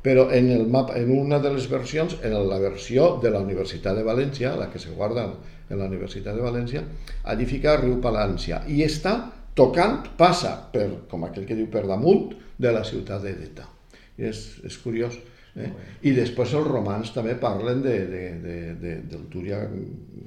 però 0.03 0.27
en, 0.35 0.49
el 0.51 0.67
mapa, 0.67 0.97
en 0.99 1.11
una 1.15 1.39
de 1.39 1.53
les 1.55 1.69
versions, 1.71 2.17
en 2.21 2.35
la 2.49 2.59
versió 2.59 3.17
de 3.23 3.31
la 3.31 3.39
Universitat 3.39 3.95
de 3.95 4.03
València, 4.03 4.51
la 4.59 4.67
que 4.69 4.81
se 4.81 4.91
guarda 4.91 5.29
en 5.69 5.79
la 5.79 5.87
Universitat 5.87 6.35
de 6.35 6.43
València, 6.43 6.83
allí 7.31 7.47
fica 7.47 7.77
riu 7.79 8.01
Palància, 8.03 8.61
i 8.67 8.83
està 8.83 9.15
tocant, 9.55 10.01
passa 10.19 10.57
per, 10.73 10.89
com 11.09 11.23
aquell 11.23 11.47
que 11.47 11.55
diu, 11.55 11.69
per 11.71 11.85
damunt 11.87 12.33
de 12.59 12.73
la 12.75 12.83
ciutat 12.83 13.23
d'Edeta. 13.23 13.69
És, 14.17 14.43
és 14.67 14.75
curiós. 14.83 15.15
Eh? 15.55 15.69
I 16.09 16.13
després 16.17 16.53
els 16.57 16.67
romans 16.67 17.11
també 17.13 17.35
parlen 17.39 17.83
de, 17.85 17.97
de, 18.09 18.23
de, 18.43 18.57
de, 18.81 18.93
del 19.09 19.27
Túria 19.29 19.59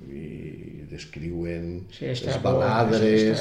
i 0.07 0.87
descriuen 0.87 1.83
Sí, 1.91 2.07
les 2.07 2.23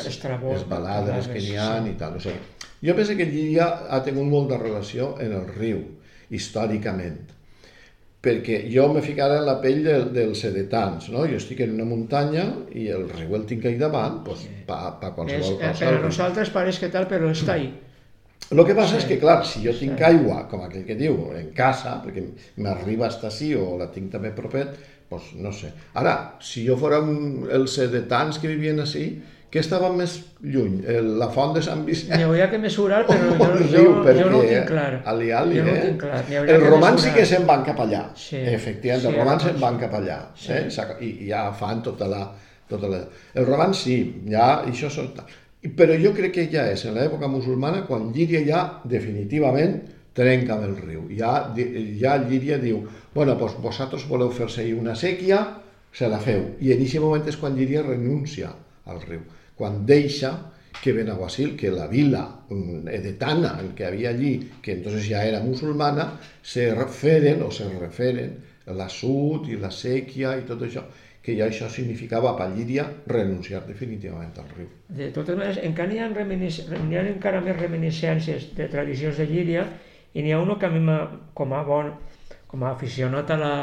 Estrabó, 0.10 0.56
les 0.56 0.66
baladres 0.68 1.30
que 1.30 1.40
n'hi 1.40 1.54
ha 1.62 1.76
sí. 1.78 1.92
i 1.94 2.00
tal. 2.00 2.18
O 2.18 2.24
sigui, 2.24 2.42
jo 2.90 2.96
penso 2.98 3.16
que 3.18 3.30
Llíria 3.30 3.70
ha 3.94 4.02
tingut 4.06 4.28
molta 4.32 4.58
relació 4.62 5.14
en 5.22 5.38
el 5.38 5.46
riu, 5.54 5.84
històricament 6.30 7.18
perquè 8.26 8.64
jo 8.74 8.88
me 8.94 9.04
ficara 9.06 9.36
en 9.38 9.46
la 9.46 9.60
pell 9.62 9.84
de, 9.86 9.96
dels 10.16 10.40
sedetans, 10.42 11.12
no? 11.14 11.28
Jo 11.30 11.38
estic 11.38 11.60
en 11.62 11.76
una 11.76 11.86
muntanya 11.86 12.46
i 12.74 12.88
el 12.90 13.04
riu 13.12 13.36
el 13.38 13.44
tinc 13.46 13.68
ahí 13.70 13.78
davant, 13.78 14.24
doncs, 14.26 14.48
pa, 14.66 14.96
pa 14.98 15.12
És, 15.12 15.16
qualsevol 15.20 15.60
eh, 15.60 15.68
cosa. 15.68 15.84
per 15.86 15.92
a 16.00 16.00
nosaltres 16.08 16.50
pareix 16.56 16.80
que 16.82 16.90
tal, 16.90 17.06
però 17.12 17.30
està 17.30 17.54
ahí. 17.60 17.68
El 18.50 18.62
que 18.66 18.74
passa 18.78 18.98
és 18.98 19.06
que, 19.10 19.20
clar, 19.22 19.40
si 19.46 19.62
jo 19.62 19.72
tinc 19.78 19.98
Sí. 20.02 20.04
aigua, 20.10 20.48
com 20.50 20.62
aquell 20.66 20.86
que 20.86 20.98
diu, 20.98 21.16
en 21.38 21.52
casa, 21.54 22.00
perquè 22.04 22.26
m'arriba 22.66 23.08
hasta 23.08 23.28
així 23.30 23.54
o 23.58 23.78
la 23.78 23.92
tinc 23.94 24.12
també 24.14 24.34
propet, 24.34 24.74
doncs 25.10 25.32
no 25.38 25.54
sé. 25.54 25.70
Ara, 25.94 26.16
si 26.42 26.66
jo 26.66 26.78
fora 26.82 27.00
un, 27.06 27.46
els 27.52 27.78
sedetans 27.78 28.42
que 28.42 28.48
vivien 28.50 28.82
així, 28.82 29.06
què 29.56 29.62
estava 29.64 29.88
més 29.96 30.18
lluny? 30.44 30.82
El, 30.92 31.14
la 31.22 31.30
font 31.32 31.54
de 31.56 31.62
Sant 31.64 31.86
Vicent? 31.88 32.12
N'hi 32.20 32.26
hauria 32.28 32.50
que 32.52 32.58
mesurar, 32.60 33.06
però 33.08 33.30
jo, 33.40 33.46
el 33.48 33.64
jo, 33.72 33.78
riu, 33.80 33.86
jo 33.94 34.02
perquè 34.04 34.26
no 34.34 34.42
ho 34.42 34.44
tinc 34.50 34.68
clar. 34.74 34.90
Ali, 35.14 35.32
ali, 35.32 35.62
jo 35.62 35.64
no 35.64 35.72
eh? 35.72 35.78
ho 35.80 35.86
tinc 35.88 36.02
clar. 36.04 36.20
Que 36.50 36.58
romans 36.66 37.06
sí 37.08 37.14
que 37.16 37.24
se'n 37.30 37.48
van 37.48 37.64
cap 37.64 37.80
allà, 37.86 38.04
Sí. 38.20 38.42
efectivament, 38.52 39.06
Sí, 39.06 39.08
els 39.14 39.18
romans 39.24 39.48
se'n 39.48 39.60
van 39.64 39.80
cap 39.80 39.96
allà, 40.02 40.20
eh? 40.52 40.66
S'ha- 40.76 40.98
i, 41.00 41.14
i 41.24 41.30
ja 41.32 41.46
fan 41.56 41.82
tota 41.88 42.08
la, 42.12 42.22
tota 42.70 42.92
la... 42.92 43.00
Els 43.34 43.48
romans 43.48 43.80
sí, 43.88 43.98
ja 44.30 44.50
això 44.68 44.92
són... 44.92 45.14
I- 45.64 45.72
Però 45.80 45.96
jo 45.98 46.12
crec 46.14 46.36
que 46.36 46.44
ja 46.52 46.68
és 46.70 46.84
en 46.86 46.94
l'època 47.00 47.26
musulmana 47.32 47.86
quan 47.88 48.12
Llíria 48.14 48.44
ja 48.46 48.60
definitivament 48.86 49.80
trenca 50.16 50.54
amb 50.56 50.68
el 50.68 50.76
riu. 50.78 51.08
Ja, 51.18 51.32
ja 52.00 52.18
Llíria 52.22 52.60
diu, 52.62 52.84
bueno, 53.16 53.34
doncs 53.40 53.56
vosaltres 53.64 54.06
voleu 54.08 54.30
fer-se 54.32 54.68
una 54.78 54.94
sèquia, 54.96 55.40
se 55.96 56.08
la 56.12 56.20
feu. 56.20 56.44
I 56.62 56.72
en 56.76 56.84
aquest 56.84 57.02
moment 57.04 57.26
és 57.32 57.38
quan 57.40 57.56
Llíria 57.58 57.82
renuncia 57.84 58.52
al 58.86 59.02
riu, 59.08 59.24
quan 59.56 59.86
deixa 59.86 60.34
que 60.82 60.94
Benaguasil, 60.94 61.56
que 61.56 61.72
la 61.72 61.88
vila 61.88 62.24
mm, 62.50 62.88
edetana 62.88 63.58
que 63.76 63.86
havia 63.86 64.10
allí, 64.10 64.52
que 64.62 64.74
entonces 64.74 65.08
ja 65.08 65.26
era 65.26 65.40
musulmana, 65.40 66.20
se 66.42 66.74
referen 66.76 67.42
o 67.42 67.50
se 67.52 67.68
referen 67.80 68.36
l'assut 68.76 69.48
i 69.50 69.58
la 69.62 69.72
sèquia 69.72 70.36
i 70.38 70.46
tot 70.46 70.62
això, 70.68 70.84
que 71.26 71.34
ja 71.38 71.48
això 71.50 71.70
significava 71.74 72.36
per 72.38 72.52
Llíria 72.54 72.86
renunciar 73.10 73.64
definitivament 73.66 74.36
al 74.38 74.52
riu. 74.58 74.68
De 74.90 75.10
totes 75.14 75.38
maneres, 75.38 75.62
encara 75.66 75.90
n'hi 75.90 76.04
ha, 76.04 76.10
n'hi 76.12 76.98
ha 77.00 77.06
encara 77.16 77.42
més 77.42 77.58
reminiscències 77.58 78.52
de 78.58 78.68
tradicions 78.70 79.18
de 79.18 79.26
Llíria 79.32 79.66
i 80.14 80.22
n'hi 80.22 80.36
ha 80.36 80.42
uno 80.44 80.60
que 80.60 80.70
a 80.70 80.74
mi 80.74 80.84
com 81.34 81.54
a 81.54 81.64
bon, 81.66 81.90
com 82.48 82.64
a 82.64 82.76
aficionat 82.76 83.32
a 83.34 83.40
la, 83.42 83.56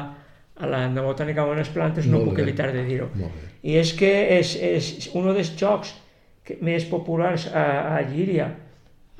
a 0.63 0.69
la 0.71 1.03
botànica 1.03 1.45
de 1.49 1.59
les 1.59 1.71
plantes 1.75 2.07
no 2.07 2.23
puc 2.23 2.39
evitar 2.39 2.71
de 2.73 2.85
dir-ho. 2.87 3.09
I 3.63 3.77
és 3.81 3.93
que 3.99 4.11
és, 4.39 4.55
és 4.57 5.11
un 5.19 5.27
dels 5.35 5.53
jocs 5.59 5.91
que, 6.47 6.59
més 6.63 6.87
populars 6.91 7.49
a, 7.51 7.97
a 7.97 8.03
Llíria 8.07 8.49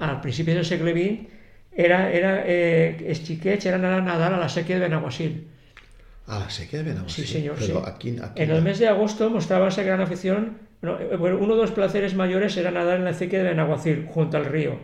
al 0.03 0.21
principi 0.23 0.55
del 0.55 0.67
segle 0.67 0.95
XX 0.95 1.33
era, 1.73 2.05
era 2.13 2.33
eh, 2.47 2.99
els 3.09 3.23
xiquets 3.27 3.67
eren 3.71 3.85
anar 3.85 4.01
a 4.03 4.07
nadar 4.07 4.33
a 4.35 4.41
la 4.41 4.49
sèquia 4.53 4.79
de 4.79 4.87
Benaguasil. 4.87 5.39
A 6.27 6.39
la 6.45 6.51
sèquia 6.51 6.83
de 6.83 6.91
Benaguasil? 6.91 7.27
Sí, 7.27 7.33
señor, 7.39 7.57
Però 7.59 7.81
sí. 7.81 7.91
aquí, 7.91 8.17
aquí 8.23 8.43
En 8.43 8.51
el 8.51 8.63
mes 8.63 8.79
de 8.79 8.89
agosto 8.89 9.31
mostraba 9.31 9.69
esa 9.69 9.83
gran 9.83 10.01
afición. 10.01 10.59
eh, 10.83 11.17
bueno, 11.19 11.39
uno 11.39 11.57
de 11.57 11.63
los 11.63 11.71
placeres 11.73 12.15
mayores 12.15 12.57
era 12.57 12.71
nadar 12.71 12.99
en 12.99 13.05
la 13.05 13.11
acequia 13.11 13.43
de 13.43 13.51
Benaguacil, 13.51 14.07
junto 14.07 14.37
al 14.37 14.45
río. 14.45 14.77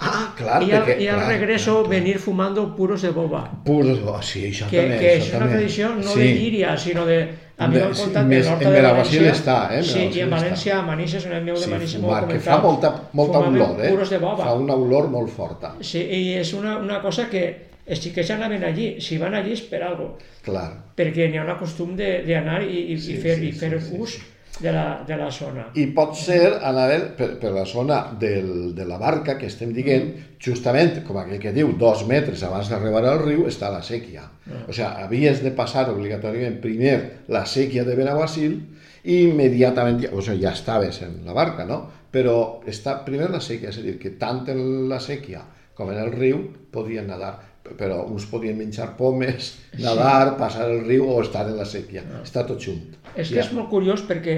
Ah, 0.00 0.34
clar, 0.36 0.62
y 0.62 0.72
al, 0.72 0.84
perquè... 0.84 1.00
y 1.00 1.08
al 1.08 1.16
clar, 1.16 1.28
regreso 1.28 1.72
clar, 1.82 1.84
clar. 1.84 2.00
venir 2.00 2.18
fumando 2.18 2.74
puros 2.76 3.02
de 3.02 3.10
boba. 3.10 3.62
Puros, 3.64 3.98
oh, 4.04 4.20
sí, 4.22 4.44
això 4.50 4.68
Que, 4.68 4.82
també. 4.82 4.98
que 4.98 5.10
això 5.16 5.22
es 5.22 5.30
una 5.30 5.38
també. 5.40 5.52
tradición 5.54 6.00
no 6.00 6.10
sí. 6.12 6.18
de 6.20 6.34
Llíria, 6.34 6.76
sino 6.76 7.06
de... 7.06 7.28
A 7.58 7.68
mi 7.68 7.74
De- 7.76 7.84
m'han 7.84 7.94
sí, 7.94 8.02
contat 8.02 8.26
més- 8.26 8.46
en 8.52 8.58
de 8.58 8.70
Benaguasil 8.70 9.20
València. 9.22 9.32
està, 9.32 9.72
eh, 9.72 9.78
en 9.78 9.84
Sí, 9.84 10.10
i 10.12 10.20
en. 10.20 10.30
València, 10.30 10.78
a 10.78 10.82
Manises, 10.82 11.24
en 11.24 11.32
el 11.32 11.44
meu 11.44 11.54
de 11.56 11.62
Sí, 11.64 11.70
Manises, 11.70 12.00
m'ho 12.00 12.08
fumar, 12.08 12.18
ha 12.18 12.20
que 12.20 12.26
comentat. 12.26 12.54
fa 12.54 12.58
molta, 12.66 12.90
molta 13.12 13.38
olor, 13.38 13.80
eh? 13.84 13.90
puros 13.90 14.10
de 14.10 14.18
boba. 14.18 14.44
Fa 14.44 14.52
una 14.54 14.74
olor 14.74 15.08
molt 15.08 15.30
forta, 15.30 15.74
Sí, 15.80 16.00
i 16.02 16.34
és 16.34 16.52
una, 16.52 16.76
una 16.76 17.00
cosa 17.00 17.30
que 17.30 17.44
els 17.86 18.00
xiquets 18.02 18.30
anaven 18.30 18.62
allí. 18.64 19.00
Si 19.00 19.16
van 19.16 19.34
allí 19.34 19.52
és 19.52 19.62
per 19.62 19.82
algo. 19.82 20.18
clar. 20.42 20.84
perquè 20.96 21.30
n'hi 21.30 21.38
ha 21.38 21.44
un 21.44 21.56
costum 21.58 21.96
de- 21.96 22.22
d'anar 22.26 22.62
i, 22.62 22.92
i, 22.92 22.98
Sí, 22.98 23.12
i 23.14 23.16
fer, 23.16 23.36
sí, 23.38 23.48
i 23.48 23.52
fer 23.52 23.80
sí, 23.80 23.88
sí, 23.88 23.96
ús 24.00 24.10
sí. 24.10 24.22
De 24.60 24.72
la, 24.72 25.02
de 25.06 25.16
la 25.16 25.30
zona. 25.30 25.66
I 25.76 25.86
pot 25.96 26.14
ser 26.18 26.40
anar 26.64 26.86
per, 27.18 27.28
per 27.40 27.52
la 27.54 27.64
zona 27.68 27.98
del, 28.18 28.74
de 28.76 28.86
la 28.88 28.98
barca 29.00 29.36
que 29.38 29.48
estem 29.50 29.72
dient, 29.76 30.12
justament, 30.42 31.02
com 31.06 31.18
aquell 31.20 31.42
que 31.42 31.52
diu, 31.56 31.74
dos 31.78 32.06
metres 32.08 32.44
abans 32.46 32.70
d'arribar 32.72 33.04
al 33.04 33.20
riu 33.24 33.44
està 33.50 33.70
la 33.72 33.82
sèquia. 33.84 34.24
O 34.66 34.72
sigui, 34.72 34.88
havies 34.88 35.42
de 35.44 35.52
passar 35.56 35.88
obligatòriament 35.92 36.60
primer 36.62 36.96
la 37.32 37.44
sèquia 37.48 37.84
de 37.84 37.98
Benaguasil 37.98 38.56
i 39.04 39.20
immediatament, 39.26 40.06
o 40.12 40.22
sigui, 40.22 40.42
ja 40.46 40.54
estaves 40.56 41.02
en 41.06 41.20
la 41.26 41.36
barca, 41.36 41.68
no? 41.68 41.82
Però 42.12 42.62
està 42.70 43.00
primer 43.04 43.28
la 43.32 43.42
sèquia, 43.44 43.74
és 43.74 43.80
a 43.80 43.84
dir, 43.84 43.98
que 44.00 44.16
tant 44.20 44.46
en 44.52 44.88
la 44.88 45.02
sèquia 45.02 45.44
com 45.76 45.92
en 45.92 46.00
el 46.00 46.14
riu 46.14 46.40
podien 46.72 47.10
nedar 47.10 47.34
però 47.78 48.04
uns 48.10 48.26
podien 48.30 48.56
menjar 48.58 48.96
pomes, 48.96 49.56
nadar, 49.78 50.36
passar 50.38 50.68
el 50.70 50.84
riu 50.86 51.08
o 51.08 51.20
estar 51.22 51.46
en 51.48 51.56
la 51.58 51.64
sèquia. 51.68 52.02
Està 52.22 52.44
tot 52.46 52.60
junt. 52.62 52.94
És 53.16 53.28
que 53.30 53.36
Ja. 53.36 53.44
és 53.44 53.52
molt 53.52 53.68
curiós 53.70 54.02
perquè 54.06 54.36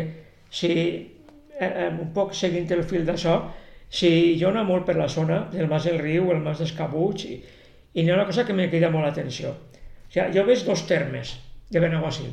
si, 0.50 0.72
eh, 1.58 1.66
eh, 1.66 1.88
un 2.00 2.12
poc 2.14 2.32
seguint 2.34 2.70
el 2.72 2.84
fil 2.84 3.04
d'això, 3.06 3.42
si 3.90 4.36
jo 4.40 4.48
anar 4.50 4.64
molt 4.64 4.84
per 4.86 4.96
la 4.96 5.08
zona 5.08 5.48
del 5.52 5.68
Mas 5.68 5.84
del 5.84 5.98
Riu, 5.98 6.30
el 6.32 6.40
Mas 6.40 6.58
d'Escabuig, 6.58 7.24
i, 7.24 7.42
I 7.94 8.02
n'hi 8.04 8.10
ha 8.10 8.14
una 8.14 8.26
cosa 8.26 8.44
que 8.46 8.52
me 8.52 8.68
crida 8.70 8.90
molt 8.90 9.06
l'atenció. 9.06 9.48
O 9.50 10.12
sigui, 10.12 10.32
jo 10.38 10.44
veig 10.44 10.60
dos 10.64 10.86
termes 10.86 11.38
de 11.70 11.80
Benaguasil. 11.80 12.30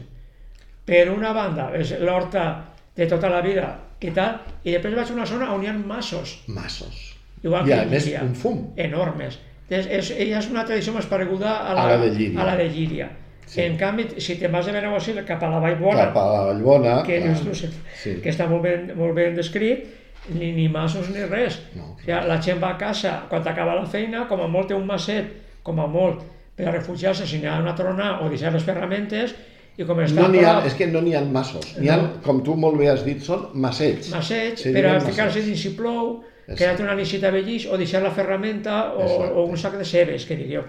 Per 0.86 1.10
una 1.10 1.32
banda, 1.34 1.72
és 1.74 1.94
l'horta 2.00 2.66
de 2.96 3.08
tota 3.08 3.30
la 3.30 3.42
vida 3.42 3.80
i 4.02 4.12
tal, 4.12 4.36
i 4.64 4.72
després 4.76 4.94
vaig 4.94 5.10
a 5.10 5.14
una 5.16 5.26
zona 5.26 5.48
on 5.56 5.64
hi 5.64 5.68
ha 5.68 5.74
massos, 5.74 6.44
Massos. 6.48 7.16
igual 7.42 7.64
I 7.66 7.72
que 7.72 7.80
a 7.80 7.86
més, 7.86 8.06
un 8.22 8.36
fum. 8.36 8.60
enormes. 8.76 9.40
És, 9.70 9.88
és, 9.90 10.12
ella 10.12 10.40
és 10.40 10.50
una 10.52 10.64
tradició 10.66 10.94
més 10.94 11.06
pareguda 11.10 11.56
a 11.66 11.74
la, 11.74 11.84
A 11.86 11.92
la 11.96 11.98
de 12.04 12.10
Llíria. 12.14 12.42
A 12.42 12.46
la 12.46 12.56
de 12.60 12.68
Llíria. 12.70 13.08
Sí. 13.46 13.62
En 13.62 13.76
canvi, 13.78 14.08
si 14.22 14.36
te'n 14.42 14.52
vas 14.54 14.66
de 14.66 14.72
Benaguasil 14.74 15.20
cap 15.26 15.42
a 15.46 15.50
la 15.50 15.60
Vallbona, 15.62 16.08
Cap 16.08 16.18
a 16.18 16.26
la 16.34 16.42
Vallbona. 16.48 16.96
que 17.06 17.20
clar. 17.20 17.30
dius 17.30 17.42
tu, 17.46 17.54
sí. 18.02 18.16
Que 18.24 18.30
està 18.34 18.48
molt 18.50 18.64
ben, 18.66 18.92
molt 18.98 19.14
ben 19.18 19.36
descrit, 19.38 19.86
ni, 20.34 20.52
ni 20.54 20.68
massos 20.70 21.10
ni 21.14 21.22
res. 21.30 21.60
No. 21.76 21.92
O 21.94 22.00
sigui, 22.02 22.14
la 22.28 22.40
gent 22.42 22.62
va 22.62 22.72
a 22.74 22.78
casa 22.78 23.20
quan 23.30 23.46
acaba 23.48 23.76
la 23.78 23.86
feina, 23.86 24.28
com 24.28 24.42
a 24.42 24.48
molt 24.48 24.68
té 24.70 24.78
un 24.78 24.86
maset, 24.90 25.30
com 25.64 25.80
a 25.80 25.86
molt, 25.88 26.24
per 26.56 26.72
refugiar-se 26.74 27.26
si 27.28 27.38
n'hi 27.42 27.48
ha 27.52 27.60
una 27.62 27.76
trona 27.78 28.20
o 28.26 28.30
deixar 28.30 28.54
les 28.54 28.64
ferramentes, 28.66 29.36
i 29.78 29.84
com 29.84 29.98
està 30.00 30.22
No 30.22 30.28
ha, 30.46 30.62
és 30.66 30.74
que 30.74 30.88
no 30.88 31.02
n'hi 31.02 31.14
ha 31.14 31.22
massos. 31.22 31.76
N'hi 31.78 31.90
ha, 31.90 31.98
No. 31.98 32.10
com 32.24 32.42
tu 32.44 32.56
molt 32.56 32.78
bé 32.80 32.90
has 32.90 33.04
dit, 33.06 33.22
són 33.22 33.50
massets. 33.54 34.10
massets, 34.14 34.62
Se 34.62 34.72
per 34.72 34.86
a 34.88 35.00
ficar-se 35.02 35.42
si 35.44 35.56
plou, 35.76 36.24
Exacte. 36.46 36.56
quedar-te 36.64 36.84
una 36.84 36.96
nissita 36.96 37.32
vellís 37.32 37.66
o 37.68 37.78
deixar 37.78 38.02
la 38.04 38.12
ferramenta 38.12 38.94
o, 38.94 39.02
Exacte. 39.04 39.34
o 39.34 39.46
un 39.46 39.58
sac 39.58 39.74
de 39.78 39.86
cebes, 39.86 40.26
que 40.26 40.36
diríeu. 40.36 40.62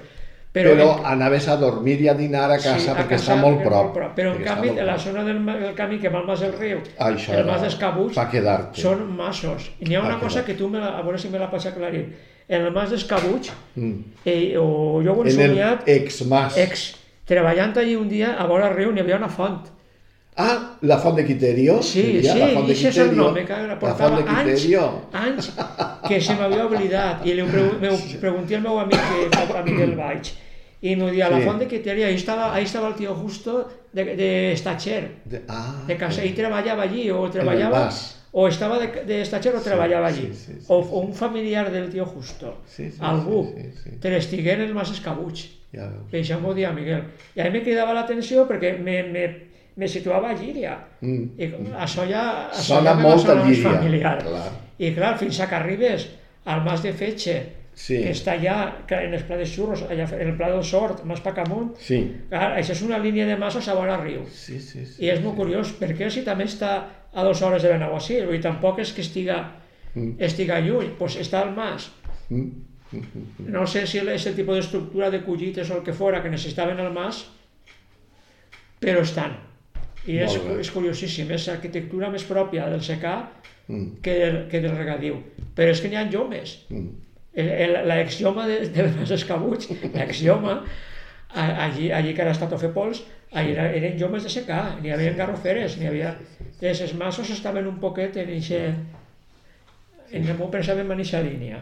Però, 0.56 0.72
en- 0.72 1.04
anaves 1.04 1.48
a 1.48 1.56
dormir 1.60 2.00
i 2.00 2.08
a 2.08 2.14
dinar 2.14 2.50
a 2.50 2.56
casa 2.56 2.78
sí, 2.78 2.88
a 2.88 2.94
perquè 2.96 3.08
casa, 3.18 3.34
està 3.34 3.40
molt 3.42 3.58
perquè 3.58 3.66
és 3.66 3.68
prop. 3.92 4.14
Però 4.16 4.30
en 4.32 4.42
canvi, 4.42 4.68
molt 4.68 4.78
en 4.80 4.86
la 4.86 4.94
prop. 4.94 5.04
zona 5.04 5.24
del, 5.24 5.44
del 5.44 5.74
camí 5.74 5.98
que 5.98 6.08
va 6.08 6.18
al 6.20 6.26
Mas 6.26 6.40
del 6.40 6.54
Riu, 6.54 6.78
això 6.96 7.34
el 7.36 7.44
Mas 7.44 7.60
d'Escabuts, 7.60 8.14
són 8.72 9.02
massos. 9.16 9.70
I 9.80 9.84
n'hi 9.84 9.96
ha 9.96 10.00
una 10.00 10.18
cosa 10.18 10.44
que 10.46 10.54
tu, 10.54 10.68
me 10.70 10.78
la, 10.80 10.96
a 10.96 11.02
veure 11.02 11.18
si 11.18 11.28
me 11.28 11.38
la 11.38 11.50
pots 11.50 11.66
aclarir. 11.66 12.06
En 12.48 12.62
el 12.62 12.72
Mas 12.72 12.88
d'Escabuts, 12.90 13.52
Mm. 13.74 13.92
eh, 14.24 14.56
o 14.56 15.02
jo 15.04 15.12
ho 15.12 15.24
he 15.26 15.30
En 15.30 15.40
el 15.40 15.48
somiat, 15.50 15.82
ex-mas. 15.88 16.56
ex, 16.56 16.94
treballant 17.26 17.76
allí 17.76 17.94
un 17.96 18.08
dia, 18.08 18.36
a 18.38 18.46
vora 18.46 18.68
el 18.68 18.74
riu 18.76 18.92
n'hi 18.92 19.00
havia 19.00 19.16
una 19.16 19.28
font. 19.28 19.60
Ah, 20.38 20.76
la 20.82 20.98
font 21.00 21.16
de 21.16 21.24
Quiterio. 21.24 21.78
Sí, 21.82 22.02
diria, 22.02 22.32
sí, 22.34 22.38
la 22.40 22.48
font 22.52 22.66
de 22.68 22.74
i 22.74 22.76
és 22.76 22.98
el 22.98 23.10
Quiterio. 23.10 23.22
nom, 23.22 23.68
La 23.70 23.78
portava 23.80 24.18
anys, 24.18 24.26
Quiterio. 24.28 24.82
anys 25.12 25.52
que 26.08 26.20
se 26.20 26.34
m'havia 26.36 26.66
oblidat. 26.66 27.24
I 27.26 27.32
li 27.34 27.40
ho 27.40 27.46
pregunté 28.20 28.56
al 28.56 28.62
meu 28.62 28.78
amic, 28.78 28.98
que 29.00 29.30
fa 29.36 29.60
amic 29.62 29.78
del 29.80 29.94
Baix, 29.96 30.34
i 30.82 30.94
m'ho 30.96 31.08
dia, 31.10 31.30
la 31.30 31.38
Sí. 31.40 31.44
font 31.46 31.58
de 31.58 31.66
Quiteria, 31.66 32.06
ahí 32.08 32.16
estava, 32.16 32.54
ahí 32.54 32.64
estava 32.64 32.88
el 32.88 32.94
tio 32.94 33.14
Justo 33.14 33.66
de, 33.94 34.04
de 34.14 34.52
Estacher, 34.52 35.08
De, 35.24 35.40
ah, 35.48 35.82
de 35.86 35.96
casa, 35.96 36.22
i 36.24 36.34
treballava 36.34 36.82
allí, 36.82 37.10
o 37.10 37.30
treballava, 37.30 37.88
o 38.32 38.46
estava 38.46 38.78
de, 38.78 38.88
de 39.06 39.22
Estacher 39.22 39.56
o 39.56 39.60
treballava 39.60 40.08
allí, 40.08 40.28
sí, 40.34 40.52
sí, 40.52 40.52
sí, 40.60 40.66
o, 40.68 40.76
o 40.76 41.00
un 41.00 41.14
familiar 41.14 41.72
del 41.72 41.88
tio 41.88 42.04
Justo, 42.04 42.58
Sí, 42.66 42.90
sí, 42.90 42.98
algú, 43.00 43.54
sí, 43.56 43.62
sí, 43.72 43.80
sí. 43.84 43.96
te 43.98 44.10
l'estigué 44.10 44.52
en 44.52 44.60
el 44.68 44.74
Mas 44.74 44.90
Escabuig. 44.90 45.46
Ja 45.72 45.88
veus. 45.88 46.12
Això 46.12 46.38
m'ho 46.40 46.52
dia 46.54 46.70
Miguel. 46.72 47.02
I 47.34 47.40
a 47.40 47.44
mi 47.44 47.58
me 47.58 47.62
cridava 47.64 47.92
l'atenció 47.94 48.46
perquè 48.46 48.78
me, 48.78 49.02
me, 49.02 49.24
me 49.76 49.88
situava 49.88 50.30
a 50.30 50.34
Llíria. 50.34 50.76
Mm. 51.00 51.24
I 51.38 51.50
això 51.84 52.06
ja, 52.08 52.22
això 52.50 52.76
Sona 52.78 52.94
ja 52.94 53.02
molt 53.02 53.28
a 53.28 53.34
Llíria, 53.44 53.70
familiar. 53.72 54.18
clar. 54.24 54.50
I 54.78 54.92
clar, 54.96 55.18
fins 55.18 55.40
a 55.40 55.48
que 55.48 55.54
arribes 55.56 56.08
al 56.44 56.64
Mas 56.64 56.82
de 56.82 56.92
Fetge, 56.92 57.36
Sí. 57.76 57.98
que 58.02 58.10
està 58.10 58.32
allà, 58.32 58.86
que 58.88 58.94
en 59.04 59.12
el 59.12 59.24
Pla 59.28 59.36
de 59.36 59.44
Xurros, 59.44 59.82
allà 59.82 60.06
en 60.16 60.28
el 60.30 60.36
Pla 60.38 60.48
del 60.48 60.62
Sort, 60.64 61.02
més 61.04 61.20
pa 61.20 61.34
amunt, 61.42 61.74
Sí. 61.78 61.98
clar, 62.30 62.54
això 62.56 62.72
és 62.72 62.80
una 62.82 62.96
línia 62.98 63.26
de 63.26 63.36
massos 63.36 63.68
a 63.68 63.74
vora 63.74 63.98
riu. 64.00 64.22
Sí, 64.32 64.58
sí, 64.60 64.86
sí. 64.86 65.04
I 65.04 65.10
és 65.10 65.20
molt 65.20 65.36
curiós, 65.36 65.74
perquè 65.78 66.08
si 66.10 66.22
també 66.24 66.44
està 66.44 66.84
a 67.12 67.22
dues 67.24 67.42
hores 67.42 67.62
de 67.62 67.68
Benaguasil, 67.68 68.24
vull 68.24 68.32
dir, 68.38 68.42
tampoc 68.42 68.78
és 68.78 68.92
que 68.94 69.02
estiga, 69.02 69.52
estiga 70.18 70.58
lluny, 70.60 70.94
doncs 70.98 71.18
està 71.20 71.42
al 71.42 71.52
Mas. 71.54 71.90
Mm. 72.30 72.50
No 73.38 73.66
sé 73.66 73.86
si 73.86 73.98
és 73.98 74.26
el 74.26 74.34
tipus 74.34 74.56
d'estructura 74.56 75.10
de 75.10 75.22
collites 75.24 75.70
o 75.70 75.76
el 75.76 75.82
que 75.82 75.92
fora 75.92 76.22
que 76.22 76.30
necessitaven 76.30 76.78
al 76.80 76.92
mas, 76.94 77.26
però 78.80 79.00
estan. 79.02 79.36
I 80.06 80.18
és, 80.22 80.36
és 80.60 80.70
curiosíssim, 80.70 81.30
és 81.34 81.48
l'arquitectura 81.48 82.10
més 82.14 82.24
pròpia 82.28 82.68
del 82.70 82.82
secà 82.86 83.16
Mm. 83.68 83.96
que 84.00 84.12
del, 84.14 84.36
que 84.46 84.60
del 84.62 84.76
regadiu. 84.78 85.16
Però 85.56 85.72
és 85.72 85.80
que 85.82 85.88
n'hi 85.90 85.96
ha 85.98 86.04
llomes. 86.06 86.52
Mm. 86.70 86.92
L'exioma 87.88 88.44
de, 88.46 88.60
de 88.70 88.84
les 88.86 89.10
escabuts, 89.10 89.66
l'exioma, 89.92 90.60
a- 91.34 91.64
allí, 91.64 91.88
allí 91.92 92.14
que 92.14 92.22
ara 92.22 92.30
està 92.36 92.46
tot 92.48 92.62
fer 92.62 92.70
pols, 92.72 93.00
allí 93.32 93.50
era, 93.56 93.64
eren 93.74 93.98
llomes 93.98 94.22
de 94.22 94.30
secà, 94.30 94.60
n'hi 94.80 94.92
havia 94.94 95.16
garroferes, 95.18 95.74
n'hi 95.80 95.88
havia... 95.90 96.14
Els 96.62 96.80
els 96.86 96.94
massos 96.94 97.28
estaven 97.34 97.66
un 97.66 97.80
poquet 97.82 98.14
en 98.22 98.30
eixe... 98.38 98.62
En 100.12 100.22
el 100.22 100.38
meu 100.38 100.46
pensament 100.54 100.86
en 100.94 101.02
eixa 101.02 101.20
línia. 101.26 101.58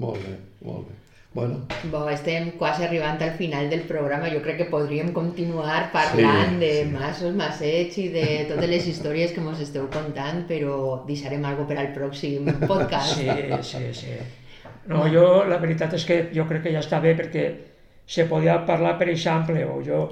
Molt 0.00 0.24
bé, 0.24 0.32
molt 0.64 0.88
bé. 0.88 0.96
Bueno, 1.34 1.62
Bo, 1.90 2.02
estem 2.12 2.50
quasi 2.60 2.82
arribant 2.84 3.20
al 3.24 3.30
final 3.38 3.70
del 3.70 3.86
programa. 3.88 4.28
Jo 4.28 4.42
crec 4.44 4.58
que 4.58 4.66
podríem 4.68 5.12
continuar 5.16 5.86
parlant 5.94 6.58
Sí, 6.58 6.60
de 6.60 6.72
sí. 6.82 6.90
massos, 6.92 7.32
massets 7.34 7.96
i 8.02 8.08
de 8.12 8.26
totes 8.50 8.68
les 8.68 8.86
històries 8.90 9.32
que 9.32 9.40
ens 9.40 9.62
esteu 9.64 9.86
contant, 9.94 10.42
però 10.50 10.76
deixarem 11.08 11.44
algo 11.48 11.64
per 11.66 11.78
al 11.80 11.88
pròxim 11.96 12.50
podcast. 12.68 13.16
Sí, 13.16 13.32
sí, 13.62 13.82
sí. 14.02 14.18
No, 14.92 15.06
jo, 15.08 15.24
la 15.48 15.56
veritat 15.62 15.94
és 15.96 16.04
que 16.04 16.18
jo 16.36 16.44
crec 16.50 16.66
que 16.66 16.74
ja 16.74 16.82
està 16.84 17.00
bé 17.00 17.14
perquè 17.16 17.46
se 18.06 18.26
podia 18.28 18.58
parlar, 18.68 18.98
per 18.98 19.08
exemple, 19.08 19.64
o 19.64 19.80
jo, 19.86 20.04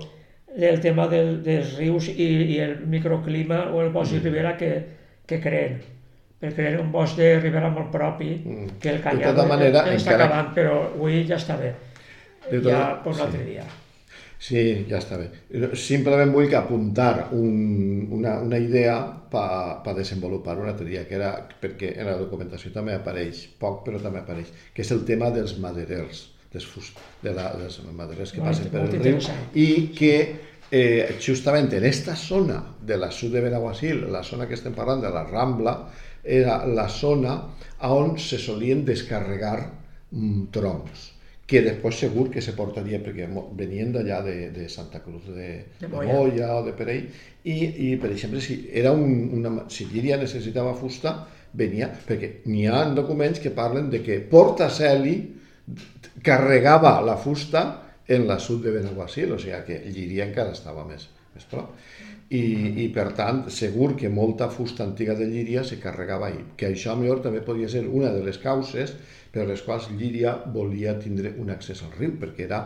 del 0.56 0.80
tema 0.80 1.06
del, 1.10 1.42
dels 1.44 1.76
rius 1.78 2.08
i, 2.08 2.30
i 2.56 2.58
el 2.64 2.78
microclima 2.86 3.66
o 3.74 3.82
el 3.84 3.90
bosc 3.94 4.16
de 4.16 4.20
ribera 4.24 4.56
que, 4.56 4.72
que 5.26 5.40
creen. 5.40 5.82
Perquè 6.40 6.70
era 6.70 6.80
un 6.80 6.90
bosc 6.92 7.18
de 7.18 7.34
ribera 7.40 7.68
molt 7.68 7.90
propi, 7.92 8.30
Mm. 8.44 8.78
que 8.80 8.88
el 8.90 8.96
De 8.96 9.02
canyar 9.02 9.34
tota 9.34 9.46
manera, 9.46 9.82
està 9.84 9.92
encara- 10.12 10.24
acabant, 10.24 10.54
però 10.54 10.78
avui 10.94 11.26
ja 11.28 11.36
està 11.36 11.58
bé. 11.60 11.74
De 12.50 12.62
Ja 12.62 12.62
tota- 12.62 13.02
per 13.04 13.12
sí. 13.14 13.20
l'altre 13.20 13.44
dia. 13.44 13.64
sí, 14.38 14.86
ja 14.88 14.96
està 14.98 15.18
bé. 15.18 15.28
Simplement 15.76 16.32
vull 16.32 16.48
que 16.48 16.56
apuntar 16.56 17.28
un, 17.32 18.08
una, 18.10 18.38
una 18.40 18.56
idea 18.58 18.96
per 19.30 19.82
pa 19.84 19.92
desenvolupar 19.94 20.56
un 20.58 20.66
altre 20.68 20.86
dia, 20.86 21.06
que 21.06 21.14
era, 21.14 21.46
perquè 21.60 21.92
en 22.00 22.06
la 22.06 22.16
documentació 22.16 22.72
també 22.72 22.94
apareix, 22.94 23.46
poc 23.60 23.84
però 23.86 24.00
també 24.00 24.18
apareix, 24.20 24.48
que 24.74 24.80
és 24.82 24.90
el 24.92 25.04
tema 25.04 25.30
dels 25.30 25.58
maderers, 25.58 26.30
dels, 26.50 26.64
fust, 26.66 26.96
de 27.22 27.34
la, 27.34 27.52
dels 27.54 27.82
maderers 27.92 28.32
que 28.32 28.40
Molt- 28.40 28.48
passen 28.48 28.70
per 28.72 28.80
el 28.80 29.02
riu, 29.02 29.18
i 29.54 29.88
que 29.94 30.14
eh, 30.72 31.16
justament 31.20 31.72
en 31.74 31.84
esta 31.84 32.16
zona 32.16 32.64
de 32.80 32.96
la 32.96 33.10
sud 33.10 33.32
de 33.32 33.40
Benaguasil, 33.42 34.10
la 34.10 34.22
zona 34.22 34.46
que 34.48 34.54
estem 34.54 34.72
parlant 34.72 35.02
de 35.02 35.10
la 35.10 35.24
Rambla, 35.24 35.88
era 36.24 36.60
la 36.66 36.88
zona 36.88 37.38
on 37.88 38.18
se 38.18 38.38
solien 38.38 38.84
descarregar 38.84 39.58
mm, 40.10 40.50
troncs 40.52 41.08
que 41.50 41.64
després 41.66 41.98
segur 41.98 42.28
que 42.30 42.42
se 42.44 42.52
portaria 42.54 43.00
perquè 43.02 43.26
venien 43.58 43.90
d'allà 43.90 44.20
de, 44.22 44.34
de 44.54 44.68
Santa 44.70 45.00
Cruz 45.02 45.26
de, 45.26 45.48
De 45.80 45.86
de 45.86 45.88
Moya. 45.90 46.14
Moya 46.14 46.50
o 46.60 46.62
de 46.66 46.74
Perell 46.78 47.08
i, 47.42 47.56
i 47.90 47.96
per 47.98 48.12
exemple 48.12 48.42
si 48.44 48.60
era 48.70 48.92
un, 48.94 49.30
una, 49.40 49.54
si 49.72 49.88
Llíria 49.90 50.20
necessitava 50.20 50.76
fusta 50.78 51.16
venia, 51.52 51.88
perquè 52.06 52.44
n'hi 52.46 52.68
ha 52.70 52.84
documents 52.94 53.42
que 53.42 53.50
parlen 53.50 53.90
de 53.90 54.02
que 54.06 54.20
Porta 54.30 54.68
Celi 54.70 55.16
carregava 56.22 57.00
la 57.02 57.16
fusta 57.18 57.64
en 58.06 58.26
la 58.28 58.38
sud 58.38 58.62
de 58.64 58.74
Benaguasil, 58.74 59.32
o 59.34 59.38
sigui 59.38 59.58
que 59.66 59.80
Llíria 59.90 60.26
encara 60.28 60.54
estava 60.54 60.84
més, 60.86 61.08
més 61.34 61.46
prop. 61.50 61.74
I, 62.30 62.40
I 62.84 62.88
per 62.94 63.08
tant, 63.18 63.40
segur 63.50 63.96
que 63.98 64.08
molta 64.08 64.46
fusta 64.54 64.84
antiga 64.86 65.16
de 65.18 65.26
Llíria 65.26 65.64
se 65.66 65.80
carregava 65.82 66.28
ahí, 66.28 66.44
que 66.56 66.68
això 66.70 66.94
millor 66.96 67.22
també 67.24 67.40
podia 67.42 67.68
ser 67.68 67.88
una 67.88 68.12
de 68.14 68.22
les 68.22 68.38
causes 68.38 68.92
per 69.34 69.48
les 69.48 69.62
quals 69.66 69.88
Llíria 69.98 70.36
volia 70.54 70.94
tindre 71.02 71.32
un 71.42 71.50
accés 71.50 71.82
al 71.82 71.90
riu, 71.98 72.12
perquè 72.20 72.46
era, 72.46 72.60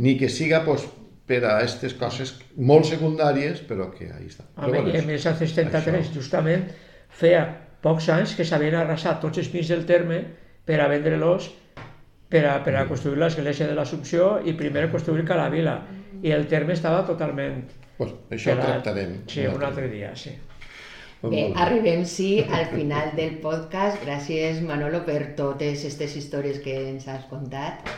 ni 0.00 0.16
que 0.16 0.30
siga 0.32 0.62
pues, 0.64 0.86
per 1.28 1.42
a 1.44 1.58
aquestes 1.58 1.92
coses 2.00 2.34
molt 2.56 2.88
secundàries, 2.88 3.60
però 3.68 3.90
que 3.92 4.08
ahí 4.12 4.26
està. 4.32 4.44
A 4.56 4.64
Però 4.66 4.72
bueno, 4.80 4.88
en 4.96 5.06
1773, 5.06 6.00
això- 6.08 6.14
justament, 6.16 6.64
feia 7.08 7.44
pocs 7.84 8.08
anys 8.08 8.32
que 8.34 8.44
s'havien 8.48 8.74
arrasat 8.80 9.20
tots 9.20 9.38
els 9.38 9.48
pins 9.52 9.68
del 9.68 9.84
terme 9.84 10.22
per 10.64 10.80
a 10.80 10.88
vendre-los 10.88 11.50
per 12.28 12.46
a, 12.48 12.56
per 12.64 12.72
Mm. 12.72 12.76
a 12.80 12.88
construir 12.88 13.18
l'església 13.20 13.66
de 13.68 13.74
l'Assumpció 13.76 14.40
i 14.44 14.52
primer 14.56 14.90
construir 14.90 15.24
Calavila. 15.28 15.82
I 16.22 16.30
el 16.32 16.46
terme 16.48 16.72
estava 16.72 17.04
totalment 17.06 17.62
pues, 17.98 18.16
això 18.30 18.52
ho 18.52 18.58
pelat. 18.58 18.82
tractarem. 18.82 19.14
Sí, 19.30 19.46
un 19.50 19.62
altre 19.62 19.88
dia, 19.92 20.14
sí. 20.16 20.34
Bé, 21.24 21.44
arribem, 21.56 22.04
sí, 22.04 22.44
al 22.56 22.66
final 22.72 23.14
del 23.16 23.38
podcast. 23.44 24.02
Gràcies, 24.04 24.60
Manolo, 24.64 25.04
per 25.06 25.34
totes 25.38 25.80
aquestes 25.80 26.18
històries 26.20 26.60
que 26.64 26.74
ens 26.90 27.08
has 27.08 27.24
contat. 27.30 27.88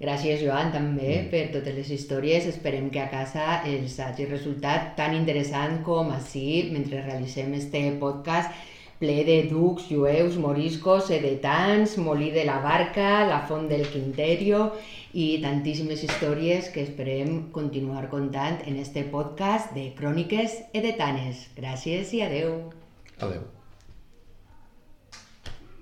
Gràcies, 0.00 0.40
Joan, 0.40 0.72
també, 0.72 1.18
per 1.30 1.44
totes 1.52 1.76
les 1.76 1.92
històries. 1.92 2.48
Esperem 2.48 2.88
que 2.90 3.02
a 3.02 3.10
casa 3.12 3.60
els 3.68 3.98
hagi 4.00 4.26
resultat 4.30 4.94
tan 4.96 5.14
interessant 5.14 5.82
com 5.86 6.10
així, 6.14 6.70
mentre 6.72 7.04
realitzem 7.04 7.52
este 7.58 7.84
podcast 8.00 8.68
ple 9.00 9.22
de 9.24 9.42
ducs, 9.48 9.86
jueus, 9.88 10.36
moriscos, 10.36 11.10
edetans, 11.12 11.96
Molí 11.96 12.30
de 12.34 12.44
la 12.44 12.58
Barca, 12.60 13.26
la 13.28 13.42
Font 13.48 13.68
del 13.68 13.86
Quinterio 13.88 14.72
i 15.12 15.40
tantíssimes 15.42 16.04
històries 16.06 16.68
que 16.74 16.84
esperem 16.86 17.50
continuar 17.54 18.08
contant 18.12 18.60
en 18.66 18.76
este 18.82 19.04
podcast 19.04 19.74
de 19.76 19.90
Cròniques 19.98 20.60
Edetanes. 20.72 21.48
Gràcies 21.58 22.14
i 22.14 22.22
adeu. 22.26 22.60
Adéu. 23.18 23.48